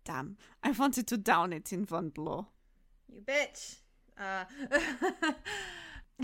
damn 0.06 0.38
i 0.64 0.72
wanted 0.72 1.08
to 1.08 1.18
down 1.18 1.54
it 1.54 1.72
in 1.72 1.84
one 1.86 2.10
blow 2.10 2.48
You 3.12 3.22
bitch. 3.22 3.78
Uh, 4.20 4.46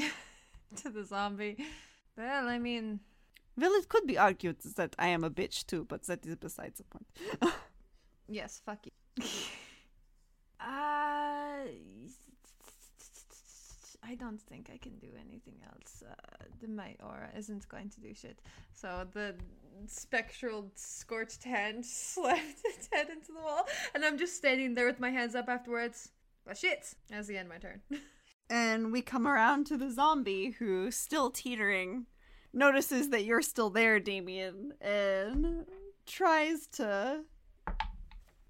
to 0.76 0.90
the 0.90 1.04
zombie. 1.04 1.58
Well, 2.16 2.48
I 2.48 2.60
mean, 2.60 3.00
well 3.58 3.72
it 3.72 3.90
could 3.90 4.06
be 4.06 4.18
argued 4.18 4.58
that 4.76 4.96
i 5.00 5.08
am 5.08 5.24
a 5.24 5.30
bitch 5.30 5.66
too 5.66 5.86
but 5.86 6.04
that 6.04 6.26
is 6.26 6.36
besides 6.36 6.78
the 6.78 6.84
point 6.84 7.08
yes, 8.30 8.62
fuck 8.66 8.86
you. 8.86 8.92
uh, 10.60 11.09
I 14.10 14.16
don't 14.16 14.42
think 14.42 14.72
I 14.74 14.78
can 14.78 14.98
do 14.98 15.10
anything 15.20 15.56
else. 15.64 16.04
Uh, 16.10 16.14
the, 16.60 16.68
my 16.68 16.96
aura 17.04 17.30
isn't 17.38 17.70
going 17.70 17.90
to 17.92 18.02
do 18.02 18.12
shit. 18.16 18.42
So 18.74 19.06
the 19.14 19.36
spectral 19.86 20.72
scorched 20.74 21.44
hand 21.44 21.86
slammed 21.86 22.56
its 22.66 22.90
head 22.92 23.10
into 23.10 23.34
the 23.34 23.44
wall, 23.44 23.68
and 23.94 24.04
I'm 24.04 24.18
just 24.18 24.36
standing 24.36 24.74
there 24.74 24.88
with 24.88 25.00
my 25.00 25.12
hands 25.12 25.36
up 25.36 25.48
afterwards. 25.48 26.10
Well, 26.46 26.56
shit. 26.56 26.96
That's 27.10 27.28
the 27.28 27.38
end 27.38 27.48
of 27.48 27.54
my 27.54 27.60
turn. 27.60 27.82
And 28.52 28.92
we 28.92 29.04
come 29.04 29.28
around 29.28 29.68
to 29.68 29.78
the 29.78 29.92
zombie 29.92 30.56
who, 30.58 30.90
still 30.90 31.30
teetering, 31.30 32.08
notices 32.52 33.12
that 33.12 33.24
you're 33.24 33.44
still 33.44 33.70
there, 33.70 34.00
Damien, 34.00 34.74
and 34.82 35.68
tries 36.08 36.66
to 36.72 37.26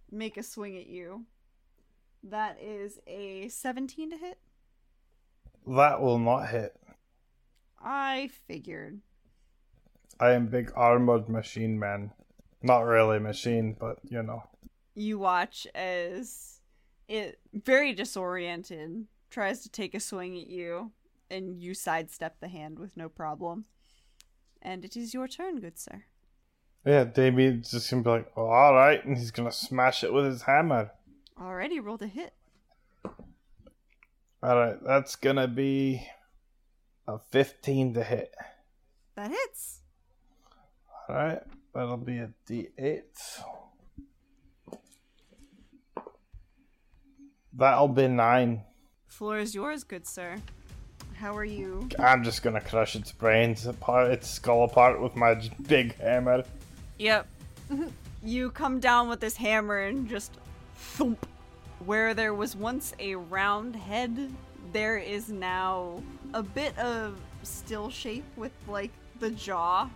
make 0.09 0.37
a 0.37 0.43
swing 0.43 0.77
at 0.77 0.87
you. 0.87 1.25
That 2.23 2.57
is 2.61 2.97
a 3.07 3.49
17 3.49 4.11
to 4.11 4.15
hit. 4.17 4.37
That 5.67 6.01
will 6.01 6.19
not 6.19 6.49
hit. 6.49 6.75
I 7.81 8.29
figured. 8.47 8.99
I 10.19 10.31
am 10.31 10.47
big 10.47 10.71
armored 10.75 11.29
machine 11.29 11.79
man. 11.79 12.11
Not 12.61 12.81
really 12.81 13.19
machine, 13.19 13.75
but 13.79 13.99
you 14.03 14.21
know. 14.21 14.43
You 14.95 15.17
watch 15.19 15.65
as 15.73 16.59
it, 17.07 17.39
very 17.53 17.93
disoriented, 17.93 19.05
tries 19.29 19.61
to 19.61 19.69
take 19.69 19.93
a 19.93 19.99
swing 19.99 20.37
at 20.37 20.47
you, 20.47 20.91
and 21.29 21.61
you 21.61 21.73
sidestep 21.73 22.39
the 22.39 22.49
hand 22.49 22.79
with 22.79 22.97
no 22.97 23.07
problem. 23.07 23.65
And 24.61 24.83
it 24.83 24.97
is 24.97 25.13
your 25.13 25.27
turn, 25.27 25.59
good 25.59 25.79
sir. 25.79 26.03
Yeah, 26.85 27.05
Damien's 27.05 27.71
just 27.71 27.89
gonna 27.89 28.03
be 28.03 28.09
like, 28.09 28.31
oh, 28.35 28.47
alright, 28.47 29.03
and 29.05 29.17
he's 29.17 29.31
gonna 29.31 29.51
smash 29.51 30.03
it 30.03 30.11
with 30.11 30.25
his 30.25 30.43
hammer. 30.43 30.91
Already 31.39 31.79
rolled 31.79 32.01
a 32.01 32.07
hit. 32.07 32.33
Alright, 34.41 34.77
that's 34.85 35.17
gonna 35.17 35.49
be 35.49 36.07
a 37.07 37.19
15 37.19 37.95
to 37.95 38.03
hit. 38.03 38.33
That 39.15 39.31
hits. 39.31 39.81
Alright, 41.09 41.41
that'll 41.73 41.97
be 41.97 42.19
a 42.19 42.29
d8. 42.47 43.01
That'll 47.51 47.87
be 47.89 48.07
9. 48.07 48.63
Floor 49.07 49.39
is 49.39 49.53
yours, 49.53 49.83
good 49.83 50.07
sir. 50.07 50.37
How 51.15 51.35
are 51.35 51.43
you? 51.43 51.89
I'm 51.99 52.23
just 52.23 52.41
gonna 52.41 52.61
crush 52.61 52.95
its 52.95 53.11
brains 53.11 53.65
apart, 53.65 54.11
its 54.11 54.29
skull 54.29 54.63
apart 54.63 55.01
with 55.01 55.17
my 55.17 55.35
big 55.67 55.97
hammer. 55.97 56.45
Yep. 56.97 57.27
you 58.23 58.51
come 58.51 58.79
down 58.79 59.09
with 59.09 59.19
this 59.19 59.35
hammer 59.35 59.79
and 59.79 60.07
just 60.07 60.31
thump. 60.75 61.27
Where 61.85 62.13
there 62.13 62.33
was 62.33 62.55
once 62.55 62.93
a 62.99 63.15
round 63.15 63.75
head, 63.75 64.31
there 64.73 64.97
is 64.97 65.29
now 65.29 66.03
a 66.33 66.43
bit 66.43 66.77
of 66.77 67.17
still 67.43 67.89
shape 67.89 68.25
with 68.35 68.51
like 68.67 68.91
the 69.19 69.31
jaw, 69.31 69.89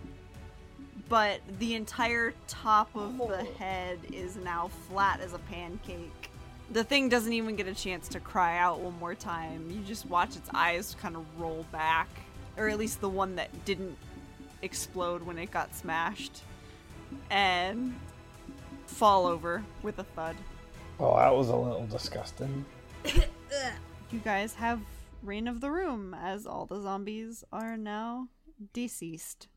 but 1.08 1.40
the 1.58 1.74
entire 1.74 2.32
top 2.48 2.88
of 2.94 3.16
the 3.18 3.40
oh. 3.40 3.54
head 3.58 3.98
is 4.12 4.36
now 4.36 4.70
flat 4.88 5.20
as 5.20 5.34
a 5.34 5.38
pancake. 5.38 6.30
The 6.70 6.82
thing 6.82 7.08
doesn't 7.08 7.32
even 7.32 7.56
get 7.56 7.68
a 7.68 7.74
chance 7.74 8.08
to 8.08 8.20
cry 8.20 8.58
out 8.58 8.80
one 8.80 8.98
more 8.98 9.14
time. 9.14 9.70
You 9.70 9.80
just 9.82 10.06
watch 10.06 10.36
its 10.36 10.48
eyes 10.54 10.96
kind 11.00 11.14
of 11.14 11.24
roll 11.38 11.66
back, 11.70 12.08
or 12.56 12.68
at 12.68 12.78
least 12.78 13.00
the 13.00 13.08
one 13.08 13.36
that 13.36 13.64
didn't 13.64 13.96
explode 14.62 15.22
when 15.22 15.38
it 15.38 15.50
got 15.50 15.74
smashed, 15.74 16.40
and 17.30 17.94
fall 18.86 19.26
over 19.26 19.62
with 19.82 19.98
a 19.98 20.04
thud. 20.04 20.36
Oh, 21.00 21.16
that 21.16 21.34
was 21.34 21.48
a 21.48 21.56
little 21.56 21.86
disgusting. 21.86 22.64
You 24.10 24.20
guys 24.20 24.54
have 24.54 24.80
reign 25.22 25.48
of 25.48 25.60
the 25.60 25.70
room 25.70 26.14
as 26.14 26.46
all 26.46 26.66
the 26.66 26.80
zombies 26.80 27.42
are 27.52 27.76
now 27.76 28.28
deceased. 28.72 29.48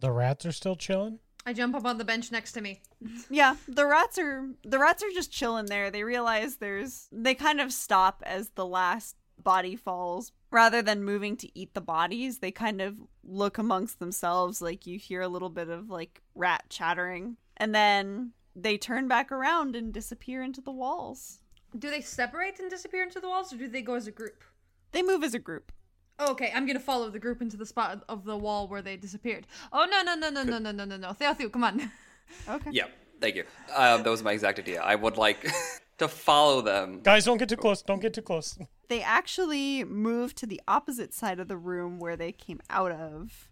The 0.00 0.10
rats 0.10 0.46
are 0.46 0.52
still 0.52 0.76
chilling. 0.76 1.18
I 1.44 1.52
jump 1.52 1.74
up 1.74 1.84
on 1.84 1.98
the 1.98 2.04
bench 2.04 2.32
next 2.32 2.52
to 2.52 2.60
me. 2.60 2.80
Yeah, 3.28 3.56
the 3.68 3.86
rats 3.86 4.18
are 4.18 4.48
the 4.62 4.78
rats 4.78 5.02
are 5.02 5.10
just 5.12 5.30
chilling 5.30 5.66
there. 5.66 5.90
They 5.90 6.04
realize 6.04 6.56
there's 6.56 7.08
they 7.12 7.34
kind 7.34 7.60
of 7.60 7.72
stop 7.72 8.22
as 8.24 8.50
the 8.50 8.64
last 8.66 9.16
body 9.42 9.76
falls. 9.76 10.32
Rather 10.50 10.80
than 10.80 11.04
moving 11.04 11.36
to 11.38 11.58
eat 11.58 11.74
the 11.74 11.80
bodies, 11.80 12.38
they 12.38 12.50
kind 12.50 12.80
of 12.80 12.96
look 13.24 13.58
amongst 13.58 13.98
themselves. 13.98 14.62
Like 14.62 14.86
you 14.86 14.98
hear 14.98 15.20
a 15.20 15.28
little 15.28 15.50
bit 15.50 15.68
of 15.68 15.90
like 15.90 16.22
rat 16.34 16.64
chattering. 16.68 17.36
And 17.56 17.74
then 17.74 18.32
they 18.54 18.76
turn 18.76 19.08
back 19.08 19.32
around 19.32 19.76
and 19.76 19.92
disappear 19.92 20.42
into 20.42 20.60
the 20.60 20.70
walls. 20.70 21.40
Do 21.78 21.90
they 21.90 22.00
separate 22.00 22.58
and 22.60 22.70
disappear 22.70 23.02
into 23.02 23.20
the 23.20 23.28
walls, 23.28 23.52
or 23.52 23.56
do 23.56 23.68
they 23.68 23.82
go 23.82 23.94
as 23.94 24.06
a 24.06 24.10
group? 24.10 24.44
They 24.92 25.02
move 25.02 25.24
as 25.24 25.34
a 25.34 25.38
group. 25.38 25.72
Oh, 26.18 26.32
okay, 26.32 26.52
I'm 26.54 26.66
gonna 26.66 26.78
follow 26.80 27.08
the 27.10 27.18
group 27.18 27.40
into 27.40 27.56
the 27.56 27.66
spot 27.66 28.04
of 28.08 28.24
the 28.24 28.36
wall 28.36 28.68
where 28.68 28.82
they 28.82 28.96
disappeared. 28.96 29.46
Oh 29.72 29.86
no 29.90 30.02
no 30.02 30.14
no 30.14 30.30
no 30.30 30.42
no 30.42 30.58
no 30.58 30.70
no 30.70 30.84
no 30.84 30.96
no! 30.96 31.08
Thelthu, 31.12 31.50
come 31.50 31.64
on. 31.64 31.90
Okay. 32.48 32.70
Yeah, 32.72 32.86
thank 33.20 33.34
you. 33.34 33.44
Uh, 33.74 33.98
that 33.98 34.08
was 34.08 34.22
my 34.22 34.32
exact 34.32 34.58
idea. 34.58 34.80
I 34.80 34.94
would 34.94 35.18
like 35.18 35.46
to 35.98 36.08
follow 36.08 36.62
them. 36.62 37.00
Guys, 37.02 37.26
don't 37.26 37.36
get 37.36 37.48
too 37.48 37.56
close. 37.56 37.82
Don't 37.82 38.00
get 38.00 38.14
too 38.14 38.22
close. 38.22 38.58
They 38.88 39.02
actually 39.02 39.84
move 39.84 40.34
to 40.36 40.46
the 40.46 40.60
opposite 40.66 41.12
side 41.12 41.40
of 41.40 41.48
the 41.48 41.58
room 41.58 41.98
where 41.98 42.16
they 42.16 42.32
came 42.32 42.60
out 42.70 42.92
of 42.92 43.50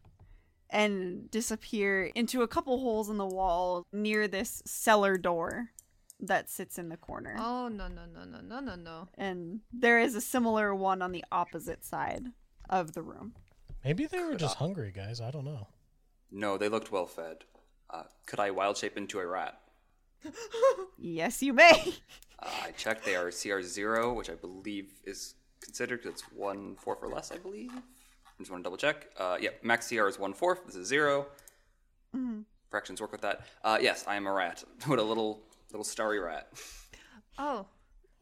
and 0.70 1.30
disappear 1.30 2.04
into 2.14 2.42
a 2.42 2.48
couple 2.48 2.78
holes 2.78 3.08
in 3.10 3.18
the 3.18 3.26
wall 3.26 3.84
near 3.92 4.28
this 4.28 4.62
cellar 4.64 5.16
door 5.16 5.70
that 6.20 6.48
sits 6.50 6.78
in 6.78 6.88
the 6.88 6.96
corner. 6.96 7.36
Oh 7.38 7.68
no 7.68 7.88
no 7.88 8.02
no 8.06 8.24
no 8.24 8.40
no 8.40 8.60
no 8.60 8.74
no! 8.76 9.08
And 9.16 9.60
there 9.72 9.98
is 10.00 10.14
a 10.14 10.20
similar 10.20 10.74
one 10.74 11.02
on 11.02 11.12
the 11.12 11.24
opposite 11.32 11.84
side 11.84 12.26
of 12.68 12.92
the 12.92 13.02
room. 13.02 13.34
Maybe 13.84 14.06
they 14.06 14.20
were 14.22 14.36
just 14.36 14.56
hungry, 14.56 14.92
guys. 14.94 15.20
I 15.20 15.30
don't 15.30 15.44
know. 15.46 15.68
No, 16.30 16.58
they 16.58 16.68
looked 16.68 16.92
well 16.92 17.06
fed. 17.06 17.44
Uh, 17.88 18.04
could 18.26 18.38
I 18.38 18.50
wild 18.50 18.76
shape 18.76 18.96
into 18.96 19.18
a 19.18 19.26
rat? 19.26 19.60
Yes, 21.02 21.42
you 21.42 21.54
may. 21.54 21.94
Uh, 22.38 22.50
I 22.64 22.70
checked. 22.72 23.04
They 23.06 23.16
are 23.16 23.30
CR 23.30 23.62
zero, 23.62 24.12
which 24.12 24.28
I 24.28 24.34
believe 24.34 24.92
is 25.04 25.34
considered 25.62 26.02
because 26.02 26.20
it's 26.20 26.32
one 26.32 26.76
fourth 26.76 26.98
or 27.02 27.08
less. 27.08 27.32
I 27.32 27.38
believe. 27.38 27.70
I 28.40 28.42
just 28.42 28.50
want 28.50 28.64
to 28.64 28.66
double 28.66 28.78
check. 28.78 29.08
Uh, 29.18 29.36
yeah, 29.38 29.50
max 29.62 29.90
CR 29.90 30.08
is 30.08 30.18
one 30.18 30.32
fourth. 30.32 30.64
This 30.64 30.74
is 30.74 30.88
0 30.88 31.26
Fractions 32.70 32.98
work 32.98 33.12
with 33.12 33.20
that. 33.20 33.42
Uh, 33.62 33.76
yes, 33.78 34.06
I 34.08 34.16
am 34.16 34.26
a 34.26 34.32
rat 34.32 34.64
with 34.88 34.98
a 34.98 35.02
little 35.02 35.42
little 35.70 35.84
starry 35.84 36.18
rat. 36.18 36.48
Oh, 37.36 37.66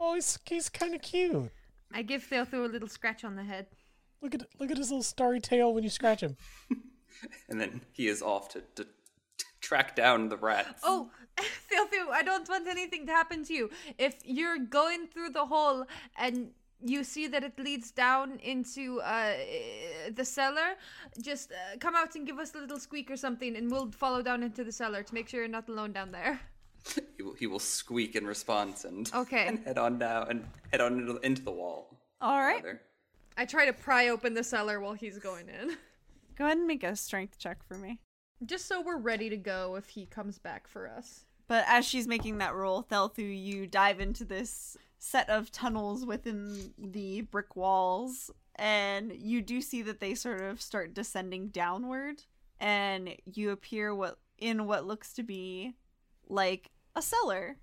Oh, 0.00 0.14
he's 0.16 0.36
he's 0.44 0.68
kind 0.68 0.96
of 0.96 1.02
cute. 1.02 1.52
I 1.94 2.02
give 2.02 2.24
Thelthu 2.28 2.64
a 2.64 2.68
little 2.68 2.88
scratch 2.88 3.22
on 3.24 3.36
the 3.36 3.44
head. 3.44 3.66
Look 4.20 4.34
at 4.34 4.42
look 4.58 4.72
at 4.72 4.76
his 4.76 4.90
little 4.90 5.04
starry 5.04 5.38
tail 5.38 5.72
when 5.72 5.84
you 5.84 5.90
scratch 5.90 6.20
him. 6.20 6.36
and 7.48 7.60
then 7.60 7.82
he 7.92 8.08
is 8.08 8.20
off 8.20 8.48
to, 8.48 8.62
to, 8.74 8.84
to 8.84 9.44
track 9.60 9.94
down 9.94 10.28
the 10.30 10.36
rats. 10.36 10.82
Oh, 10.82 11.10
Thelthu, 11.36 12.10
I 12.10 12.24
don't 12.24 12.48
want 12.48 12.66
anything 12.66 13.06
to 13.06 13.12
happen 13.12 13.44
to 13.44 13.54
you. 13.54 13.70
If 13.98 14.16
you're 14.24 14.58
going 14.58 15.06
through 15.06 15.30
the 15.30 15.46
hole 15.46 15.84
and 16.16 16.50
you 16.84 17.02
see 17.04 17.26
that 17.28 17.42
it 17.44 17.58
leads 17.58 17.90
down 17.90 18.38
into 18.38 19.00
uh, 19.00 19.34
the 20.14 20.24
cellar, 20.24 20.76
just 21.20 21.50
uh, 21.52 21.76
come 21.80 21.94
out 21.96 22.14
and 22.14 22.26
give 22.26 22.38
us 22.38 22.54
a 22.54 22.58
little 22.58 22.78
squeak 22.78 23.10
or 23.10 23.16
something, 23.16 23.56
and 23.56 23.70
we'll 23.70 23.90
follow 23.90 24.22
down 24.22 24.42
into 24.42 24.62
the 24.64 24.72
cellar 24.72 25.02
to 25.02 25.14
make 25.14 25.28
sure 25.28 25.40
you're 25.40 25.48
not 25.48 25.68
alone 25.68 25.92
down 25.92 26.12
there. 26.12 26.40
He 27.16 27.22
will, 27.24 27.34
he 27.34 27.46
will 27.48 27.58
squeak 27.58 28.14
in 28.14 28.24
response 28.24 28.84
and 28.84 29.10
Okay. 29.12 29.48
and 29.48 29.58
head 29.64 29.76
on 29.76 29.98
down 29.98 30.28
and 30.30 30.46
head 30.70 30.80
on 30.80 31.00
into, 31.00 31.16
into 31.26 31.42
the 31.42 31.50
wall. 31.50 31.98
All 32.20 32.38
right. 32.38 32.62
rather. 32.62 32.80
I 33.36 33.44
try 33.44 33.66
to 33.66 33.72
pry 33.72 34.08
open 34.08 34.34
the 34.34 34.44
cellar 34.44 34.78
while 34.80 34.92
he's 34.94 35.18
going 35.18 35.48
in, 35.48 35.76
Go 36.36 36.44
ahead 36.44 36.58
and 36.58 36.66
make 36.68 36.84
a 36.84 36.94
strength 36.94 37.36
check 37.38 37.58
for 37.66 37.74
me. 37.76 37.98
just 38.46 38.66
so 38.66 38.80
we're 38.80 38.96
ready 38.98 39.28
to 39.28 39.36
go 39.36 39.74
if 39.74 39.88
he 39.88 40.06
comes 40.06 40.38
back 40.38 40.68
for 40.68 40.88
us. 40.88 41.24
But 41.48 41.64
as 41.66 41.84
she's 41.84 42.06
making 42.06 42.38
that 42.38 42.54
roll, 42.54 42.84
Thelthu, 42.84 43.18
you 43.36 43.66
dive 43.66 43.98
into 43.98 44.24
this 44.24 44.76
set 44.98 45.28
of 45.30 45.50
tunnels 45.50 46.04
within 46.04 46.72
the 46.78 47.22
brick 47.22 47.56
walls, 47.56 48.30
and 48.56 49.12
you 49.12 49.40
do 49.40 49.60
see 49.60 49.82
that 49.82 50.00
they 50.00 50.14
sort 50.14 50.40
of 50.40 50.60
start 50.60 50.94
descending 50.94 51.48
downward, 51.48 52.24
and 52.60 53.14
you 53.24 53.50
appear 53.50 53.94
what 53.94 54.18
in 54.38 54.66
what 54.66 54.86
looks 54.86 55.12
to 55.14 55.22
be 55.22 55.74
like 56.28 56.70
a 56.94 57.02
cellar. 57.02 57.56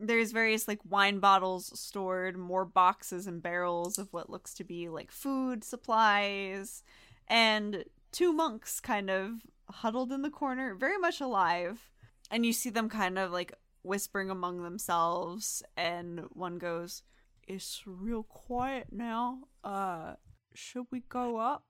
There's 0.00 0.30
various 0.30 0.68
like 0.68 0.80
wine 0.88 1.18
bottles 1.18 1.78
stored, 1.78 2.36
more 2.36 2.64
boxes 2.64 3.26
and 3.26 3.42
barrels 3.42 3.98
of 3.98 4.12
what 4.12 4.30
looks 4.30 4.54
to 4.54 4.64
be 4.64 4.88
like 4.88 5.10
food 5.10 5.64
supplies, 5.64 6.82
and 7.26 7.84
two 8.12 8.32
monks 8.32 8.80
kind 8.80 9.10
of 9.10 9.32
huddled 9.70 10.12
in 10.12 10.22
the 10.22 10.30
corner, 10.30 10.74
very 10.74 10.98
much 10.98 11.20
alive 11.20 11.90
and 12.30 12.44
you 12.44 12.52
see 12.52 12.70
them 12.70 12.88
kind 12.88 13.18
of 13.18 13.30
like 13.30 13.52
whispering 13.88 14.28
among 14.28 14.62
themselves 14.62 15.62
and 15.76 16.20
one 16.30 16.58
goes 16.58 17.02
it's 17.46 17.82
real 17.86 18.22
quiet 18.22 18.88
now. 18.92 19.38
Uh 19.64 20.14
should 20.54 20.86
we 20.90 21.00
go 21.08 21.38
up? 21.38 21.64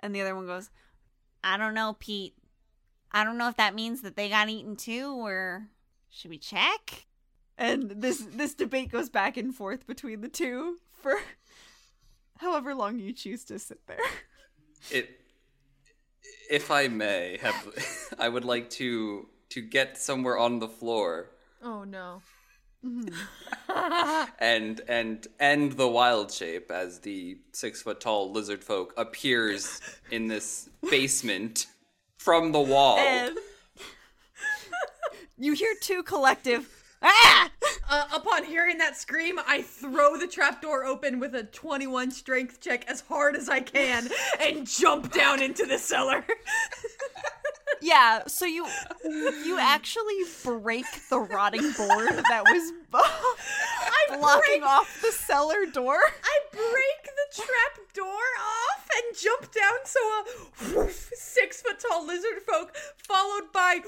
And 0.00 0.14
the 0.14 0.20
other 0.20 0.34
one 0.34 0.46
goes 0.46 0.70
i 1.42 1.56
don't 1.56 1.74
know 1.74 1.96
pete. 1.98 2.34
I 3.10 3.24
don't 3.24 3.38
know 3.38 3.48
if 3.48 3.56
that 3.56 3.74
means 3.74 4.02
that 4.02 4.14
they 4.14 4.28
got 4.28 4.50
eaten 4.50 4.76
too 4.76 5.14
or 5.16 5.68
should 6.10 6.30
we 6.30 6.38
check? 6.38 7.06
And 7.56 7.90
this 7.90 8.18
this 8.18 8.54
debate 8.54 8.92
goes 8.92 9.08
back 9.08 9.38
and 9.38 9.54
forth 9.54 9.86
between 9.86 10.20
the 10.20 10.28
two 10.28 10.76
for 10.92 11.14
however 12.38 12.74
long 12.74 12.98
you 12.98 13.14
choose 13.14 13.44
to 13.44 13.58
sit 13.58 13.86
there. 13.86 13.98
It, 14.90 15.18
if 16.50 16.70
I 16.70 16.88
may, 16.88 17.38
have 17.40 18.14
I 18.18 18.28
would 18.28 18.44
like 18.44 18.68
to 18.70 19.28
to 19.50 19.60
get 19.60 19.96
somewhere 19.98 20.38
on 20.38 20.58
the 20.58 20.68
floor 20.68 21.30
Oh 21.62 21.84
no. 21.84 22.22
and 24.38 24.80
and 24.88 25.26
end 25.40 25.72
the 25.72 25.88
wild 25.88 26.30
shape 26.30 26.70
as 26.70 27.00
the 27.00 27.38
six 27.52 27.82
foot 27.82 28.00
tall 28.00 28.30
lizard 28.30 28.62
folk 28.62 28.94
appears 28.96 29.80
in 30.10 30.28
this 30.28 30.68
basement 30.88 31.66
from 32.18 32.52
the 32.52 32.60
wall. 32.60 32.98
and 32.98 33.36
you 35.38 35.52
hear 35.54 35.74
two 35.80 36.02
collective 36.02 36.68
ah 37.02 37.50
Uh, 37.88 38.04
upon 38.12 38.42
hearing 38.42 38.78
that 38.78 38.96
scream, 38.96 39.38
I 39.46 39.62
throw 39.62 40.16
the 40.16 40.26
trapdoor 40.26 40.84
open 40.84 41.20
with 41.20 41.36
a 41.36 41.44
21 41.44 42.10
strength 42.10 42.60
check 42.60 42.84
as 42.90 43.00
hard 43.00 43.36
as 43.36 43.48
I 43.48 43.60
can 43.60 44.08
and 44.40 44.66
jump 44.66 45.12
down 45.12 45.40
into 45.40 45.66
the 45.66 45.78
cellar. 45.78 46.24
Yeah, 47.82 48.22
so 48.26 48.44
you 48.46 48.66
you 49.04 49.58
actually 49.58 50.14
break 50.44 50.86
the 51.10 51.18
rotting 51.18 51.72
board 51.72 52.08
that 52.28 52.42
was 52.44 52.72
blocking 52.90 54.60
break- 54.60 54.62
off 54.62 55.00
the 55.02 55.12
cellar 55.12 55.66
door. 55.66 55.98
I 56.24 56.38
break 56.52 57.04
the 57.04 57.42
trap 57.42 57.92
door 57.94 58.06
off 58.06 58.88
and 58.96 59.16
jump 59.16 59.52
down 59.52 59.78
so 59.84 60.80
a 60.82 60.90
six 60.90 61.62
foot 61.62 61.78
tall 61.80 62.06
lizard 62.06 62.42
folk, 62.48 62.74
followed 62.96 63.52
by 63.52 63.80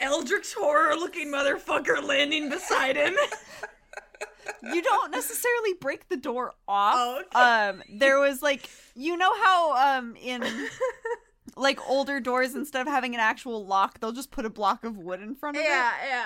Eldritch 0.00 0.54
horror 0.54 0.94
looking 0.96 1.28
motherfucker 1.28 2.02
landing 2.02 2.48
beside 2.48 2.96
him. 2.96 3.14
You 4.62 4.82
don't 4.82 5.10
necessarily 5.10 5.74
break 5.80 6.08
the 6.08 6.16
door 6.16 6.52
off. 6.68 6.94
Oh, 6.96 7.22
okay. 7.26 7.68
Um 7.70 7.82
there 7.98 8.18
was 8.18 8.42
like 8.42 8.68
you 8.94 9.16
know 9.16 9.32
how 9.42 9.98
um 9.98 10.16
in 10.16 10.42
like 11.56 11.88
older 11.88 12.20
doors 12.20 12.54
instead 12.54 12.80
of 12.82 12.88
having 12.88 13.14
an 13.14 13.20
actual 13.20 13.66
lock, 13.66 14.00
they'll 14.00 14.12
just 14.12 14.30
put 14.30 14.44
a 14.44 14.50
block 14.50 14.84
of 14.84 14.96
wood 14.96 15.20
in 15.20 15.34
front 15.34 15.56
of 15.56 15.62
it. 15.62 15.66
yeah, 15.66 15.92
yeah. 16.06 16.24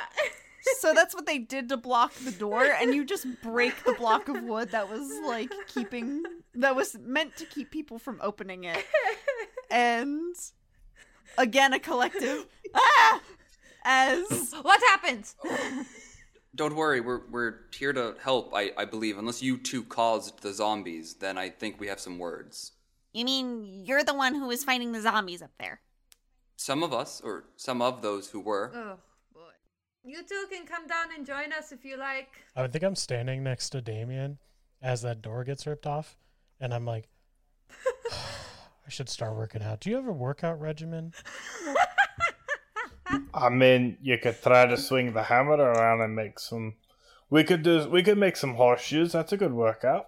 So 0.81 0.95
that's 0.95 1.15
what 1.15 1.27
they 1.27 1.39
did 1.39 1.69
to 1.71 1.77
block 1.77 2.13
the 2.15 2.33
door, 2.33 2.65
and 2.65 2.95
you 2.95 3.05
just 3.05 3.27
break 3.43 3.85
the 3.85 3.93
block 3.95 4.29
of 4.29 4.43
wood 4.43 4.71
that 4.73 4.89
was 4.91 5.11
like 5.27 5.53
keeping 5.69 6.23
that 6.55 6.75
was 6.75 6.97
meant 7.01 7.37
to 7.37 7.45
keep 7.45 7.71
people 7.71 7.99
from 7.99 8.19
opening 8.23 8.65
it. 8.65 8.85
And 9.71 10.35
again, 11.39 11.73
a 11.73 11.79
collective 11.79 12.47
ah! 12.75 13.21
as 13.85 14.55
What 14.63 14.81
happens? 14.83 15.37
Don't 16.55 16.75
worry, 16.75 17.01
we're 17.01 17.21
we're 17.31 17.55
here 17.77 17.93
to 17.93 18.15
help. 18.23 18.53
I 18.55 18.73
I 18.79 18.87
believe 18.87 19.19
unless 19.19 19.43
you 19.43 19.59
two 19.59 19.83
caused 19.83 20.43
the 20.43 20.53
zombies, 20.53 21.15
then 21.15 21.37
I 21.37 21.51
think 21.51 21.79
we 21.79 21.89
have 21.89 22.01
some 22.01 22.19
words. 22.19 22.73
You 23.17 23.25
mean 23.25 23.85
you're 23.85 24.05
the 24.05 24.15
one 24.15 24.35
who 24.35 24.47
was 24.47 24.63
fighting 24.63 24.93
the 24.93 25.01
zombies 25.01 25.41
up 25.43 25.53
there? 25.59 25.81
Some 26.57 26.83
of 26.83 26.93
us, 26.93 27.21
or 27.25 27.45
some 27.57 27.81
of 27.81 28.03
those 28.03 28.29
who 28.29 28.41
were. 28.41 28.71
Oh, 28.75 28.99
boy. 29.33 29.41
You 30.05 30.23
two 30.23 30.45
can 30.51 30.67
come 30.67 30.87
down 30.87 31.07
and 31.17 31.27
join 31.27 31.53
us 31.53 31.73
if 31.73 31.85
you 31.85 31.97
like. 31.97 32.29
I 32.55 32.67
think 32.67 32.85
I'm 32.85 32.95
standing 32.95 33.43
next 33.43 33.71
to 33.71 33.81
Damien 33.81 34.39
as 34.83 35.03
that 35.03 35.23
door 35.23 35.45
gets 35.45 35.67
ripped 35.67 35.87
off, 35.87 36.17
and 36.61 36.75
I'm 36.75 36.85
like, 36.85 37.09
I 38.13 38.89
should 38.89 39.09
start 39.09 39.35
working 39.35 39.63
out. 39.63 39.81
Do 39.81 39.91
you 39.91 39.97
have 39.97 40.07
a 40.07 40.13
workout 40.13 40.61
regimen? 40.61 41.13
I 43.35 43.49
mean, 43.49 43.99
you 44.03 44.19
could 44.19 44.41
try 44.43 44.67
to 44.67 44.77
swing 44.77 45.13
the 45.13 45.23
hammer 45.23 45.57
around 45.57 46.01
and 46.01 46.15
make 46.15 46.39
some. 46.39 46.75
We 47.31 47.45
could 47.45 47.63
do. 47.63 47.89
We 47.89 48.03
could 48.03 48.19
make 48.19 48.37
some 48.37 48.55
horseshoes. 48.55 49.13
That's 49.13 49.33
a 49.33 49.37
good 49.37 49.53
workout. 49.53 50.07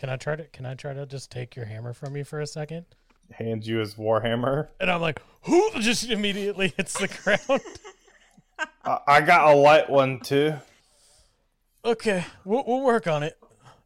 Can 0.00 0.08
I 0.08 0.16
try 0.16 0.34
to? 0.34 0.44
Can 0.44 0.64
I 0.64 0.74
try 0.74 0.94
to 0.94 1.04
just 1.04 1.30
take 1.30 1.54
your 1.54 1.66
hammer 1.66 1.92
from 1.92 2.16
you 2.16 2.24
for 2.24 2.40
a 2.40 2.46
second? 2.46 2.86
Hands 3.32 3.68
you 3.68 3.76
his 3.76 3.94
warhammer. 3.94 4.68
And 4.80 4.90
I'm 4.90 5.02
like, 5.02 5.20
who? 5.42 5.70
Just 5.80 6.08
immediately 6.10 6.72
hits 6.76 6.98
the 6.98 7.06
ground. 7.06 7.60
I, 8.84 8.98
I 9.06 9.20
got 9.20 9.52
a 9.52 9.54
light 9.54 9.88
one 9.88 10.18
too. 10.20 10.54
okay, 11.84 12.24
we'll, 12.44 12.64
we'll 12.66 12.82
work 12.82 13.06
on 13.06 13.22
it. 13.22 13.38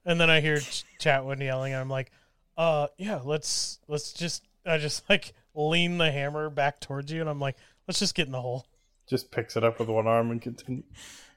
And 0.07 0.21
then 0.21 0.31
I 0.31 0.41
hear 0.41 0.61
Ch- 0.61 0.85
Chatwin 1.01 1.43
yelling, 1.43 1.73
and 1.73 1.81
I'm 1.81 1.91
like, 1.91 2.11
"Uh, 2.57 2.87
yeah, 2.97 3.21
let's 3.25 3.81
let's 3.89 4.13
just." 4.13 4.45
I 4.65 4.79
just 4.79 5.09
like 5.11 5.35
lean 5.55 5.99
the 5.99 6.11
hammer 6.11 6.49
back 6.49 6.81
towards 6.81 7.11
you, 7.13 7.21
and 7.21 7.29
I'm 7.29 7.41
like, 7.41 7.57
"Let's 7.89 7.99
just 7.99 8.15
get 8.15 8.27
in 8.27 8.33
the 8.33 8.41
hole." 8.41 8.67
Just 9.09 9.31
picks 9.33 9.57
it 9.57 9.65
up 9.65 9.79
with 9.81 9.89
one 9.89 10.07
arm 10.07 10.31
and 10.31 10.41
continue. 10.41 10.85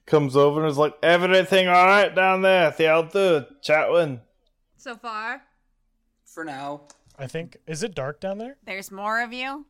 Comes 0.06 0.38
over 0.38 0.62
and 0.62 0.70
is 0.70 0.78
like, 0.78 0.96
"Everything 1.02 1.68
all 1.68 1.86
right 1.88 2.14
down 2.14 2.44
there? 2.44 2.72
They'll 2.78 3.04
do. 3.04 3.46
Chatwin." 3.64 4.22
So 4.78 4.96
far, 4.96 5.42
For 6.26 6.44
now. 6.44 6.82
I 7.18 7.28
think 7.28 7.58
is 7.66 7.82
it 7.84 7.96
dark 7.96 8.20
down 8.20 8.38
there? 8.38 8.58
There's 8.64 8.92
more 8.92 9.22
of 9.22 9.34
you. 9.34 9.66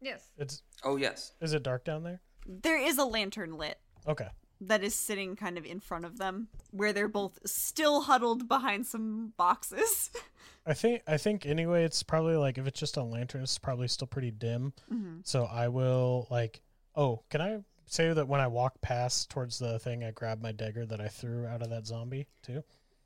yes. 0.00 0.30
It's 0.38 0.62
Oh, 0.84 0.96
yes. 0.96 1.32
is 1.40 1.52
it 1.52 1.62
dark 1.62 1.84
down 1.84 2.02
there? 2.04 2.20
There 2.46 2.78
is 2.80 2.98
a 2.98 3.04
lantern 3.04 3.56
lit 3.56 3.78
Okay. 4.06 4.28
that 4.60 4.82
is 4.84 4.94
sitting 4.94 5.34
kind 5.36 5.58
of 5.58 5.64
in 5.66 5.80
front 5.80 6.04
of 6.04 6.18
them, 6.18 6.48
where 6.70 6.92
they're 6.92 7.08
both 7.08 7.38
still 7.44 8.02
huddled 8.02 8.48
behind 8.48 8.86
some 8.86 9.32
boxes. 9.36 10.10
I 10.66 10.74
think 10.74 11.02
I 11.08 11.16
think 11.16 11.44
anyway 11.44 11.84
it's 11.84 12.04
probably 12.04 12.36
like 12.36 12.56
if 12.56 12.66
it's 12.68 12.78
just 12.78 12.96
a 12.96 13.02
lantern 13.02 13.42
it's 13.42 13.58
probably 13.58 13.88
still 13.88 14.06
pretty 14.06 14.30
dim. 14.30 14.72
Mm-hmm. 14.92 15.18
So 15.24 15.44
I 15.46 15.66
will 15.68 16.28
like 16.30 16.62
oh, 16.94 17.22
can 17.30 17.40
I 17.40 17.58
say 17.86 18.12
that 18.12 18.28
when 18.28 18.40
I 18.40 18.46
walk 18.46 18.80
past 18.80 19.28
towards 19.28 19.58
the 19.58 19.78
thing 19.80 20.04
I 20.04 20.12
grab 20.12 20.40
my 20.40 20.52
dagger 20.52 20.86
that 20.86 21.00
I 21.00 21.08
threw 21.08 21.46
out 21.46 21.62
of 21.62 21.70
that 21.70 21.86
zombie 21.86 22.28
too? 22.42 22.62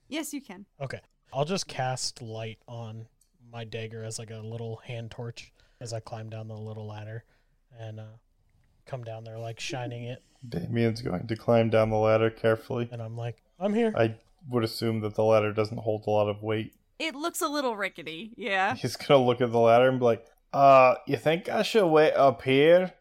yes, 0.09 0.33
you 0.35 0.41
can. 0.43 0.67
Okay. 0.81 1.01
I'll 1.33 1.45
just 1.45 1.67
cast 1.67 2.23
light 2.23 2.59
on 2.69 3.07
my 3.53 3.65
dagger 3.65 4.03
as 4.05 4.19
like 4.19 4.31
a 4.31 4.39
little 4.39 4.77
hand 4.77 5.11
torch 5.11 5.53
as 5.81 5.93
I 5.93 6.01
climb 6.01 6.31
down 6.31 6.49
the 6.49 6.57
little 6.57 6.87
ladder 6.87 7.25
and 7.79 8.01
uh 8.01 8.05
come 8.87 9.03
down 9.05 9.25
there 9.25 9.39
like 9.39 9.59
shining 9.61 10.05
it 10.05 10.23
Damien's 10.49 11.03
going 11.03 11.27
to 11.27 11.37
climb 11.37 11.71
down 11.71 11.91
the 11.91 11.97
ladder 11.97 12.31
carefully. 12.31 12.89
and 12.93 13.03
I'm 13.03 13.17
like, 13.17 13.43
I'm 13.59 13.75
here. 13.75 13.93
I 13.97 14.15
would 14.49 14.63
assume 14.63 15.01
that 15.01 15.15
the 15.15 15.25
ladder 15.25 15.53
doesn't 15.53 15.79
hold 15.79 16.05
a 16.07 16.11
lot 16.11 16.29
of 16.29 16.43
weight. 16.43 16.73
It 17.01 17.15
looks 17.17 17.41
a 17.41 17.49
little 17.49 17.77
rickety. 17.77 18.33
Yeah. 18.37 18.75
He's 18.77 18.95
gonna 18.97 19.25
look 19.25 19.41
at 19.41 19.51
the 19.51 19.59
ladder 19.59 19.89
and 19.89 19.99
be 19.99 20.05
like, 20.05 20.25
"Uh, 20.53 20.95
you 21.07 21.17
think 21.17 21.49
I 21.49 21.63
should 21.63 21.87
wait 21.89 22.13
up 22.13 22.43
here? 22.43 22.93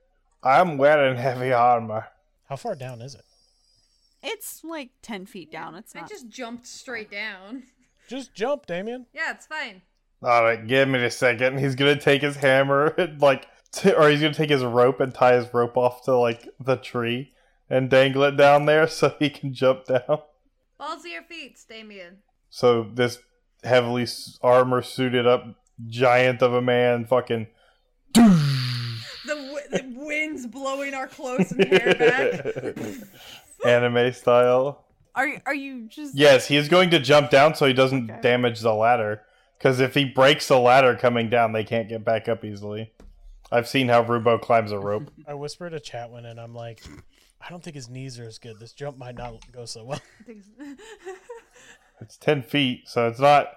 I'm 0.43 0.77
wearing 0.77 1.17
heavy 1.17 1.53
armor." 1.53 2.07
How 2.49 2.55
far 2.55 2.73
down 2.75 3.01
is 3.01 3.13
it? 3.15 3.23
It's 4.23 4.63
like 4.63 4.89
10 5.03 5.27
feet 5.27 5.51
down. 5.51 5.75
It's 5.75 5.95
I 5.95 6.01
not. 6.01 6.09
just 6.09 6.29
jumped 6.29 6.65
straight 6.65 7.11
down. 7.11 7.63
Just 8.07 8.33
jump, 8.33 8.65
Damien. 8.65 9.05
Yeah, 9.13 9.31
it's 9.31 9.45
fine. 9.47 9.81
All 10.23 10.43
right, 10.43 10.65
give 10.65 10.87
me 10.87 11.03
a 11.03 11.11
second. 11.11 11.59
He's 11.59 11.75
gonna 11.75 11.99
take 11.99 12.21
his 12.21 12.35
hammer 12.37 12.87
and 12.97 13.21
like, 13.21 13.47
t- 13.71 13.91
or 13.93 14.09
he's 14.09 14.21
gonna 14.21 14.33
take 14.33 14.49
his 14.49 14.63
rope 14.63 14.99
and 14.99 15.13
tie 15.13 15.35
his 15.35 15.53
rope 15.53 15.77
off 15.77 16.03
to 16.05 16.15
like 16.15 16.47
the 16.59 16.75
tree 16.77 17.33
and 17.69 17.89
dangle 17.89 18.23
it 18.23 18.37
down 18.37 18.65
there 18.65 18.87
so 18.89 19.15
he 19.19 19.29
can 19.29 19.53
jump 19.53 19.85
down. 19.85 20.19
Balls 20.77 21.03
to 21.03 21.09
your 21.09 21.23
feet, 21.23 21.57
Damien. 21.69 22.17
So 22.49 22.83
this 22.93 23.19
heavily 23.63 24.07
armor 24.41 24.81
suited 24.81 25.25
up 25.27 25.45
giant 25.87 26.41
of 26.41 26.53
a 26.53 26.61
man, 26.61 27.05
fucking. 27.05 27.47
The, 29.27 29.33
w- 29.33 29.57
the 29.71 29.93
wind's 30.05 30.45
blowing 30.45 30.93
our 30.93 31.07
clothes 31.07 31.51
and 31.51 31.65
hair 31.65 31.95
back. 31.95 32.85
Anime 33.65 34.13
style. 34.13 34.84
Are, 35.15 35.29
are 35.45 35.55
you 35.55 35.87
just. 35.87 36.15
Yes, 36.15 36.47
he 36.47 36.57
is 36.57 36.67
going 36.69 36.89
to 36.91 36.99
jump 36.99 37.29
down 37.29 37.55
so 37.55 37.65
he 37.65 37.73
doesn't 37.73 38.11
Okay. 38.11 38.21
damage 38.21 38.59
the 38.59 38.73
ladder. 38.73 39.21
Because 39.57 39.79
if 39.79 39.93
he 39.93 40.03
breaks 40.05 40.47
the 40.49 40.59
ladder 40.59 40.95
coming 40.95 41.29
down, 41.29 41.53
they 41.53 41.63
can't 41.63 41.87
get 41.87 42.03
back 42.03 42.27
up 42.27 42.43
easily. 42.43 42.91
I've 43.51 43.67
seen 43.67 43.87
how 43.87 44.03
Rubo 44.03 44.41
climbs 44.41 44.71
a 44.71 44.79
rope. 44.79 45.11
I 45.27 45.33
whisper 45.33 45.69
to 45.69 45.79
Chatwin 45.79 46.25
and 46.25 46.39
I'm 46.39 46.53
like, 46.53 46.83
I 47.39 47.49
don't 47.49 47.63
think 47.63 47.75
his 47.75 47.89
knees 47.89 48.19
are 48.19 48.25
as 48.25 48.37
good. 48.37 48.59
This 48.59 48.73
jump 48.73 48.97
might 48.97 49.15
not 49.15 49.39
go 49.51 49.65
so 49.65 49.85
well. 49.85 50.01
It's 52.01 52.17
ten 52.17 52.41
feet, 52.43 52.89
so 52.89 53.07
it's 53.07 53.19
not. 53.19 53.47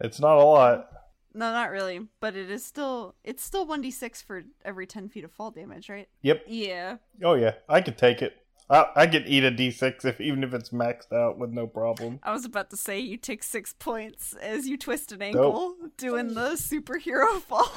It's 0.00 0.20
not 0.20 0.36
a 0.36 0.44
lot. 0.44 0.88
No, 1.34 1.50
not 1.50 1.70
really. 1.70 2.00
But 2.20 2.36
it 2.36 2.50
is 2.50 2.64
still. 2.64 3.14
It's 3.24 3.42
still 3.42 3.66
1d6 3.66 4.22
for 4.24 4.42
every 4.64 4.86
10 4.86 5.08
feet 5.08 5.24
of 5.24 5.32
fall 5.32 5.50
damage, 5.50 5.88
right? 5.88 6.08
Yep. 6.22 6.44
Yeah. 6.46 6.96
Oh 7.22 7.34
yeah, 7.34 7.54
I 7.68 7.80
could 7.80 7.98
take 7.98 8.22
it. 8.22 8.36
I, 8.70 8.86
I 8.94 9.06
could 9.08 9.26
eat 9.26 9.42
a 9.44 9.50
d6 9.50 10.04
if 10.04 10.20
even 10.20 10.44
if 10.44 10.54
it's 10.54 10.70
maxed 10.70 11.12
out 11.12 11.38
with 11.38 11.50
no 11.50 11.66
problem. 11.66 12.20
I 12.22 12.32
was 12.32 12.44
about 12.44 12.70
to 12.70 12.76
say 12.76 13.00
you 13.00 13.16
take 13.16 13.42
six 13.42 13.74
points 13.76 14.34
as 14.40 14.68
you 14.68 14.78
twist 14.78 15.10
an 15.10 15.20
ankle 15.22 15.74
doing 15.96 16.34
the 16.34 16.50
superhero 16.50 17.40
fall. 17.40 17.68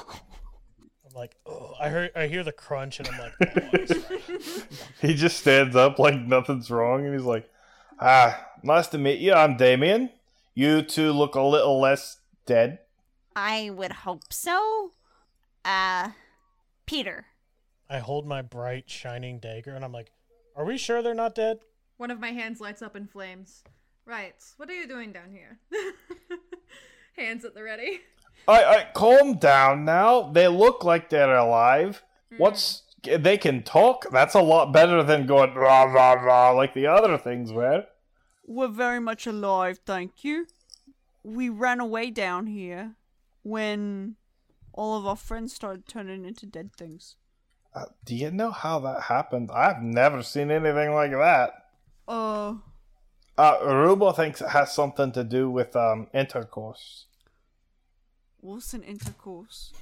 I'm 0.80 1.16
like, 1.16 1.36
oh, 1.48 1.74
I 1.82 1.90
heard, 1.90 2.12
I 2.16 2.28
hear 2.28 2.44
the 2.44 2.52
crunch 2.52 3.00
and 3.00 3.10
I'm 3.10 3.20
like, 3.20 3.34
oh, 3.42 3.78
he's 3.78 4.10
right. 4.10 4.68
He 5.02 5.14
just 5.16 5.40
stands 5.40 5.76
up 5.76 5.98
like 5.98 6.16
nothing's 6.16 6.72
wrong, 6.72 7.06
and 7.06 7.14
he's 7.14 7.26
like, 7.26 7.50
"Ah, 8.00 8.48
nice 8.64 8.88
to 8.88 8.98
meet 8.98 9.20
you. 9.20 9.34
I'm 9.34 9.58
Damien. 9.58 10.12
You 10.54 10.82
two 10.82 11.12
look 11.12 11.36
a 11.36 11.42
little 11.42 11.80
less 11.82 12.20
dead." 12.46 12.80
I 13.36 13.70
would 13.72 13.92
hope 13.92 14.32
so. 14.32 14.94
Uh, 15.66 16.12
Peter. 16.86 17.26
I 17.90 18.00
hold 18.00 18.26
my 18.26 18.42
bright 18.42 18.90
shining 18.90 19.40
dagger 19.40 19.76
and 19.76 19.84
I'm 19.84 19.92
like, 19.92 20.12
are 20.56 20.66
we 20.66 20.78
sure 20.78 21.02
they're 21.02 21.14
not 21.14 21.36
dead? 21.36 21.60
One 21.98 22.12
of 22.12 22.20
my 22.20 22.32
hands 22.32 22.60
lights 22.60 22.82
up 22.82 22.96
in 22.96 23.08
flames. 23.08 23.64
Right. 24.06 24.36
What 24.58 24.70
are 24.70 24.74
you 24.74 24.88
doing 24.88 25.12
down 25.12 25.32
here? 25.32 25.60
hands 27.18 27.46
at 27.46 27.54
the 27.54 27.64
ready. 27.64 28.02
I, 28.48 28.64
I 28.64 28.88
calm 28.94 29.38
down 29.38 29.86
now. 29.86 30.24
They 30.32 30.48
look 30.48 30.84
like 30.84 31.10
they're 31.10 31.36
alive. 31.36 32.04
Mm. 32.34 32.40
What's 32.40 32.84
they 33.04 33.38
can 33.38 33.64
talk? 33.64 34.06
That's 34.12 34.36
a 34.36 34.42
lot 34.42 34.72
better 34.72 35.04
than 35.04 35.26
going 35.26 35.54
rah 35.54 35.84
rah 35.84 36.14
rah 36.14 36.52
like 36.52 36.74
the 36.74 36.88
other 36.88 37.18
things 37.18 37.52
were. 37.52 37.86
We're 38.46 38.68
very 38.68 39.00
much 39.00 39.26
alive, 39.26 39.80
thank 39.86 40.24
you. 40.24 40.48
We 41.24 41.48
ran 41.48 41.80
away 41.80 42.12
down 42.12 42.48
here 42.48 42.96
when 43.44 44.16
all 44.74 44.98
of 44.98 45.06
our 45.06 45.16
friends 45.16 45.54
started 45.54 45.88
turning 45.88 46.26
into 46.26 46.46
dead 46.46 46.72
things. 46.76 47.16
Uh, 47.76 47.86
do 48.06 48.16
you 48.16 48.30
know 48.32 48.52
how 48.52 48.80
that 48.80 49.02
happened? 49.04 49.50
I've 49.52 49.82
never 49.82 50.22
seen 50.22 50.52
anything 50.52 50.94
like 50.94 51.12
that. 51.12 51.52
Uh, 52.08 52.56
Uh, 53.38 53.58
Rubo 53.62 54.16
thinks 54.16 54.42
it 54.42 54.50
has 54.50 54.72
something 54.74 55.12
to 55.14 55.24
do 55.24 55.50
with 55.50 55.76
um 55.76 56.08
intercourse. 56.14 57.06
what's 58.42 58.74
an 58.74 58.84
intercourse? 58.84 59.74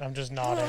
I'm 0.00 0.14
just 0.14 0.32
nodding. 0.32 0.64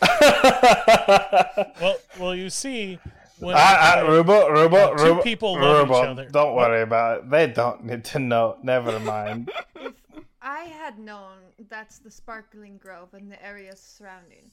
well, 1.80 1.96
well, 2.18 2.34
you 2.34 2.48
see, 2.50 2.98
when 3.38 3.54
Ah, 3.56 3.76
ah, 3.98 4.02
Rubo, 4.06 4.48
Rubo, 4.50 4.92
Uh, 4.92 4.96
two 4.96 5.04
Rubo, 5.14 5.22
people 5.24 5.54
love 5.60 5.88
each 5.90 5.94
other. 5.96 6.28
Don't 6.30 6.54
worry 6.54 6.82
about 6.82 7.18
it. 7.18 7.30
They 7.30 7.46
don't 7.48 7.84
need 7.84 8.04
to 8.06 8.18
know. 8.18 8.56
Never 8.62 8.98
mind. 9.00 9.50
If 10.40 10.54
I 10.56 10.60
had 10.64 10.98
known 10.98 11.36
that 11.68 11.90
the 12.02 12.10
sparkling 12.10 12.78
grove 12.78 13.12
and 13.12 13.30
the 13.30 13.44
areas 13.44 13.80
surrounding 13.80 14.50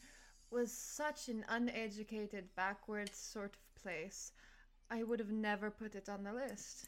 was 0.55 0.71
such 0.71 1.27
an 1.27 1.43
uneducated, 1.49 2.45
backwards 2.55 3.17
sort 3.17 3.53
of 3.55 3.83
place. 3.83 4.31
I 4.89 5.03
would 5.03 5.19
have 5.19 5.31
never 5.31 5.69
put 5.69 5.95
it 5.95 6.07
on 6.07 6.23
the 6.23 6.31
list. 6.31 6.87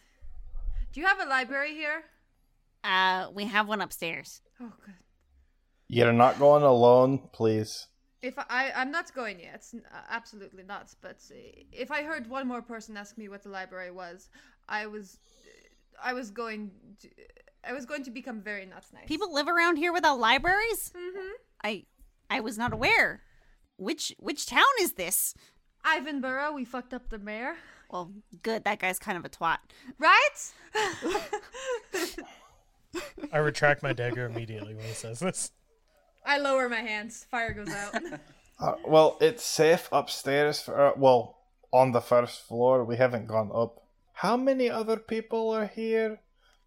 Do 0.94 1.02
you 1.02 1.06
have 1.06 1.20
a 1.20 1.26
library 1.26 1.74
here? 1.74 2.04
Uh, 2.84 3.28
we 3.34 3.44
have 3.46 3.68
one 3.68 3.82
upstairs. 3.82 4.42
Oh, 4.62 4.72
good. 4.86 4.96
You're 5.90 6.14
not 6.14 6.40
going 6.40 6.64
alone, 6.64 7.20
please. 7.34 7.88
If 8.22 8.36
I, 8.38 8.72
I'm 8.74 8.92
not 8.92 9.14
going 9.14 9.40
yet, 9.40 9.66
n- 9.74 9.84
uh, 9.94 9.98
absolutely 10.10 10.64
not. 10.64 10.94
But 11.02 11.20
uh, 11.30 11.36
if 11.72 11.92
I 11.92 12.04
heard 12.04 12.30
one 12.30 12.48
more 12.48 12.62
person 12.62 12.96
ask 12.96 13.18
me 13.18 13.28
what 13.28 13.44
the 13.44 13.50
library 13.50 13.92
was, 13.92 14.30
I 14.70 14.88
was, 14.88 15.20
I 16.02 16.14
was 16.14 16.32
going 16.32 16.72
to, 17.02 17.10
I 17.66 17.74
was 17.74 17.86
going 17.86 18.04
to 18.04 18.12
become 18.12 18.40
very 18.42 18.66
not 18.66 18.86
nice. 18.94 19.08
People 19.08 19.34
live 19.34 19.50
around 19.50 19.76
here 19.76 19.92
without 19.92 20.20
libraries? 20.20 20.94
Mm-hmm. 20.96 21.34
I, 21.64 21.86
I 22.30 22.40
was 22.40 22.58
not 22.58 22.72
aware. 22.72 23.24
Which 23.78 24.14
which 24.20 24.46
town 24.46 24.66
is 24.82 24.94
this? 24.94 25.34
Ivanborough, 25.86 26.54
we 26.54 26.66
fucked 26.66 26.94
up 26.94 27.10
the 27.10 27.20
mayor, 27.20 27.56
Well, 27.90 28.12
good. 28.44 28.64
That 28.66 28.80
guy's 28.80 29.00
kind 29.00 29.18
of 29.18 29.24
a 29.26 29.30
twat. 29.30 29.60
right? 29.98 30.54
I 33.32 33.38
retract 33.38 33.84
my 33.84 33.94
dagger 33.94 34.26
immediately 34.26 34.74
when 34.76 34.86
he 34.86 34.94
says 34.94 35.20
this. 35.20 35.52
I 36.26 36.40
lower 36.40 36.68
my 36.68 36.82
hands. 36.82 37.26
Fire 37.30 37.54
goes 37.54 37.70
out. 37.70 37.96
Uh, 38.60 38.74
well, 38.88 39.18
it's 39.22 39.44
safe 39.44 39.88
upstairs. 39.92 40.62
For, 40.62 40.88
uh, 40.88 40.92
well, 40.98 41.38
on 41.72 41.92
the 41.92 42.02
first 42.02 42.42
floor. 42.42 42.84
We 42.84 42.96
haven't 42.98 43.28
gone 43.28 43.52
up. 43.54 43.84
How 44.14 44.36
many 44.36 44.68
other 44.68 44.98
people 44.98 45.52
are 45.52 45.68
here? 45.68 46.22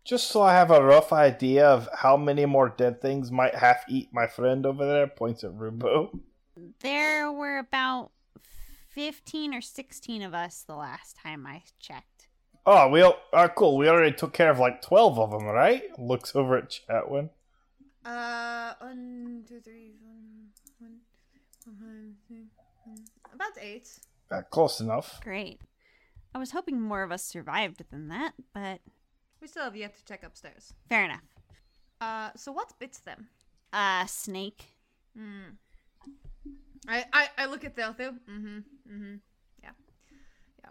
Just 0.04 0.28
so 0.28 0.40
I 0.40 0.52
have 0.52 0.70
a 0.70 0.84
rough 0.84 1.12
idea 1.12 1.66
of 1.66 1.88
how 1.92 2.16
many 2.16 2.46
more 2.46 2.68
dead 2.68 3.02
things 3.02 3.32
might 3.32 3.56
half 3.56 3.82
eat 3.88 4.10
my 4.12 4.28
friend 4.28 4.64
over 4.66 4.86
there. 4.86 5.08
Points 5.08 5.42
at 5.42 5.50
Rubo. 5.50 6.20
There 6.80 7.30
were 7.32 7.58
about 7.58 8.10
15 8.88 9.54
or 9.54 9.60
16 9.60 10.22
of 10.22 10.34
us 10.34 10.62
the 10.66 10.74
last 10.76 11.16
time 11.16 11.46
I 11.46 11.62
checked. 11.78 12.28
Oh, 12.66 12.88
we 12.88 13.00
all, 13.02 13.16
uh, 13.32 13.48
cool. 13.48 13.76
We 13.78 13.88
already 13.88 14.14
took 14.14 14.32
care 14.34 14.50
of 14.50 14.58
like 14.58 14.82
twelve 14.82 15.18
of 15.18 15.30
them, 15.30 15.44
right? 15.44 15.82
Looks 15.98 16.36
over 16.36 16.58
at 16.58 16.68
Chatwin. 16.70 17.30
uh, 18.04 18.74
one, 18.80 19.44
two, 19.48 19.60
three, 19.60 19.92
one, 20.02 20.48
one, 20.78 20.98
one, 21.80 22.14
two, 22.28 22.44
one. 22.84 22.98
about 23.34 23.52
eight. 23.60 23.88
Uh, 24.30 24.42
close 24.50 24.78
enough. 24.80 25.20
Great. 25.24 25.60
I 26.34 26.38
was 26.38 26.50
hoping 26.50 26.80
more 26.80 27.02
of 27.02 27.10
us 27.10 27.24
survived 27.24 27.82
than 27.90 28.08
that, 28.08 28.34
but 28.52 28.80
We 29.40 29.48
still 29.48 29.64
have 29.64 29.74
yet 29.74 29.96
to 29.96 30.04
check 30.04 30.22
upstairs. 30.22 30.74
Fair 30.88 31.04
enough. 31.06 31.24
Uh, 32.00 32.30
so 32.36 32.52
what 32.52 32.72
bits 32.78 32.98
them? 32.98 33.28
Uh, 33.72 34.04
snake. 34.06 34.76
I 36.88 37.04
I, 37.12 37.28
I 37.38 37.46
look 37.46 37.64
at 37.64 37.76
Thelthu. 37.76 38.18
Mm-hmm. 38.28 38.58
Mm-hmm. 38.90 39.14
Yeah. 39.62 39.70
Yeah. 40.62 40.70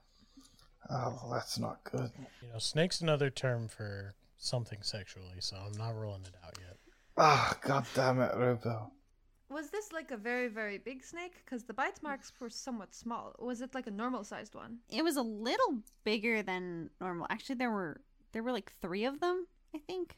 Oh, 0.90 1.30
that's 1.32 1.60
not 1.60 1.84
good. 1.84 2.12
You 2.42 2.52
know, 2.52 2.60
snake's 2.60 3.02
another 3.02 3.30
term 3.30 3.68
for 3.68 4.16
something 4.38 4.80
sexually, 4.82 5.40
so 5.40 5.58
I'm 5.58 5.78
not 5.78 5.96
ruling 5.96 6.24
it 6.24 6.36
out 6.46 6.58
yet. 6.60 6.78
Ah, 7.18 7.58
god 7.62 7.86
damn 7.94 8.22
it, 8.22 8.32
Rubo. 8.34 8.90
Was 9.50 9.72
this 9.72 9.92
like 9.92 10.12
a 10.12 10.18
very 10.18 10.48
very 10.48 10.78
big 10.78 11.04
snake? 11.04 11.34
Because 11.44 11.64
the 11.64 11.74
bite 11.74 12.02
marks 12.04 12.32
were 12.40 12.50
somewhat 12.50 12.94
small. 12.94 13.36
Was 13.40 13.62
it 13.62 13.74
like 13.74 13.88
a 13.88 13.92
normal 13.92 14.24
sized 14.24 14.56
one? 14.56 14.80
It 14.90 15.04
was 15.04 15.18
a 15.18 15.22
little 15.22 15.80
bigger 16.04 16.44
than 16.44 16.90
normal. 17.02 17.28
Actually, 17.30 17.56
there 17.56 17.72
were 17.72 18.02
there 18.32 18.44
were 18.44 18.52
like 18.52 18.74
three 18.82 19.06
of 19.06 19.20
them. 19.20 19.48
I 19.76 19.80
think. 19.80 20.18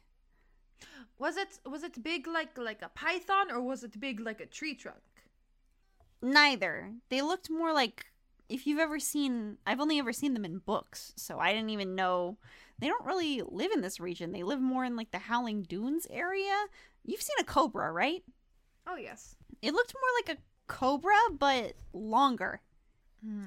Was 1.20 1.38
it 1.38 1.60
was 1.66 1.84
it 1.84 2.02
big 2.04 2.28
like 2.28 2.58
like 2.58 2.82
a 2.82 2.90
python 2.90 3.52
or 3.52 3.62
was 3.62 3.84
it 3.84 4.00
big 4.00 4.20
like 4.20 4.42
a 4.42 4.46
tree 4.46 4.76
trunk? 4.76 5.00
Neither. 6.22 6.94
They 7.10 7.22
looked 7.22 7.50
more 7.50 7.74
like 7.74 8.06
if 8.50 8.68
you've 8.68 8.80
ever 8.80 9.00
seen. 9.00 9.58
I've 9.66 9.80
only 9.80 10.00
ever 10.00 10.14
seen 10.14 10.34
them 10.34 10.46
in 10.46 10.60
books, 10.60 11.14
so 11.16 11.40
I 11.40 11.54
didn't 11.54 11.70
even 11.72 11.96
know. 11.96 12.38
They 12.80 12.88
don't 12.88 13.06
really 13.06 13.42
live 13.48 13.72
in 13.72 13.82
this 13.82 14.00
region. 14.00 14.32
They 14.32 14.44
live 14.44 14.60
more 14.60 14.84
in 14.86 14.96
like 14.96 15.12
the 15.12 15.20
Howling 15.20 15.64
Dunes 15.64 16.08
area. 16.10 16.66
You've 17.06 17.22
seen 17.22 17.38
a 17.40 17.44
cobra, 17.44 17.92
right? 17.92 18.24
Oh 18.88 18.96
yes. 18.96 19.36
It 19.62 19.74
looked 19.74 19.94
more 19.94 20.20
like 20.20 20.38
a 20.38 20.42
cobra, 20.68 21.18
but 21.38 21.74
longer. 21.94 22.62
Hmm. 23.24 23.44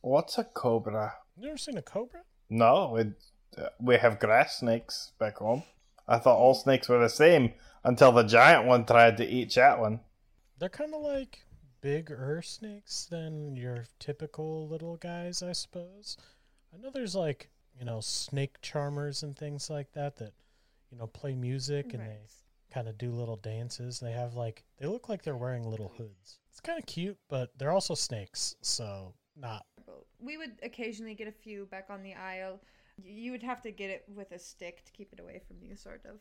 What's 0.00 0.38
a 0.38 0.44
cobra? 0.44 1.14
You 1.40 1.50
ever 1.50 1.58
seen 1.58 1.78
a 1.78 1.82
cobra? 1.82 2.22
No, 2.50 2.96
it, 2.96 3.08
uh, 3.56 3.68
we 3.80 3.96
have 3.96 4.18
grass 4.18 4.58
snakes 4.58 5.12
back 5.18 5.38
home. 5.38 5.62
I 6.06 6.18
thought 6.18 6.38
all 6.38 6.54
snakes 6.54 6.88
were 6.88 6.98
the 6.98 7.08
same 7.08 7.52
until 7.84 8.12
the 8.12 8.22
giant 8.22 8.66
one 8.66 8.86
tried 8.86 9.16
to 9.18 9.26
eat 9.26 9.50
Chatwin. 9.50 10.00
They're 10.58 10.68
kind 10.68 10.94
of 10.94 11.02
like 11.02 11.44
bigger 11.80 12.42
snakes 12.42 13.06
than 13.10 13.56
your 13.56 13.84
typical 13.98 14.68
little 14.68 14.96
guys, 14.96 15.42
I 15.42 15.52
suppose. 15.52 16.16
I 16.72 16.78
know 16.78 16.90
there's 16.90 17.14
like, 17.14 17.50
you 17.78 17.84
know, 17.84 18.00
snake 18.00 18.60
charmers 18.62 19.22
and 19.22 19.36
things 19.36 19.70
like 19.70 19.92
that 19.92 20.16
that, 20.16 20.32
you 20.90 20.98
know, 20.98 21.06
play 21.06 21.34
music 21.34 21.92
and 21.92 22.02
they 22.02 22.18
kind 22.72 22.88
of 22.88 22.98
do 22.98 23.12
little 23.12 23.36
dances. 23.36 24.00
They 24.00 24.12
have 24.12 24.34
like, 24.34 24.64
they 24.78 24.86
look 24.86 25.08
like 25.08 25.22
they're 25.22 25.36
wearing 25.36 25.64
little 25.64 25.92
hoods. 25.96 26.40
It's 26.50 26.60
kind 26.60 26.78
of 26.78 26.86
cute, 26.86 27.18
but 27.28 27.50
they're 27.56 27.70
also 27.70 27.94
snakes, 27.94 28.56
so 28.62 29.14
not. 29.36 29.64
We 30.20 30.36
would 30.36 30.58
occasionally 30.62 31.14
get 31.14 31.28
a 31.28 31.32
few 31.32 31.66
back 31.66 31.86
on 31.90 32.02
the 32.02 32.14
aisle. 32.14 32.60
You 33.02 33.30
would 33.30 33.42
have 33.42 33.62
to 33.62 33.70
get 33.70 33.90
it 33.90 34.04
with 34.12 34.32
a 34.32 34.38
stick 34.38 34.84
to 34.84 34.92
keep 34.92 35.12
it 35.12 35.20
away 35.20 35.40
from 35.46 35.58
you, 35.62 35.76
sort 35.76 36.02
of. 36.04 36.16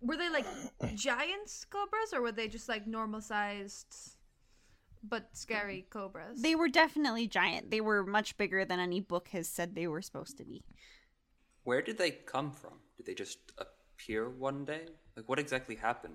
Were 0.00 0.16
they 0.16 0.30
like 0.30 0.46
giant 0.94 1.66
cobras, 1.68 2.14
or 2.14 2.22
were 2.22 2.32
they 2.32 2.48
just 2.48 2.68
like 2.68 2.86
normal 2.86 3.20
sized 3.20 4.16
but 5.02 5.28
scary 5.32 5.86
cobras? 5.90 6.40
They 6.42 6.54
were 6.54 6.68
definitely 6.68 7.26
giant. 7.26 7.70
They 7.70 7.80
were 7.80 8.04
much 8.04 8.36
bigger 8.36 8.64
than 8.64 8.80
any 8.80 9.00
book 9.00 9.28
has 9.28 9.48
said 9.48 9.74
they 9.74 9.86
were 9.86 10.02
supposed 10.02 10.36
to 10.38 10.44
be. 10.44 10.64
Where 11.64 11.82
did 11.82 11.98
they 11.98 12.10
come 12.12 12.50
from? 12.52 12.74
Did 12.96 13.06
they 13.06 13.14
just 13.14 13.38
appear 13.58 14.28
one 14.28 14.64
day? 14.64 14.82
Like, 15.16 15.28
what 15.28 15.38
exactly 15.38 15.76
happened? 15.76 16.14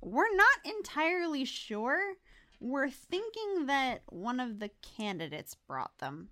We're 0.00 0.34
not 0.34 0.58
entirely 0.64 1.44
sure. 1.44 2.14
We're 2.60 2.90
thinking 2.90 3.66
that 3.66 4.02
one 4.08 4.40
of 4.40 4.58
the 4.58 4.70
candidates 4.96 5.56
brought 5.66 5.98
them. 5.98 6.28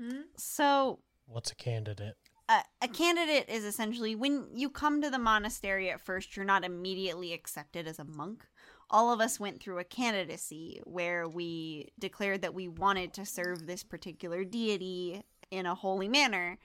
Hmm? 0.00 0.22
So, 0.36 1.00
What's 1.26 1.52
a 1.52 1.54
candidate? 1.54 2.16
a, 2.48 2.60
a 2.82 2.88
candidate 2.88 3.48
is 3.48 3.64
essentially 3.64 4.14
when 4.14 4.48
you 4.54 4.68
come 4.68 5.00
to 5.02 5.10
the 5.10 5.18
monastery 5.18 5.90
at 5.90 6.00
first, 6.00 6.36
you're 6.36 6.44
not 6.44 6.64
immediately 6.64 7.32
accepted 7.32 7.86
as 7.86 7.98
a 7.98 8.04
monk. 8.04 8.44
All 8.90 9.12
of 9.12 9.20
us 9.20 9.40
went 9.40 9.60
through 9.60 9.78
a 9.78 9.84
candidacy 9.84 10.80
where 10.84 11.28
we 11.28 11.92
declared 11.98 12.42
that 12.42 12.54
we 12.54 12.68
wanted 12.68 13.12
to 13.14 13.26
serve 13.26 13.66
this 13.66 13.82
particular 13.82 14.44
deity 14.44 15.22
in 15.50 15.66
a 15.66 15.74
holy 15.74 16.08
manner. 16.08 16.58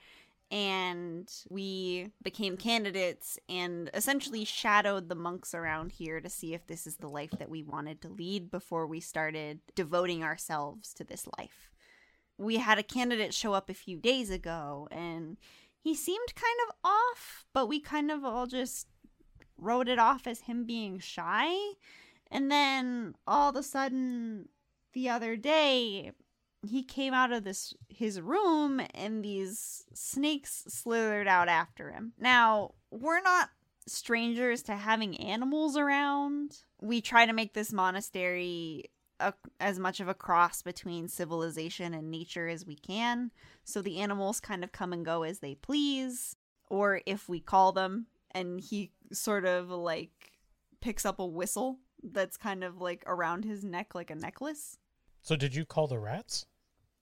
And 0.52 1.30
we 1.48 2.10
became 2.22 2.56
candidates 2.56 3.38
and 3.48 3.88
essentially 3.94 4.44
shadowed 4.44 5.08
the 5.08 5.14
monks 5.14 5.54
around 5.54 5.92
here 5.92 6.20
to 6.20 6.28
see 6.28 6.54
if 6.54 6.66
this 6.66 6.88
is 6.88 6.96
the 6.96 7.08
life 7.08 7.30
that 7.38 7.48
we 7.48 7.62
wanted 7.62 8.02
to 8.02 8.08
lead 8.08 8.50
before 8.50 8.86
we 8.86 8.98
started 8.98 9.60
devoting 9.76 10.24
ourselves 10.24 10.92
to 10.94 11.04
this 11.04 11.28
life 11.38 11.70
we 12.40 12.56
had 12.56 12.78
a 12.78 12.82
candidate 12.82 13.34
show 13.34 13.52
up 13.52 13.68
a 13.68 13.74
few 13.74 13.98
days 13.98 14.30
ago 14.30 14.88
and 14.90 15.36
he 15.78 15.94
seemed 15.94 16.34
kind 16.34 16.56
of 16.68 16.74
off, 16.84 17.44
but 17.52 17.66
we 17.66 17.80
kind 17.80 18.10
of 18.10 18.24
all 18.24 18.46
just 18.46 18.86
wrote 19.58 19.88
it 19.88 19.98
off 19.98 20.26
as 20.26 20.40
him 20.40 20.64
being 20.64 20.98
shy. 20.98 21.54
And 22.30 22.50
then 22.50 23.14
all 23.26 23.50
of 23.50 23.56
a 23.56 23.62
sudden 23.62 24.48
the 24.92 25.08
other 25.08 25.36
day 25.36 26.12
he 26.66 26.82
came 26.82 27.14
out 27.14 27.32
of 27.32 27.44
this 27.44 27.74
his 27.88 28.20
room 28.20 28.82
and 28.94 29.24
these 29.24 29.84
snakes 29.94 30.64
slithered 30.68 31.26
out 31.26 31.48
after 31.48 31.90
him. 31.90 32.12
Now, 32.18 32.74
we're 32.90 33.22
not 33.22 33.48
strangers 33.86 34.62
to 34.64 34.76
having 34.76 35.16
animals 35.18 35.76
around. 35.76 36.58
We 36.80 37.00
try 37.00 37.26
to 37.26 37.32
make 37.32 37.54
this 37.54 37.72
monastery 37.72 38.90
a, 39.18 39.32
as 39.58 39.78
much 39.78 40.00
of 40.00 40.08
a 40.08 40.14
cross 40.14 40.62
between 40.62 41.08
civilization 41.08 41.94
and 41.94 42.10
nature 42.10 42.48
as 42.48 42.66
we 42.66 42.76
can. 42.76 43.30
So 43.64 43.82
the 43.82 43.98
animals 43.98 44.40
kind 44.40 44.64
of 44.64 44.72
come 44.72 44.92
and 44.92 45.04
go 45.04 45.22
as 45.22 45.40
they 45.40 45.54
please, 45.54 46.36
or 46.68 47.00
if 47.06 47.28
we 47.28 47.40
call 47.40 47.72
them, 47.72 48.06
and 48.32 48.60
he 48.60 48.92
sort 49.12 49.44
of 49.44 49.70
like 49.70 50.32
picks 50.80 51.04
up 51.04 51.18
a 51.18 51.26
whistle 51.26 51.78
that's 52.02 52.36
kind 52.36 52.64
of 52.64 52.80
like 52.80 53.02
around 53.06 53.44
his 53.44 53.64
neck 53.64 53.94
like 53.94 54.10
a 54.10 54.14
necklace. 54.14 54.78
So 55.22 55.36
did 55.36 55.54
you 55.54 55.64
call 55.64 55.86
the 55.86 55.98
rats? 55.98 56.46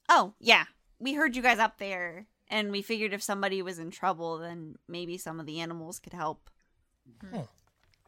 Oh, 0.09 0.35
yeah. 0.41 0.65
We 0.99 1.15
heard 1.15 1.37
you 1.37 1.43
guys 1.43 1.59
up 1.59 1.79
there, 1.79 2.27
and 2.49 2.73
we 2.73 2.83
figured 2.83 3.13
if 3.13 3.23
somebody 3.23 3.63
was 3.63 3.79
in 3.79 3.91
trouble, 3.91 4.39
then 4.39 4.75
maybe 4.89 5.17
some 5.17 5.39
of 5.39 5.47
the 5.47 5.61
animals 5.61 5.99
could 5.99 6.13
help. 6.13 6.51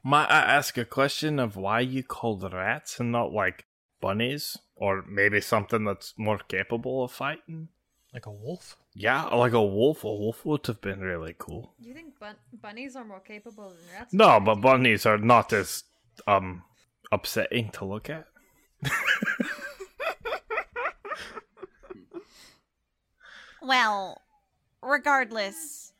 Might 0.02 0.30
I 0.30 0.40
ask 0.40 0.76
a 0.78 0.84
question 0.84 1.38
of 1.38 1.56
why 1.56 1.80
you 1.80 2.02
called 2.02 2.42
rats 2.52 2.98
and 2.98 3.12
not 3.12 3.32
like 3.32 3.66
bunnies? 4.00 4.56
Or 4.74 5.04
maybe 5.06 5.42
something 5.42 5.84
that's 5.84 6.14
more 6.16 6.38
capable 6.38 7.04
of 7.04 7.12
fighting? 7.12 7.68
Like 8.14 8.24
a 8.24 8.30
wolf? 8.30 8.76
Yeah, 8.94 9.24
like 9.26 9.52
a 9.52 9.62
wolf. 9.62 10.02
A 10.04 10.08
wolf 10.08 10.44
would 10.46 10.66
have 10.66 10.80
been 10.80 11.00
really 11.00 11.34
cool. 11.38 11.74
You 11.78 11.92
think 11.92 12.18
bun- 12.18 12.36
bunnies 12.60 12.96
are 12.96 13.04
more 13.04 13.20
capable 13.20 13.68
than 13.68 13.78
rats? 13.94 14.14
No, 14.14 14.40
but 14.40 14.56
bunnies 14.62 15.04
are 15.04 15.18
not 15.18 15.52
as 15.52 15.84
um 16.26 16.62
upsetting 17.12 17.70
to 17.70 17.84
look 17.84 18.08
at. 18.10 18.26
Well, 23.62 24.22
regardless, 24.82 25.92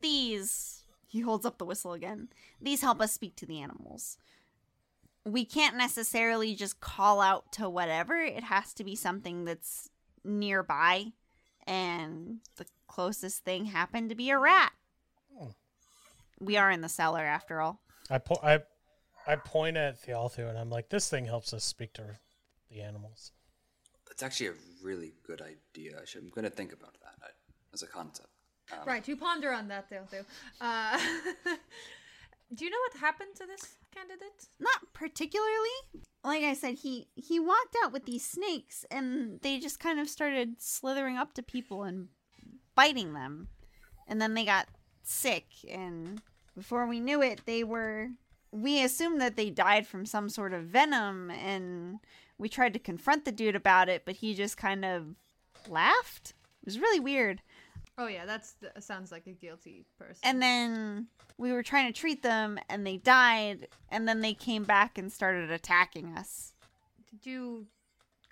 these. 0.00 0.84
He 1.06 1.20
holds 1.20 1.46
up 1.46 1.58
the 1.58 1.64
whistle 1.64 1.92
again. 1.92 2.28
These 2.60 2.82
help 2.82 3.00
us 3.00 3.12
speak 3.12 3.34
to 3.36 3.46
the 3.46 3.60
animals. 3.60 4.18
We 5.24 5.44
can't 5.44 5.76
necessarily 5.76 6.54
just 6.54 6.80
call 6.80 7.20
out 7.20 7.52
to 7.52 7.68
whatever, 7.68 8.16
it 8.16 8.44
has 8.44 8.72
to 8.74 8.84
be 8.84 8.94
something 8.94 9.44
that's 9.44 9.90
nearby. 10.24 11.12
And 11.66 12.38
the 12.56 12.66
closest 12.86 13.44
thing 13.44 13.66
happened 13.66 14.08
to 14.08 14.14
be 14.14 14.30
a 14.30 14.38
rat. 14.38 14.72
Hmm. 15.36 15.48
We 16.40 16.56
are 16.56 16.70
in 16.70 16.80
the 16.80 16.88
cellar 16.88 17.24
after 17.24 17.60
all. 17.60 17.80
I, 18.08 18.18
po- 18.18 18.40
I, 18.42 18.60
I 19.28 19.36
point 19.36 19.76
at 19.76 20.00
Thelthu 20.02 20.48
and 20.48 20.58
I'm 20.58 20.70
like, 20.70 20.88
this 20.88 21.10
thing 21.10 21.26
helps 21.26 21.52
us 21.52 21.62
speak 21.62 21.92
to 21.94 22.18
the 22.70 22.80
animals. 22.80 23.32
That's 24.06 24.22
actually 24.22 24.46
a 24.46 24.54
really 24.82 25.12
good 25.22 25.42
idea. 25.42 25.98
I 26.00 26.06
should, 26.06 26.22
I'm 26.22 26.30
going 26.30 26.44
to 26.44 26.50
think 26.50 26.72
about 26.72 26.94
that 27.02 27.14
uh, 27.22 27.28
as 27.74 27.82
a 27.82 27.86
concept. 27.86 28.30
Um, 28.72 28.78
Right, 28.86 29.06
you 29.06 29.16
ponder 29.16 29.52
on 29.52 29.68
that, 29.68 29.90
Thelthu. 29.90 30.24
Uh, 30.62 30.98
do 32.54 32.64
you 32.64 32.70
know 32.70 32.78
what 32.90 33.00
happened 33.00 33.34
to 33.36 33.46
this 33.46 33.76
candidate? 33.94 34.48
Not 34.58 34.94
particularly. 34.94 35.76
Like 36.24 36.44
I 36.44 36.54
said, 36.54 36.76
he 36.76 37.08
he 37.14 37.38
walked 37.38 37.76
out 37.84 37.92
with 37.92 38.06
these 38.06 38.24
snakes 38.24 38.84
and 38.90 39.40
they 39.42 39.58
just 39.58 39.78
kind 39.78 40.00
of 40.00 40.08
started 40.08 40.56
slithering 40.58 41.16
up 41.16 41.34
to 41.34 41.42
people 41.42 41.84
and 41.84 42.08
biting 42.74 43.12
them. 43.12 43.48
And 44.06 44.20
then 44.20 44.34
they 44.34 44.44
got 44.44 44.68
sick 45.02 45.46
and 45.70 46.22
before 46.56 46.86
we 46.86 46.98
knew 46.98 47.22
it, 47.22 47.42
they 47.46 47.62
were 47.62 48.08
we 48.50 48.82
assumed 48.82 49.20
that 49.20 49.36
they 49.36 49.50
died 49.50 49.86
from 49.86 50.06
some 50.06 50.28
sort 50.28 50.52
of 50.52 50.64
venom 50.64 51.30
and 51.30 51.98
we 52.38 52.48
tried 52.48 52.72
to 52.74 52.78
confront 52.78 53.24
the 53.24 53.32
dude 53.32 53.56
about 53.56 53.88
it, 53.88 54.02
but 54.04 54.16
he 54.16 54.34
just 54.34 54.56
kind 54.56 54.84
of 54.84 55.14
laughed. 55.68 56.34
It 56.62 56.66
was 56.66 56.78
really 56.78 57.00
weird. 57.00 57.42
Oh 57.98 58.06
yeah, 58.06 58.26
that's 58.26 58.52
that 58.62 58.82
sounds 58.84 59.10
like 59.10 59.26
a 59.26 59.32
guilty 59.32 59.84
person. 59.98 60.20
And 60.22 60.40
then 60.40 61.08
we 61.36 61.52
were 61.52 61.64
trying 61.64 61.92
to 61.92 61.98
treat 61.98 62.22
them 62.22 62.58
and 62.68 62.86
they 62.86 62.96
died 62.96 63.68
and 63.90 64.06
then 64.06 64.20
they 64.20 64.34
came 64.34 64.64
back 64.64 64.98
and 64.98 65.12
started 65.12 65.50
attacking 65.50 66.16
us. 66.16 66.52
did 67.10 67.26
you 67.28 67.66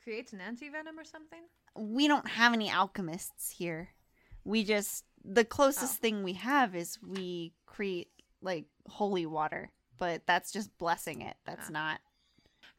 create 0.02 0.32
an 0.32 0.40
anti 0.40 0.68
venom 0.68 0.98
or 0.98 1.04
something? 1.04 1.40
we 1.78 2.08
don't 2.08 2.28
have 2.28 2.52
any 2.52 2.70
alchemists 2.70 3.50
here. 3.50 3.90
We 4.44 4.64
just 4.64 5.04
the 5.24 5.44
closest 5.44 5.98
oh. 5.98 6.00
thing 6.00 6.22
we 6.22 6.34
have 6.34 6.74
is 6.74 6.98
we 7.02 7.52
create 7.66 8.08
like 8.40 8.66
holy 8.88 9.26
water, 9.26 9.70
but 9.98 10.22
that's 10.26 10.52
just 10.52 10.76
blessing 10.78 11.22
it. 11.22 11.36
That's 11.44 11.68
Ah. 11.68 11.72
not. 11.72 12.00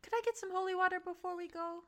Could 0.03 0.13
I 0.15 0.21
get 0.23 0.37
some 0.37 0.51
holy 0.51 0.75
water 0.75 0.99
before 1.03 1.35
we 1.35 1.47
go? 1.47 1.79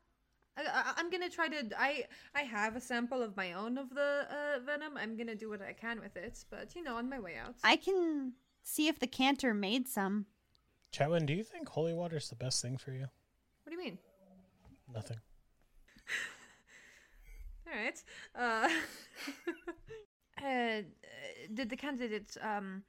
I, 0.56 0.62
I, 0.62 0.92
I'm 0.96 1.10
gonna 1.10 1.30
try 1.30 1.48
to. 1.48 1.68
I 1.78 2.04
I 2.34 2.42
have 2.42 2.76
a 2.76 2.80
sample 2.80 3.22
of 3.22 3.36
my 3.36 3.52
own 3.54 3.78
of 3.78 3.90
the 3.90 4.26
uh, 4.30 4.58
venom. 4.66 4.96
I'm 4.96 5.16
gonna 5.16 5.34
do 5.36 5.48
what 5.48 5.62
I 5.62 5.72
can 5.72 6.00
with 6.00 6.16
it, 6.16 6.44
but 6.50 6.74
you 6.74 6.82
know, 6.82 6.96
on 6.96 7.08
my 7.08 7.18
way 7.20 7.36
out. 7.36 7.54
I 7.64 7.76
can 7.76 8.32
see 8.62 8.88
if 8.88 8.98
the 8.98 9.06
cantor 9.06 9.54
made 9.54 9.88
some. 9.88 10.26
Chatwin, 10.92 11.24
do 11.24 11.32
you 11.32 11.44
think 11.44 11.68
holy 11.68 11.94
water 11.94 12.16
is 12.16 12.28
the 12.28 12.34
best 12.36 12.60
thing 12.60 12.76
for 12.76 12.90
you? 12.92 13.06
What 13.62 13.70
do 13.70 13.72
you 13.72 13.78
mean? 13.78 13.98
Nothing. 14.92 15.18
All 17.66 17.72
right. 17.78 18.02
Uh, 18.34 18.68
uh, 20.44 20.82
did 21.54 21.70
the 21.70 21.76
candidate 21.76 22.36
um, 22.42 22.82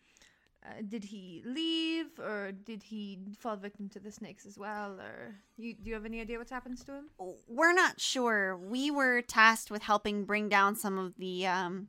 uh, 0.64 0.82
did 0.88 1.04
he 1.04 1.42
leave 1.46 2.20
or 2.20 2.52
did 2.52 2.84
he 2.84 3.20
fall 3.40 3.56
victim 3.56 3.90
to 3.90 4.00
the 4.00 4.12
snakes 4.12 4.46
as 4.46 4.58
well? 4.58 5.00
Or 5.00 5.36
you, 5.58 5.74
do 5.74 5.90
you 5.90 5.94
have 5.96 6.06
any 6.06 6.22
idea 6.22 6.38
what's 6.38 6.52
happens 6.52 6.84
to 6.86 6.94
him? 6.94 7.06
We're 7.48 7.74
not 7.74 8.00
sure. 8.00 8.56
We 8.56 8.92
were 8.92 9.22
tasked 9.22 9.72
with 9.72 9.82
helping 9.82 10.26
bring 10.26 10.50
down 10.50 10.76
some 10.76 11.00
of 11.00 11.18
the 11.18 11.48
um, 11.48 11.88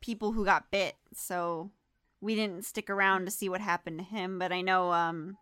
people 0.00 0.32
who 0.32 0.44
got 0.44 0.70
bit, 0.70 0.96
so 1.14 1.70
we 2.20 2.34
didn't 2.34 2.64
stick 2.66 2.90
around 2.90 3.24
to 3.24 3.30
see 3.30 3.48
what 3.48 3.60
happened 3.60 3.98
to 3.98 4.04
him. 4.04 4.38
But 4.38 4.52
I 4.52 4.60
know 4.60 4.92
um, 4.92 5.38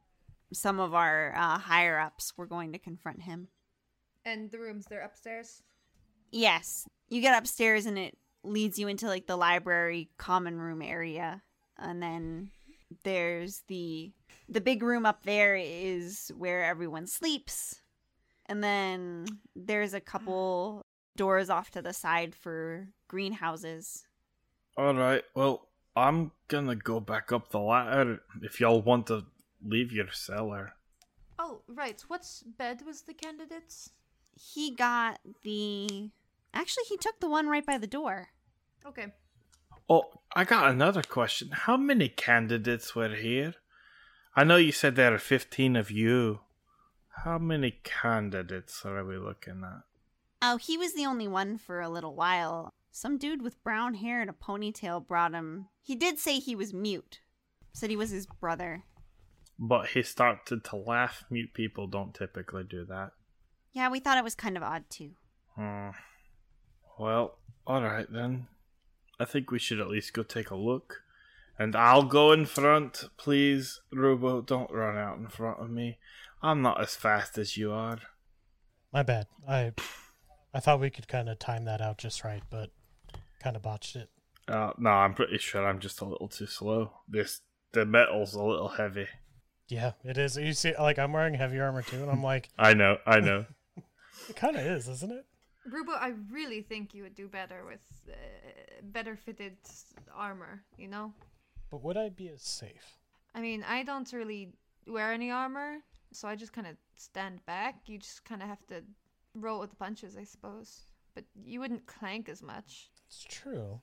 some 0.52 0.78
of 0.78 0.94
our 0.94 1.34
uh, 1.36 1.58
higher 1.58 1.98
ups 1.98 2.34
were 2.36 2.46
going 2.46 2.72
to 2.72 2.78
confront 2.78 3.22
him. 3.22 3.48
And 4.24 4.50
the 4.50 4.58
rooms 4.58 4.86
they're 4.88 5.02
upstairs. 5.02 5.62
Yes, 6.30 6.86
you 7.08 7.20
get 7.20 7.36
upstairs 7.36 7.86
and 7.86 7.98
it 7.98 8.16
leads 8.42 8.78
you 8.78 8.88
into 8.88 9.06
like 9.06 9.26
the 9.26 9.36
library 9.36 10.10
common 10.18 10.58
room 10.58 10.82
area, 10.82 11.42
and 11.78 12.02
then 12.02 12.50
there's 13.02 13.62
the 13.68 14.12
the 14.48 14.60
big 14.60 14.82
room 14.82 15.06
up 15.06 15.24
there 15.24 15.56
is 15.56 16.30
where 16.36 16.64
everyone 16.64 17.06
sleeps, 17.06 17.80
and 18.46 18.62
then 18.62 19.26
there's 19.56 19.94
a 19.94 20.00
couple 20.00 20.82
doors 21.16 21.50
off 21.50 21.70
to 21.70 21.82
the 21.82 21.92
side 21.92 22.34
for 22.34 22.88
greenhouses. 23.08 24.06
All 24.76 24.94
right. 24.94 25.22
Well, 25.34 25.68
I'm 25.96 26.32
gonna 26.48 26.76
go 26.76 27.00
back 27.00 27.32
up 27.32 27.50
the 27.50 27.60
ladder 27.60 28.20
if 28.42 28.60
y'all 28.60 28.82
want 28.82 29.06
to 29.08 29.24
leave 29.62 29.92
your 29.92 30.10
cellar. 30.12 30.74
Oh, 31.38 31.62
right. 31.68 32.02
What's 32.08 32.42
bed 32.42 32.82
was 32.86 33.02
the 33.02 33.14
candidate's? 33.14 33.90
He 34.36 34.74
got 34.74 35.20
the 35.42 36.10
actually 36.52 36.84
he 36.88 36.96
took 36.96 37.20
the 37.20 37.28
one 37.28 37.48
right 37.48 37.64
by 37.64 37.78
the 37.78 37.86
door. 37.86 38.28
Okay. 38.86 39.12
Oh, 39.88 40.04
I 40.34 40.44
got 40.44 40.70
another 40.70 41.02
question. 41.02 41.50
How 41.52 41.76
many 41.76 42.08
candidates 42.08 42.94
were 42.94 43.14
here? 43.14 43.54
I 44.34 44.44
know 44.44 44.56
you 44.56 44.72
said 44.72 44.96
there 44.96 45.14
are 45.14 45.18
15 45.18 45.76
of 45.76 45.90
you. 45.90 46.40
How 47.24 47.38
many 47.38 47.80
candidates 47.84 48.84
are 48.84 49.04
we 49.04 49.16
looking 49.16 49.62
at? 49.64 49.82
Oh, 50.42 50.56
he 50.56 50.76
was 50.76 50.94
the 50.94 51.06
only 51.06 51.28
one 51.28 51.58
for 51.58 51.80
a 51.80 51.88
little 51.88 52.14
while. 52.14 52.70
Some 52.90 53.18
dude 53.18 53.42
with 53.42 53.62
brown 53.62 53.94
hair 53.94 54.20
and 54.20 54.30
a 54.30 54.32
ponytail 54.32 55.06
brought 55.06 55.32
him. 55.32 55.68
He 55.82 55.94
did 55.94 56.18
say 56.18 56.38
he 56.38 56.56
was 56.56 56.72
mute. 56.72 57.20
Said 57.72 57.90
he 57.90 57.96
was 57.96 58.10
his 58.10 58.26
brother. 58.26 58.84
But 59.58 59.88
he 59.88 60.02
started 60.02 60.64
to 60.64 60.76
laugh. 60.76 61.24
Mute 61.30 61.54
people 61.54 61.86
don't 61.86 62.14
typically 62.14 62.64
do 62.64 62.84
that. 62.86 63.10
Yeah, 63.72 63.88
we 63.88 64.00
thought 64.00 64.18
it 64.18 64.24
was 64.24 64.34
kind 64.34 64.56
of 64.56 64.62
odd 64.62 64.84
too. 64.88 65.10
Hmm. 65.56 65.90
Well, 66.98 67.38
alright 67.66 68.12
then. 68.12 68.46
I 69.18 69.24
think 69.24 69.50
we 69.50 69.58
should 69.58 69.80
at 69.80 69.88
least 69.88 70.12
go 70.12 70.22
take 70.22 70.50
a 70.50 70.56
look. 70.56 71.02
And 71.58 71.76
I'll 71.76 72.02
go 72.02 72.32
in 72.32 72.46
front, 72.46 73.04
please. 73.16 73.80
Robo, 73.92 74.40
don't 74.40 74.70
run 74.72 74.96
out 74.96 75.18
in 75.18 75.28
front 75.28 75.60
of 75.60 75.70
me. 75.70 75.98
I'm 76.42 76.62
not 76.62 76.80
as 76.80 76.96
fast 76.96 77.38
as 77.38 77.56
you 77.56 77.72
are. 77.72 77.98
My 78.92 79.02
bad. 79.02 79.26
I 79.48 79.72
I 80.52 80.60
thought 80.60 80.80
we 80.80 80.90
could 80.90 81.08
kind 81.08 81.28
of 81.28 81.38
time 81.38 81.64
that 81.64 81.80
out 81.80 81.98
just 81.98 82.24
right, 82.24 82.42
but 82.50 82.70
kind 83.42 83.56
of 83.56 83.62
botched 83.62 83.96
it. 83.96 84.08
Uh, 84.46 84.72
no, 84.78 84.90
I'm 84.90 85.14
pretty 85.14 85.38
sure 85.38 85.66
I'm 85.66 85.80
just 85.80 86.00
a 86.00 86.04
little 86.04 86.28
too 86.28 86.46
slow. 86.46 86.92
This 87.08 87.40
the 87.72 87.86
metal's 87.86 88.34
a 88.34 88.42
little 88.42 88.68
heavy. 88.68 89.06
Yeah, 89.68 89.92
it 90.04 90.18
is. 90.18 90.36
You 90.36 90.52
see, 90.52 90.74
like 90.78 90.98
I'm 90.98 91.12
wearing 91.12 91.34
heavy 91.34 91.58
armor 91.58 91.82
too, 91.82 92.02
and 92.02 92.10
I'm 92.10 92.22
like, 92.22 92.50
I 92.58 92.74
know, 92.74 92.98
I 93.06 93.20
know. 93.20 93.46
it 94.28 94.36
kind 94.36 94.56
of 94.56 94.62
is, 94.64 94.88
isn't 94.88 95.12
it? 95.12 95.24
Rubo, 95.70 95.96
I 95.98 96.12
really 96.30 96.62
think 96.62 96.94
you 96.94 97.02
would 97.02 97.14
do 97.14 97.28
better 97.28 97.64
with 97.64 97.80
uh, 98.08 98.14
better 98.82 99.16
fitted 99.16 99.56
armor, 100.14 100.62
you 100.76 100.88
know? 100.88 101.12
But 101.70 101.82
would 101.82 101.96
I 101.96 102.10
be 102.10 102.28
as 102.28 102.42
safe? 102.42 102.98
I 103.34 103.40
mean, 103.40 103.64
I 103.66 103.82
don't 103.82 104.12
really 104.12 104.52
wear 104.86 105.12
any 105.12 105.30
armor, 105.30 105.78
so 106.12 106.28
I 106.28 106.36
just 106.36 106.52
kind 106.52 106.66
of 106.66 106.76
stand 106.96 107.44
back. 107.46 107.76
You 107.86 107.98
just 107.98 108.24
kind 108.24 108.42
of 108.42 108.48
have 108.48 108.64
to 108.68 108.82
roll 109.34 109.60
with 109.60 109.70
the 109.70 109.76
punches, 109.76 110.16
I 110.16 110.24
suppose. 110.24 110.82
But 111.14 111.24
you 111.44 111.60
wouldn't 111.60 111.86
clank 111.86 112.28
as 112.28 112.42
much. 112.42 112.90
It's 113.06 113.24
true. 113.24 113.80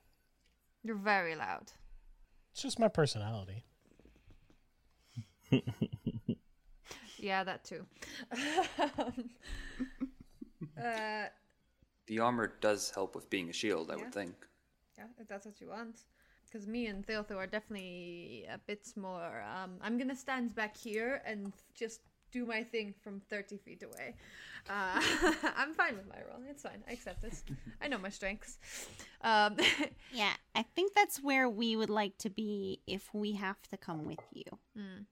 You're 0.84 0.96
very 0.96 1.34
loud. 1.34 1.72
It's 2.52 2.62
just 2.62 2.78
my 2.78 2.88
personality. 2.88 3.64
Yeah, 7.22 7.44
that 7.44 7.62
too. 7.62 7.86
uh, 10.76 11.26
The 12.06 12.18
armor 12.20 12.52
does 12.60 12.90
help 12.90 13.14
with 13.14 13.30
being 13.30 13.48
a 13.48 13.52
shield, 13.52 13.90
I 13.90 13.96
Yeah. 13.96 14.04
would 14.04 14.14
think. 14.14 14.34
yeah, 14.98 15.06
if 15.18 15.26
that's 15.28 15.46
what 15.46 15.60
you 15.60 15.68
want. 15.68 16.04
Because 16.44 16.66
me 16.66 16.86
and 16.86 17.06
Thelthu 17.06 17.36
are 17.36 17.46
definitely 17.46 18.44
a 18.50 18.58
bit 18.58 18.86
more. 18.96 19.40
Um, 19.42 19.78
I'm 19.80 19.96
gonna 19.98 20.14
stand 20.16 20.54
back 20.54 20.76
here 20.76 21.22
and 21.24 21.52
just 21.74 22.00
do 22.30 22.44
my 22.46 22.62
thing 22.62 22.92
from 23.02 23.20
30 23.20 23.56
feet 23.58 23.82
away. 23.82 24.14
Uh, 24.68 25.00
I'm 25.56 25.72
fine 25.74 25.96
with 25.96 26.06
my 26.08 26.20
role. 26.28 26.42
It's 26.48 26.62
fine. 26.62 26.82
I 26.88 26.92
accept 26.92 27.22
this. 27.22 27.42
I 27.80 27.88
know 27.88 27.98
my 27.98 28.10
strengths. 28.10 28.58
Um, 29.22 29.56
Yeah, 30.12 30.34
I 30.54 30.62
think 30.62 30.92
that's 30.94 31.22
where 31.22 31.48
we 31.48 31.74
would 31.76 31.90
like 31.90 32.18
to 32.18 32.30
be 32.30 32.80
if 32.86 33.12
we 33.14 33.32
have 33.32 33.60
to 33.70 33.76
come 33.76 34.04
with 34.04 34.20
you. 34.32 34.44
Mm. 34.76 35.06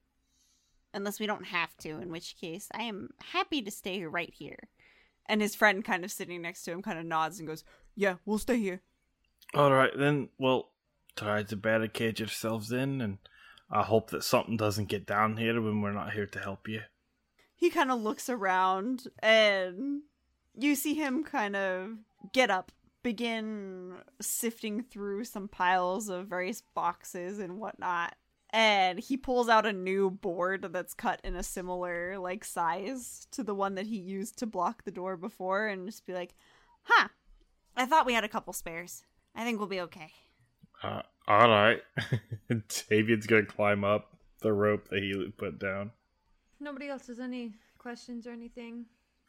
Unless 0.93 1.21
we 1.21 1.27
don't 1.27 1.45
have 1.47 1.77
to, 1.79 1.89
in 2.01 2.11
which 2.11 2.37
case 2.37 2.69
I 2.73 2.83
am 2.83 3.11
happy 3.33 3.63
to 3.63 3.71
stay 3.71 4.03
right 4.05 4.33
here. 4.33 4.59
And 5.27 5.41
his 5.41 5.55
friend, 5.55 5.85
kind 5.85 6.05
of 6.05 6.11
sitting 6.11 6.43
next 6.43 6.65
to 6.65 6.73
him, 6.73 6.83
kind 6.83 6.99
of 6.99 7.05
nods 7.05 7.39
and 7.39 7.47
goes, 7.49 7.65
Yeah, 7.95 8.17
we'll 8.25 8.39
stay 8.39 8.59
here. 8.59 8.83
Alright 9.55 9.97
then, 9.97 10.29
well, 10.39 10.71
try 11.17 11.43
to 11.43 11.57
barricade 11.57 12.19
yourselves 12.21 12.71
in, 12.73 13.01
and 13.01 13.19
I 13.71 13.83
hope 13.83 14.11
that 14.11 14.25
something 14.25 14.57
doesn't 14.57 14.89
get 14.89 15.07
down 15.07 15.37
here 15.37 15.61
when 15.61 15.81
we're 15.81 15.93
not 15.93 16.13
here 16.13 16.27
to 16.27 16.39
help 16.39 16.69
you. 16.69 16.83
he 17.55 17.71
kind 17.71 17.91
of 17.91 18.01
looks 18.01 18.29
around 18.29 19.09
and 19.21 20.03
you 20.57 20.75
see 20.75 20.95
him 20.95 21.23
kind 21.25 21.55
of 21.57 21.91
get 22.33 22.51
up 22.51 22.73
begin 23.03 23.95
sifting 24.21 24.83
through 24.83 25.25
some 25.25 25.49
piles 25.49 26.09
of 26.09 26.27
various 26.27 26.63
boxes 26.75 27.39
and 27.39 27.59
whatnot 27.59 28.15
and 28.53 28.99
he 28.99 29.17
pulls 29.17 29.49
out 29.49 29.65
a 29.67 29.73
new 29.73 30.11
board 30.11 30.69
that's 30.73 30.95
cut 30.95 31.21
in 31.25 31.37
a 31.37 31.43
similar 31.43 32.19
like 32.19 32.45
size 32.45 33.27
to 33.31 33.43
the 33.45 33.55
one 33.55 33.75
that 33.77 33.87
he 33.87 33.97
used 33.99 34.39
to 34.39 34.47
block 34.47 34.85
the 34.85 34.91
door 34.91 35.17
before 35.17 35.67
and 35.69 35.87
just 35.87 36.05
be 36.07 36.13
like 36.13 36.35
huh 36.83 37.09
i 37.77 37.87
thought 37.87 38.07
we 38.07 38.15
had 38.15 38.25
a 38.25 38.29
couple 38.29 38.53
spares 38.53 39.03
i 39.35 39.45
think 39.45 39.59
we'll 39.59 39.69
be 39.69 39.81
okay 39.81 40.11
Uh, 40.83 41.03
alright. 41.29 41.83
David's 42.89 43.27
gonna 43.27 43.45
climb 43.45 43.85
up 43.85 44.17
the 44.41 44.53
rope 44.53 44.89
that 44.89 45.01
he 45.03 45.31
put 45.37 45.59
down. 45.59 45.91
nobody 46.59 46.89
else 46.89 47.07
has 47.09 47.21
any 47.21 47.53
questions 47.79 48.27
or 48.27 48.31
anything, 48.33 48.87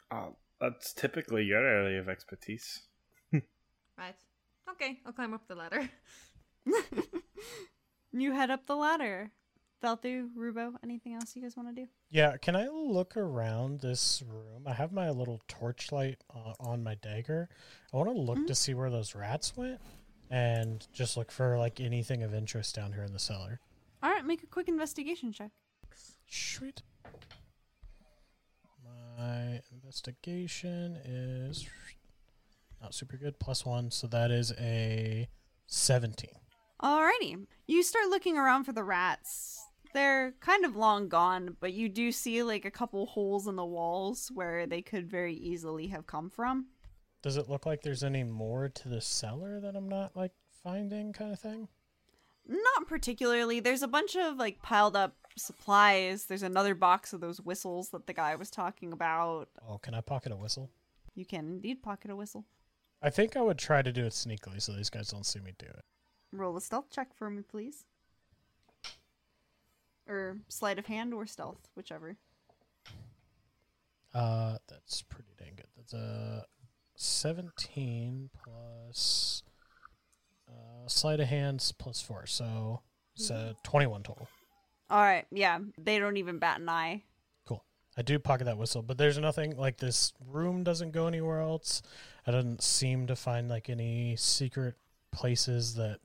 Uh, 0.09 0.29
that's 0.59 0.93
typically 0.93 1.43
your 1.43 1.65
area 1.67 1.99
of 1.99 2.07
expertise. 2.09 2.83
right? 3.33 4.15
Okay, 4.69 4.99
I'll 5.05 5.11
climb 5.13 5.33
up 5.33 5.47
the 5.47 5.55
ladder. 5.55 5.89
you 8.19 8.33
head 8.33 8.51
up 8.51 8.65
the 8.65 8.75
ladder 8.75 9.31
Thelthu, 9.81 10.29
Rubo, 10.37 10.73
anything 10.83 11.15
else 11.15 11.35
you 11.35 11.41
guys 11.41 11.57
want 11.57 11.75
to 11.75 11.81
do? 11.81 11.87
Yeah, 12.11 12.37
can 12.37 12.55
I 12.55 12.67
look 12.67 13.17
around 13.17 13.79
this 13.79 14.21
room? 14.27 14.67
I 14.67 14.73
have 14.73 14.91
my 14.91 15.09
little 15.09 15.41
torchlight 15.47 16.19
uh, 16.33 16.53
on 16.59 16.83
my 16.83 16.95
dagger. 16.95 17.49
I 17.91 17.97
want 17.97 18.09
to 18.09 18.19
look 18.19 18.45
to 18.45 18.53
see 18.53 18.73
where 18.73 18.91
those 18.91 19.15
rats 19.15 19.57
went 19.57 19.79
and 20.29 20.85
just 20.93 21.17
look 21.17 21.31
for 21.31 21.57
like 21.57 21.79
anything 21.79 22.21
of 22.21 22.33
interest 22.33 22.75
down 22.75 22.93
here 22.93 23.03
in 23.03 23.13
the 23.13 23.19
cellar. 23.19 23.59
All 24.03 24.11
right, 24.11 24.25
make 24.25 24.43
a 24.43 24.47
quick 24.47 24.67
investigation 24.67 25.31
check. 25.33 25.51
Sweet. 26.27 26.83
My 29.17 29.61
investigation 29.71 30.97
is 31.03 31.67
not 32.81 32.93
super 32.93 33.17
good. 33.17 33.39
Plus 33.39 33.65
one, 33.65 33.89
so 33.91 34.07
that 34.07 34.31
is 34.31 34.53
a 34.59 35.27
17. 35.67 36.29
Alrighty. 36.81 37.45
You 37.67 37.83
start 37.83 38.09
looking 38.09 38.37
around 38.37 38.63
for 38.63 38.73
the 38.73 38.83
rats. 38.83 39.67
They're 39.93 40.33
kind 40.39 40.65
of 40.65 40.75
long 40.75 41.09
gone, 41.09 41.57
but 41.59 41.73
you 41.73 41.89
do 41.89 42.11
see 42.11 42.41
like 42.43 42.65
a 42.65 42.71
couple 42.71 43.05
holes 43.05 43.47
in 43.47 43.55
the 43.55 43.65
walls 43.65 44.31
where 44.33 44.65
they 44.65 44.81
could 44.81 45.09
very 45.09 45.35
easily 45.35 45.87
have 45.87 46.07
come 46.07 46.29
from. 46.29 46.67
Does 47.21 47.37
it 47.37 47.49
look 47.49 47.65
like 47.65 47.81
there's 47.81 48.03
any 48.03 48.23
more 48.23 48.69
to 48.69 48.89
the 48.89 49.01
cellar 49.01 49.59
that 49.59 49.75
I'm 49.75 49.89
not 49.89 50.15
like 50.15 50.31
finding 50.63 51.13
kind 51.13 51.31
of 51.31 51.39
thing? 51.39 51.67
Not 52.47 52.87
particularly. 52.87 53.59
There's 53.59 53.83
a 53.83 53.87
bunch 53.87 54.15
of 54.15 54.37
like 54.37 54.61
piled 54.63 54.95
up 54.95 55.15
supplies. 55.37 56.25
There's 56.25 56.41
another 56.41 56.73
box 56.73 57.13
of 57.13 57.21
those 57.21 57.39
whistles 57.39 57.89
that 57.89 58.07
the 58.07 58.13
guy 58.13 58.35
was 58.35 58.49
talking 58.49 58.91
about. 58.91 59.49
Oh, 59.67 59.77
can 59.77 59.93
I 59.93 60.01
pocket 60.01 60.31
a 60.31 60.35
whistle? 60.35 60.71
You 61.13 61.25
can 61.25 61.45
indeed 61.45 61.83
pocket 61.83 62.09
a 62.09 62.15
whistle. 62.15 62.45
I 63.03 63.09
think 63.09 63.35
I 63.35 63.41
would 63.41 63.57
try 63.57 63.81
to 63.81 63.91
do 63.91 64.05
it 64.05 64.13
sneakily 64.13 64.61
so 64.61 64.73
these 64.73 64.89
guys 64.89 65.09
don't 65.09 65.25
see 65.25 65.39
me 65.39 65.53
do 65.59 65.67
it. 65.67 65.83
Roll 66.31 66.55
a 66.57 66.61
stealth 66.61 66.89
check 66.89 67.13
for 67.13 67.29
me, 67.29 67.41
please. 67.41 67.85
Or 70.07 70.37
sleight 70.47 70.79
of 70.79 70.87
hand 70.87 71.13
or 71.13 71.25
stealth, 71.25 71.69
whichever. 71.75 72.17
Uh, 74.13 74.57
that's 74.67 75.01
pretty 75.01 75.29
dang 75.37 75.53
good. 75.55 75.67
That's 75.77 75.93
a 75.93 76.45
17 76.95 78.29
plus 78.43 79.43
uh, 80.49 80.87
sleight 80.87 81.19
of 81.19 81.27
hands 81.27 81.71
plus 81.71 82.01
four, 82.01 82.25
so 82.25 82.81
it's 83.15 83.29
a 83.29 83.55
21 83.63 84.03
total. 84.03 84.27
All 84.89 85.01
right, 85.01 85.25
yeah, 85.31 85.59
they 85.77 85.99
don't 85.99 86.17
even 86.17 86.39
bat 86.39 86.59
an 86.59 86.67
eye. 86.67 87.03
Cool. 87.45 87.63
I 87.97 88.01
do 88.01 88.19
pocket 88.19 88.45
that 88.45 88.57
whistle, 88.57 88.81
but 88.81 88.97
there's 88.97 89.17
nothing 89.17 89.55
like 89.55 89.77
this 89.77 90.11
room 90.27 90.63
doesn't 90.63 90.91
go 90.91 91.07
anywhere 91.07 91.39
else. 91.39 91.81
I 92.27 92.31
didn't 92.31 92.61
seem 92.61 93.07
to 93.07 93.15
find 93.15 93.47
like 93.47 93.69
any 93.69 94.15
secret 94.17 94.75
places 95.11 95.75
that 95.75 95.99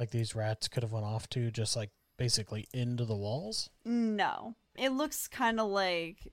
like 0.00 0.10
these 0.10 0.34
rats 0.34 0.66
could 0.66 0.82
have 0.82 0.92
went 0.92 1.04
off 1.04 1.28
to, 1.28 1.50
just 1.50 1.76
like 1.76 1.90
basically 2.16 2.66
into 2.72 3.04
the 3.04 3.14
walls. 3.14 3.70
No. 3.84 4.56
It 4.76 4.92
looks 4.92 5.28
kind 5.28 5.60
of 5.60 5.68
like 5.68 6.32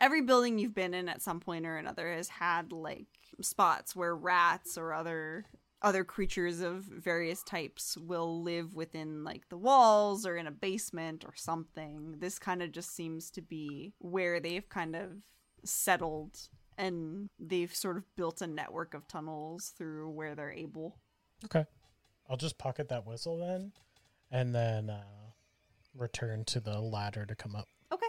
every 0.00 0.22
building 0.22 0.58
you've 0.58 0.74
been 0.74 0.94
in 0.94 1.08
at 1.08 1.22
some 1.22 1.38
point 1.38 1.66
or 1.66 1.76
another 1.76 2.10
has 2.12 2.28
had 2.28 2.72
like 2.72 3.06
spots 3.40 3.94
where 3.94 4.16
rats 4.16 4.76
or 4.76 4.92
other 4.92 5.44
other 5.82 6.04
creatures 6.04 6.60
of 6.60 6.84
various 6.84 7.42
types 7.42 7.96
will 7.96 8.40
live 8.40 8.74
within 8.76 9.24
like 9.24 9.48
the 9.48 9.56
walls 9.56 10.24
or 10.24 10.36
in 10.36 10.46
a 10.46 10.52
basement 10.52 11.24
or 11.24 11.34
something. 11.34 12.14
This 12.18 12.38
kind 12.38 12.62
of 12.62 12.70
just 12.70 12.94
seems 12.94 13.30
to 13.32 13.42
be 13.42 13.92
where 13.98 14.38
they've 14.38 14.68
kind 14.68 14.94
of 14.94 15.10
settled 15.64 16.38
and 16.78 17.28
they've 17.38 17.74
sort 17.74 17.96
of 17.96 18.04
built 18.16 18.40
a 18.40 18.46
network 18.46 18.94
of 18.94 19.08
tunnels 19.08 19.72
through 19.76 20.08
where 20.10 20.36
they're 20.36 20.52
able. 20.52 20.98
Okay. 21.44 21.64
I'll 22.28 22.36
just 22.36 22.58
pocket 22.58 22.88
that 22.88 23.06
whistle 23.06 23.38
then, 23.38 23.72
and 24.30 24.54
then 24.54 24.90
uh, 24.90 25.02
return 25.94 26.44
to 26.46 26.60
the 26.60 26.80
ladder 26.80 27.26
to 27.26 27.34
come 27.34 27.54
up. 27.56 27.68
Okay. 27.92 28.06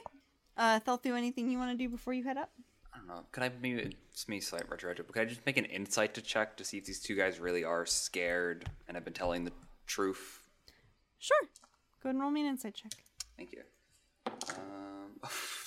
Uh 0.55 0.79
Thelthu, 0.79 1.17
anything 1.17 1.49
you 1.49 1.57
want 1.57 1.71
to 1.71 1.77
do 1.77 1.89
before 1.89 2.13
you 2.13 2.23
head 2.23 2.37
up? 2.37 2.51
I 2.93 2.97
don't 2.97 3.07
know. 3.07 3.25
Could 3.31 3.43
I 3.43 3.51
maybe 3.61 3.95
it's 4.11 4.27
me 4.27 4.39
slight 4.39 4.69
retroactive, 4.69 5.07
but 5.07 5.13
could 5.13 5.23
I 5.23 5.25
just 5.25 5.45
make 5.45 5.57
an 5.57 5.65
insight 5.65 6.13
to 6.13 6.21
check 6.21 6.57
to 6.57 6.63
see 6.63 6.77
if 6.77 6.85
these 6.85 7.01
two 7.01 7.15
guys 7.15 7.39
really 7.39 7.63
are 7.63 7.85
scared 7.85 8.69
and 8.87 8.95
have 8.95 9.03
been 9.03 9.13
telling 9.13 9.45
the 9.45 9.51
truth? 9.87 10.41
Sure. 11.17 11.41
Go 12.01 12.09
ahead 12.09 12.15
and 12.15 12.21
roll 12.21 12.31
me 12.31 12.41
an 12.41 12.47
insight 12.47 12.75
check. 12.75 12.91
Thank 13.35 13.53
you. 13.53 13.61
Um, 14.27 15.19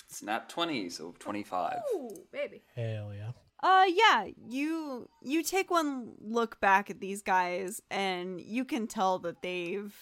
it's 0.09 0.23
not 0.23 0.49
twenty, 0.49 0.89
so 0.89 1.15
twenty-five. 1.19 1.79
Ooh, 1.95 2.11
baby. 2.33 2.63
Hell 2.77 3.13
yeah. 3.13 3.33
Uh 3.63 3.85
yeah, 3.89 4.27
you 4.49 5.09
you 5.23 5.43
take 5.43 5.71
one 5.71 6.13
look 6.21 6.61
back 6.61 6.91
at 6.91 7.01
these 7.01 7.23
guys 7.23 7.81
and 7.91 8.41
you 8.41 8.65
can 8.65 8.87
tell 8.87 9.19
that 9.21 9.41
they've 9.43 9.95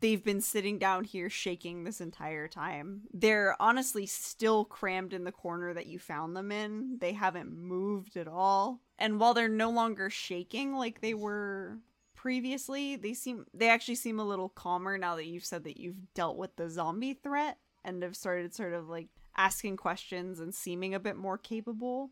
they've 0.00 0.24
been 0.24 0.40
sitting 0.40 0.78
down 0.78 1.04
here 1.04 1.28
shaking 1.28 1.84
this 1.84 2.00
entire 2.00 2.48
time. 2.48 3.02
They're 3.12 3.56
honestly 3.60 4.06
still 4.06 4.64
crammed 4.64 5.12
in 5.12 5.24
the 5.24 5.32
corner 5.32 5.74
that 5.74 5.86
you 5.86 5.98
found 5.98 6.36
them 6.36 6.50
in. 6.50 6.98
They 7.00 7.12
haven't 7.12 7.52
moved 7.52 8.16
at 8.16 8.28
all. 8.28 8.80
And 8.98 9.18
while 9.20 9.34
they're 9.34 9.48
no 9.48 9.70
longer 9.70 10.08
shaking 10.08 10.74
like 10.74 11.00
they 11.00 11.14
were 11.14 11.78
previously, 12.14 12.96
they 12.96 13.14
seem 13.14 13.46
they 13.52 13.68
actually 13.68 13.96
seem 13.96 14.18
a 14.18 14.24
little 14.24 14.48
calmer 14.48 14.96
now 14.96 15.16
that 15.16 15.26
you've 15.26 15.44
said 15.44 15.64
that 15.64 15.78
you've 15.78 16.14
dealt 16.14 16.36
with 16.36 16.56
the 16.56 16.70
zombie 16.70 17.14
threat 17.14 17.58
and 17.84 18.02
have 18.02 18.16
started 18.16 18.54
sort 18.54 18.72
of 18.72 18.88
like 18.88 19.08
asking 19.36 19.76
questions 19.76 20.40
and 20.40 20.54
seeming 20.54 20.94
a 20.94 21.00
bit 21.00 21.16
more 21.16 21.38
capable 21.38 22.10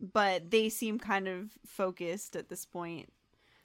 but 0.00 0.50
they 0.50 0.68
seem 0.68 0.98
kind 0.98 1.28
of 1.28 1.50
focused 1.66 2.36
at 2.36 2.48
this 2.48 2.64
point. 2.64 3.12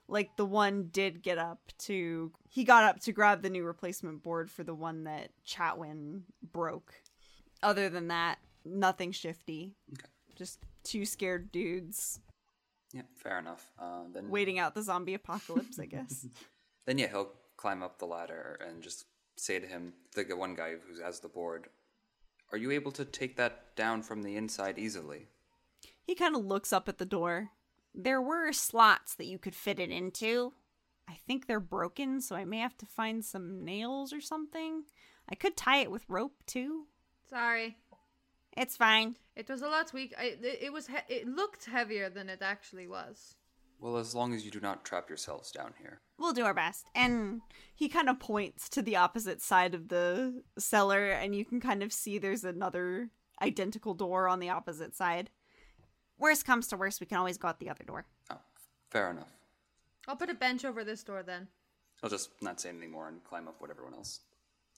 Like 0.08 0.36
the 0.38 0.46
one 0.46 0.90
did 0.92 1.24
get 1.24 1.38
up 1.38 1.60
to 1.80 2.32
he 2.48 2.64
got 2.64 2.84
up 2.84 3.00
to 3.02 3.12
grab 3.12 3.42
the 3.42 3.50
new 3.50 3.64
replacement 3.64 4.22
board 4.22 4.52
for 4.52 4.64
the 4.64 4.76
one 4.76 5.06
that 5.06 5.32
Chatwin 5.48 6.22
broke. 6.54 6.94
Other 7.64 7.90
than 7.90 8.10
that, 8.10 8.38
nothing 8.64 9.12
shifty. 9.12 9.74
Okay. 9.94 10.06
Just 10.36 10.60
two 10.84 11.06
scared 11.06 11.52
dudes 11.52 12.20
Yeah, 12.94 13.02
fair 13.16 13.40
enough. 13.40 13.72
Uh, 13.80 14.04
then 14.14 14.30
waiting 14.30 14.60
out 14.60 14.76
the 14.76 14.84
zombie 14.84 15.16
apocalypse, 15.16 15.80
I 15.80 15.86
guess. 15.86 16.28
Then 16.86 17.00
yeah, 17.00 17.08
he'll 17.08 17.32
climb 17.58 17.82
up 17.82 17.98
the 17.98 18.06
ladder 18.06 18.60
and 18.64 18.84
just 18.84 19.06
say 19.38 19.60
to 19.60 19.66
him, 19.66 19.94
the 20.14 20.24
one 20.36 20.54
guy 20.54 20.74
who 20.74 21.02
has 21.02 21.20
the 21.20 21.28
board, 21.28 21.68
"Are 22.52 22.60
you 22.60 22.70
able 22.70 22.92
to 22.92 23.06
take 23.06 23.38
that 23.38 23.76
down 23.76 24.04
from 24.04 24.22
the 24.22 24.36
inside 24.36 24.78
easily?" 24.78 25.30
He 26.06 26.16
kind 26.16 26.36
of 26.36 26.46
looks 26.46 26.72
up 26.72 26.88
at 26.88 26.98
the 26.98 27.06
door. 27.06 27.50
There 27.94 28.22
were 28.22 28.52
slots 28.54 29.16
that 29.16 29.26
you 29.26 29.38
could 29.40 29.56
fit 29.56 29.80
it 29.80 29.90
into. 29.90 30.54
I 31.08 31.18
think 31.28 31.48
they're 31.48 31.60
broken, 31.60 32.22
so 32.22 32.36
I 32.36 32.46
may 32.46 32.60
have 32.60 32.78
to 32.78 32.86
find 32.86 33.24
some 33.24 33.64
nails 33.64 34.12
or 34.14 34.22
something. 34.22 34.84
I 35.30 35.36
could 35.36 35.58
tie 35.58 35.78
it 35.80 35.92
with 35.92 36.06
rope 36.10 36.44
too. 36.46 36.86
Sorry. 37.30 37.78
It's 38.58 38.78
fine. 38.78 39.18
It 39.36 39.50
was 39.50 39.62
a 39.62 39.68
lot 39.68 39.92
weak. 39.94 40.14
I, 40.18 40.38
it, 40.42 40.60
it 40.62 40.74
was. 40.74 40.88
He- 40.88 41.14
it 41.14 41.28
looked 41.28 41.66
heavier 41.66 42.10
than 42.10 42.30
it 42.30 42.42
actually 42.42 42.88
was. 42.88 43.36
Well, 43.80 43.98
as 43.98 44.16
long 44.16 44.34
as 44.34 44.46
you 44.46 44.52
do 44.52 44.62
not 44.62 44.86
trap 44.86 45.10
yourselves 45.10 45.52
down 45.52 45.74
here. 45.80 46.00
We'll 46.18 46.32
do 46.34 46.46
our 46.46 46.54
best. 46.54 46.86
And 46.96 47.42
he 47.74 47.90
kind 47.90 48.08
of 48.10 48.20
points 48.20 48.70
to 48.70 48.82
the 48.82 48.96
opposite 48.96 49.42
side 49.42 49.76
of 49.76 49.90
the 49.90 50.44
cellar, 50.58 51.10
and 51.10 51.36
you 51.36 51.44
can 51.44 51.60
kind 51.60 51.84
of 51.84 51.92
see 51.92 52.18
there's 52.18 52.46
another 52.46 53.10
identical 53.42 53.94
door 53.94 54.30
on 54.30 54.40
the 54.40 54.50
opposite 54.50 54.96
side. 54.96 55.30
Worst 56.18 56.46
comes 56.46 56.68
to 56.68 56.78
worst, 56.78 57.00
we 57.02 57.08
can 57.08 57.18
always 57.18 57.38
go 57.38 57.48
out 57.48 57.60
the 57.60 57.70
other 57.70 57.84
door. 57.84 58.06
Oh, 58.32 58.38
fair 58.90 59.10
enough. 59.12 59.32
I'll 60.08 60.16
put 60.16 60.30
a 60.30 60.34
bench 60.34 60.64
over 60.66 60.84
this 60.84 61.04
door 61.04 61.24
then. 61.24 61.48
I'll 62.04 62.10
just 62.10 62.30
not 62.42 62.60
say 62.62 62.70
anything 62.70 62.92
more 62.92 63.08
and 63.08 63.24
climb 63.24 63.48
up 63.48 63.56
what 63.60 63.70
everyone 63.70 63.94
else. 63.94 64.22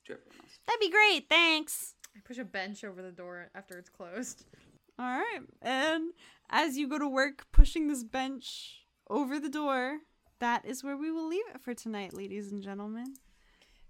To 0.06 0.14
everyone 0.14 0.38
else. 0.42 0.60
That'd 0.66 0.80
be 0.80 0.90
great, 0.90 1.30
thanks. 1.30 1.96
I 2.16 2.20
push 2.26 2.38
a 2.38 2.46
bench 2.46 2.84
over 2.84 3.02
the 3.02 3.12
door 3.12 3.50
after 3.54 3.78
it's 3.78 3.90
closed. 3.90 4.46
All 5.00 5.06
right. 5.06 5.42
And 5.62 6.14
as 6.50 6.78
you 6.78 6.88
go 6.88 6.98
to 6.98 7.08
work 7.08 7.46
pushing 7.52 7.88
this 7.88 8.04
bench 8.04 8.82
over 9.10 9.40
the 9.40 9.50
door, 9.50 10.00
that 10.40 10.66
is 10.66 10.84
where 10.84 10.98
we 10.98 11.12
will 11.12 11.28
leave 11.28 11.46
it 11.54 11.62
for 11.62 11.74
tonight, 11.74 12.14
ladies 12.14 12.52
and 12.52 12.64
gentlemen. 12.64 13.14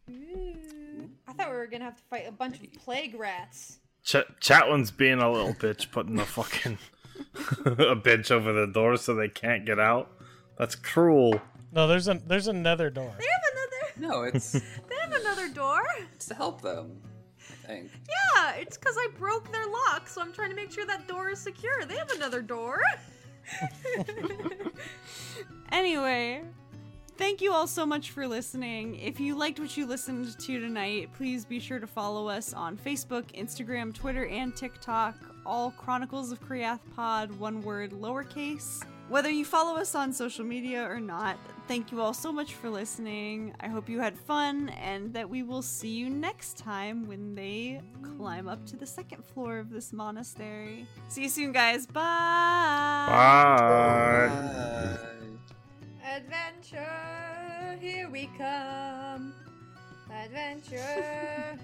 Ooh. 0.09 1.09
I 1.27 1.33
thought 1.33 1.49
we 1.49 1.55
were 1.57 1.67
gonna 1.67 1.85
have 1.85 1.97
to 1.97 2.03
fight 2.09 2.27
a 2.27 2.31
bunch 2.31 2.59
of 2.59 2.73
plague 2.73 3.15
rats. 3.17 3.79
Ch- 4.03 4.15
Chatwin's 4.39 4.91
being 4.91 5.19
a 5.21 5.31
little 5.31 5.53
bitch, 5.53 5.91
putting 5.91 6.15
the 6.15 6.25
fucking 6.25 6.77
a 7.65 7.95
bench 7.95 8.31
over 8.31 8.53
the 8.53 8.67
door 8.67 8.97
so 8.97 9.15
they 9.15 9.29
can't 9.29 9.65
get 9.65 9.79
out. 9.79 10.11
That's 10.57 10.75
cruel. 10.75 11.39
No, 11.71 11.87
there's 11.87 12.07
a 12.07 12.15
there's 12.25 12.47
another 12.47 12.89
door. 12.89 13.13
They 13.17 13.25
have 13.25 13.41
another. 13.51 13.63
No, 13.99 14.21
it's 14.21 14.51
They 14.89 14.95
have 15.01 15.11
another 15.11 15.49
door. 15.49 15.81
it's 16.13 16.27
to 16.27 16.35
help 16.35 16.61
them. 16.61 17.01
I 17.39 17.67
think. 17.67 17.91
Yeah, 18.07 18.53
it's 18.53 18.77
because 18.77 18.95
I 18.95 19.07
broke 19.17 19.51
their 19.51 19.65
lock, 19.65 20.07
so 20.07 20.21
I'm 20.21 20.31
trying 20.31 20.51
to 20.51 20.55
make 20.55 20.71
sure 20.71 20.85
that 20.85 21.07
door 21.07 21.29
is 21.29 21.39
secure. 21.39 21.83
They 21.85 21.95
have 21.95 22.11
another 22.11 22.41
door. 22.43 22.79
Anyway, 25.71 26.41
thank 27.17 27.41
you 27.41 27.51
all 27.51 27.67
so 27.67 27.85
much 27.85 28.11
for 28.11 28.27
listening. 28.27 28.95
If 28.95 29.19
you 29.19 29.35
liked 29.35 29.59
what 29.59 29.75
you 29.75 29.85
listened 29.85 30.37
to 30.39 30.59
tonight, 30.59 31.09
please 31.15 31.43
be 31.45 31.59
sure 31.59 31.79
to 31.79 31.87
follow 31.87 32.27
us 32.27 32.53
on 32.53 32.77
Facebook, 32.77 33.25
Instagram, 33.37 33.93
Twitter, 33.93 34.27
and 34.27 34.55
TikTok. 34.55 35.15
All 35.47 35.71
Chronicles 35.71 36.33
of 36.33 36.41
Chreathe 36.41 36.79
Pod, 36.93 37.31
one 37.39 37.61
word, 37.61 37.91
lowercase. 37.91 38.83
Whether 39.07 39.29
you 39.29 39.45
follow 39.45 39.77
us 39.77 39.95
on 39.95 40.11
social 40.11 40.43
media 40.43 40.83
or 40.83 40.99
not, 40.99 41.39
thank 41.69 41.89
you 41.93 42.01
all 42.01 42.13
so 42.13 42.33
much 42.33 42.55
for 42.55 42.69
listening. 42.69 43.53
I 43.61 43.69
hope 43.69 43.87
you 43.87 44.01
had 44.01 44.17
fun 44.17 44.67
and 44.67 45.13
that 45.13 45.29
we 45.29 45.43
will 45.43 45.61
see 45.61 45.87
you 45.87 46.09
next 46.09 46.57
time 46.57 47.07
when 47.07 47.33
they 47.33 47.79
climb 48.17 48.49
up 48.49 48.65
to 48.65 48.75
the 48.75 48.85
second 48.85 49.23
floor 49.23 49.59
of 49.59 49.69
this 49.69 49.93
monastery. 49.93 50.85
See 51.07 51.23
you 51.23 51.29
soon, 51.29 51.53
guys. 51.53 51.87
Bye. 51.87 52.01
Bye. 53.07 54.97
Adventure, 56.05 57.77
here 57.79 58.09
we 58.09 58.29
come. 58.37 59.33
Adventure. 60.11 61.57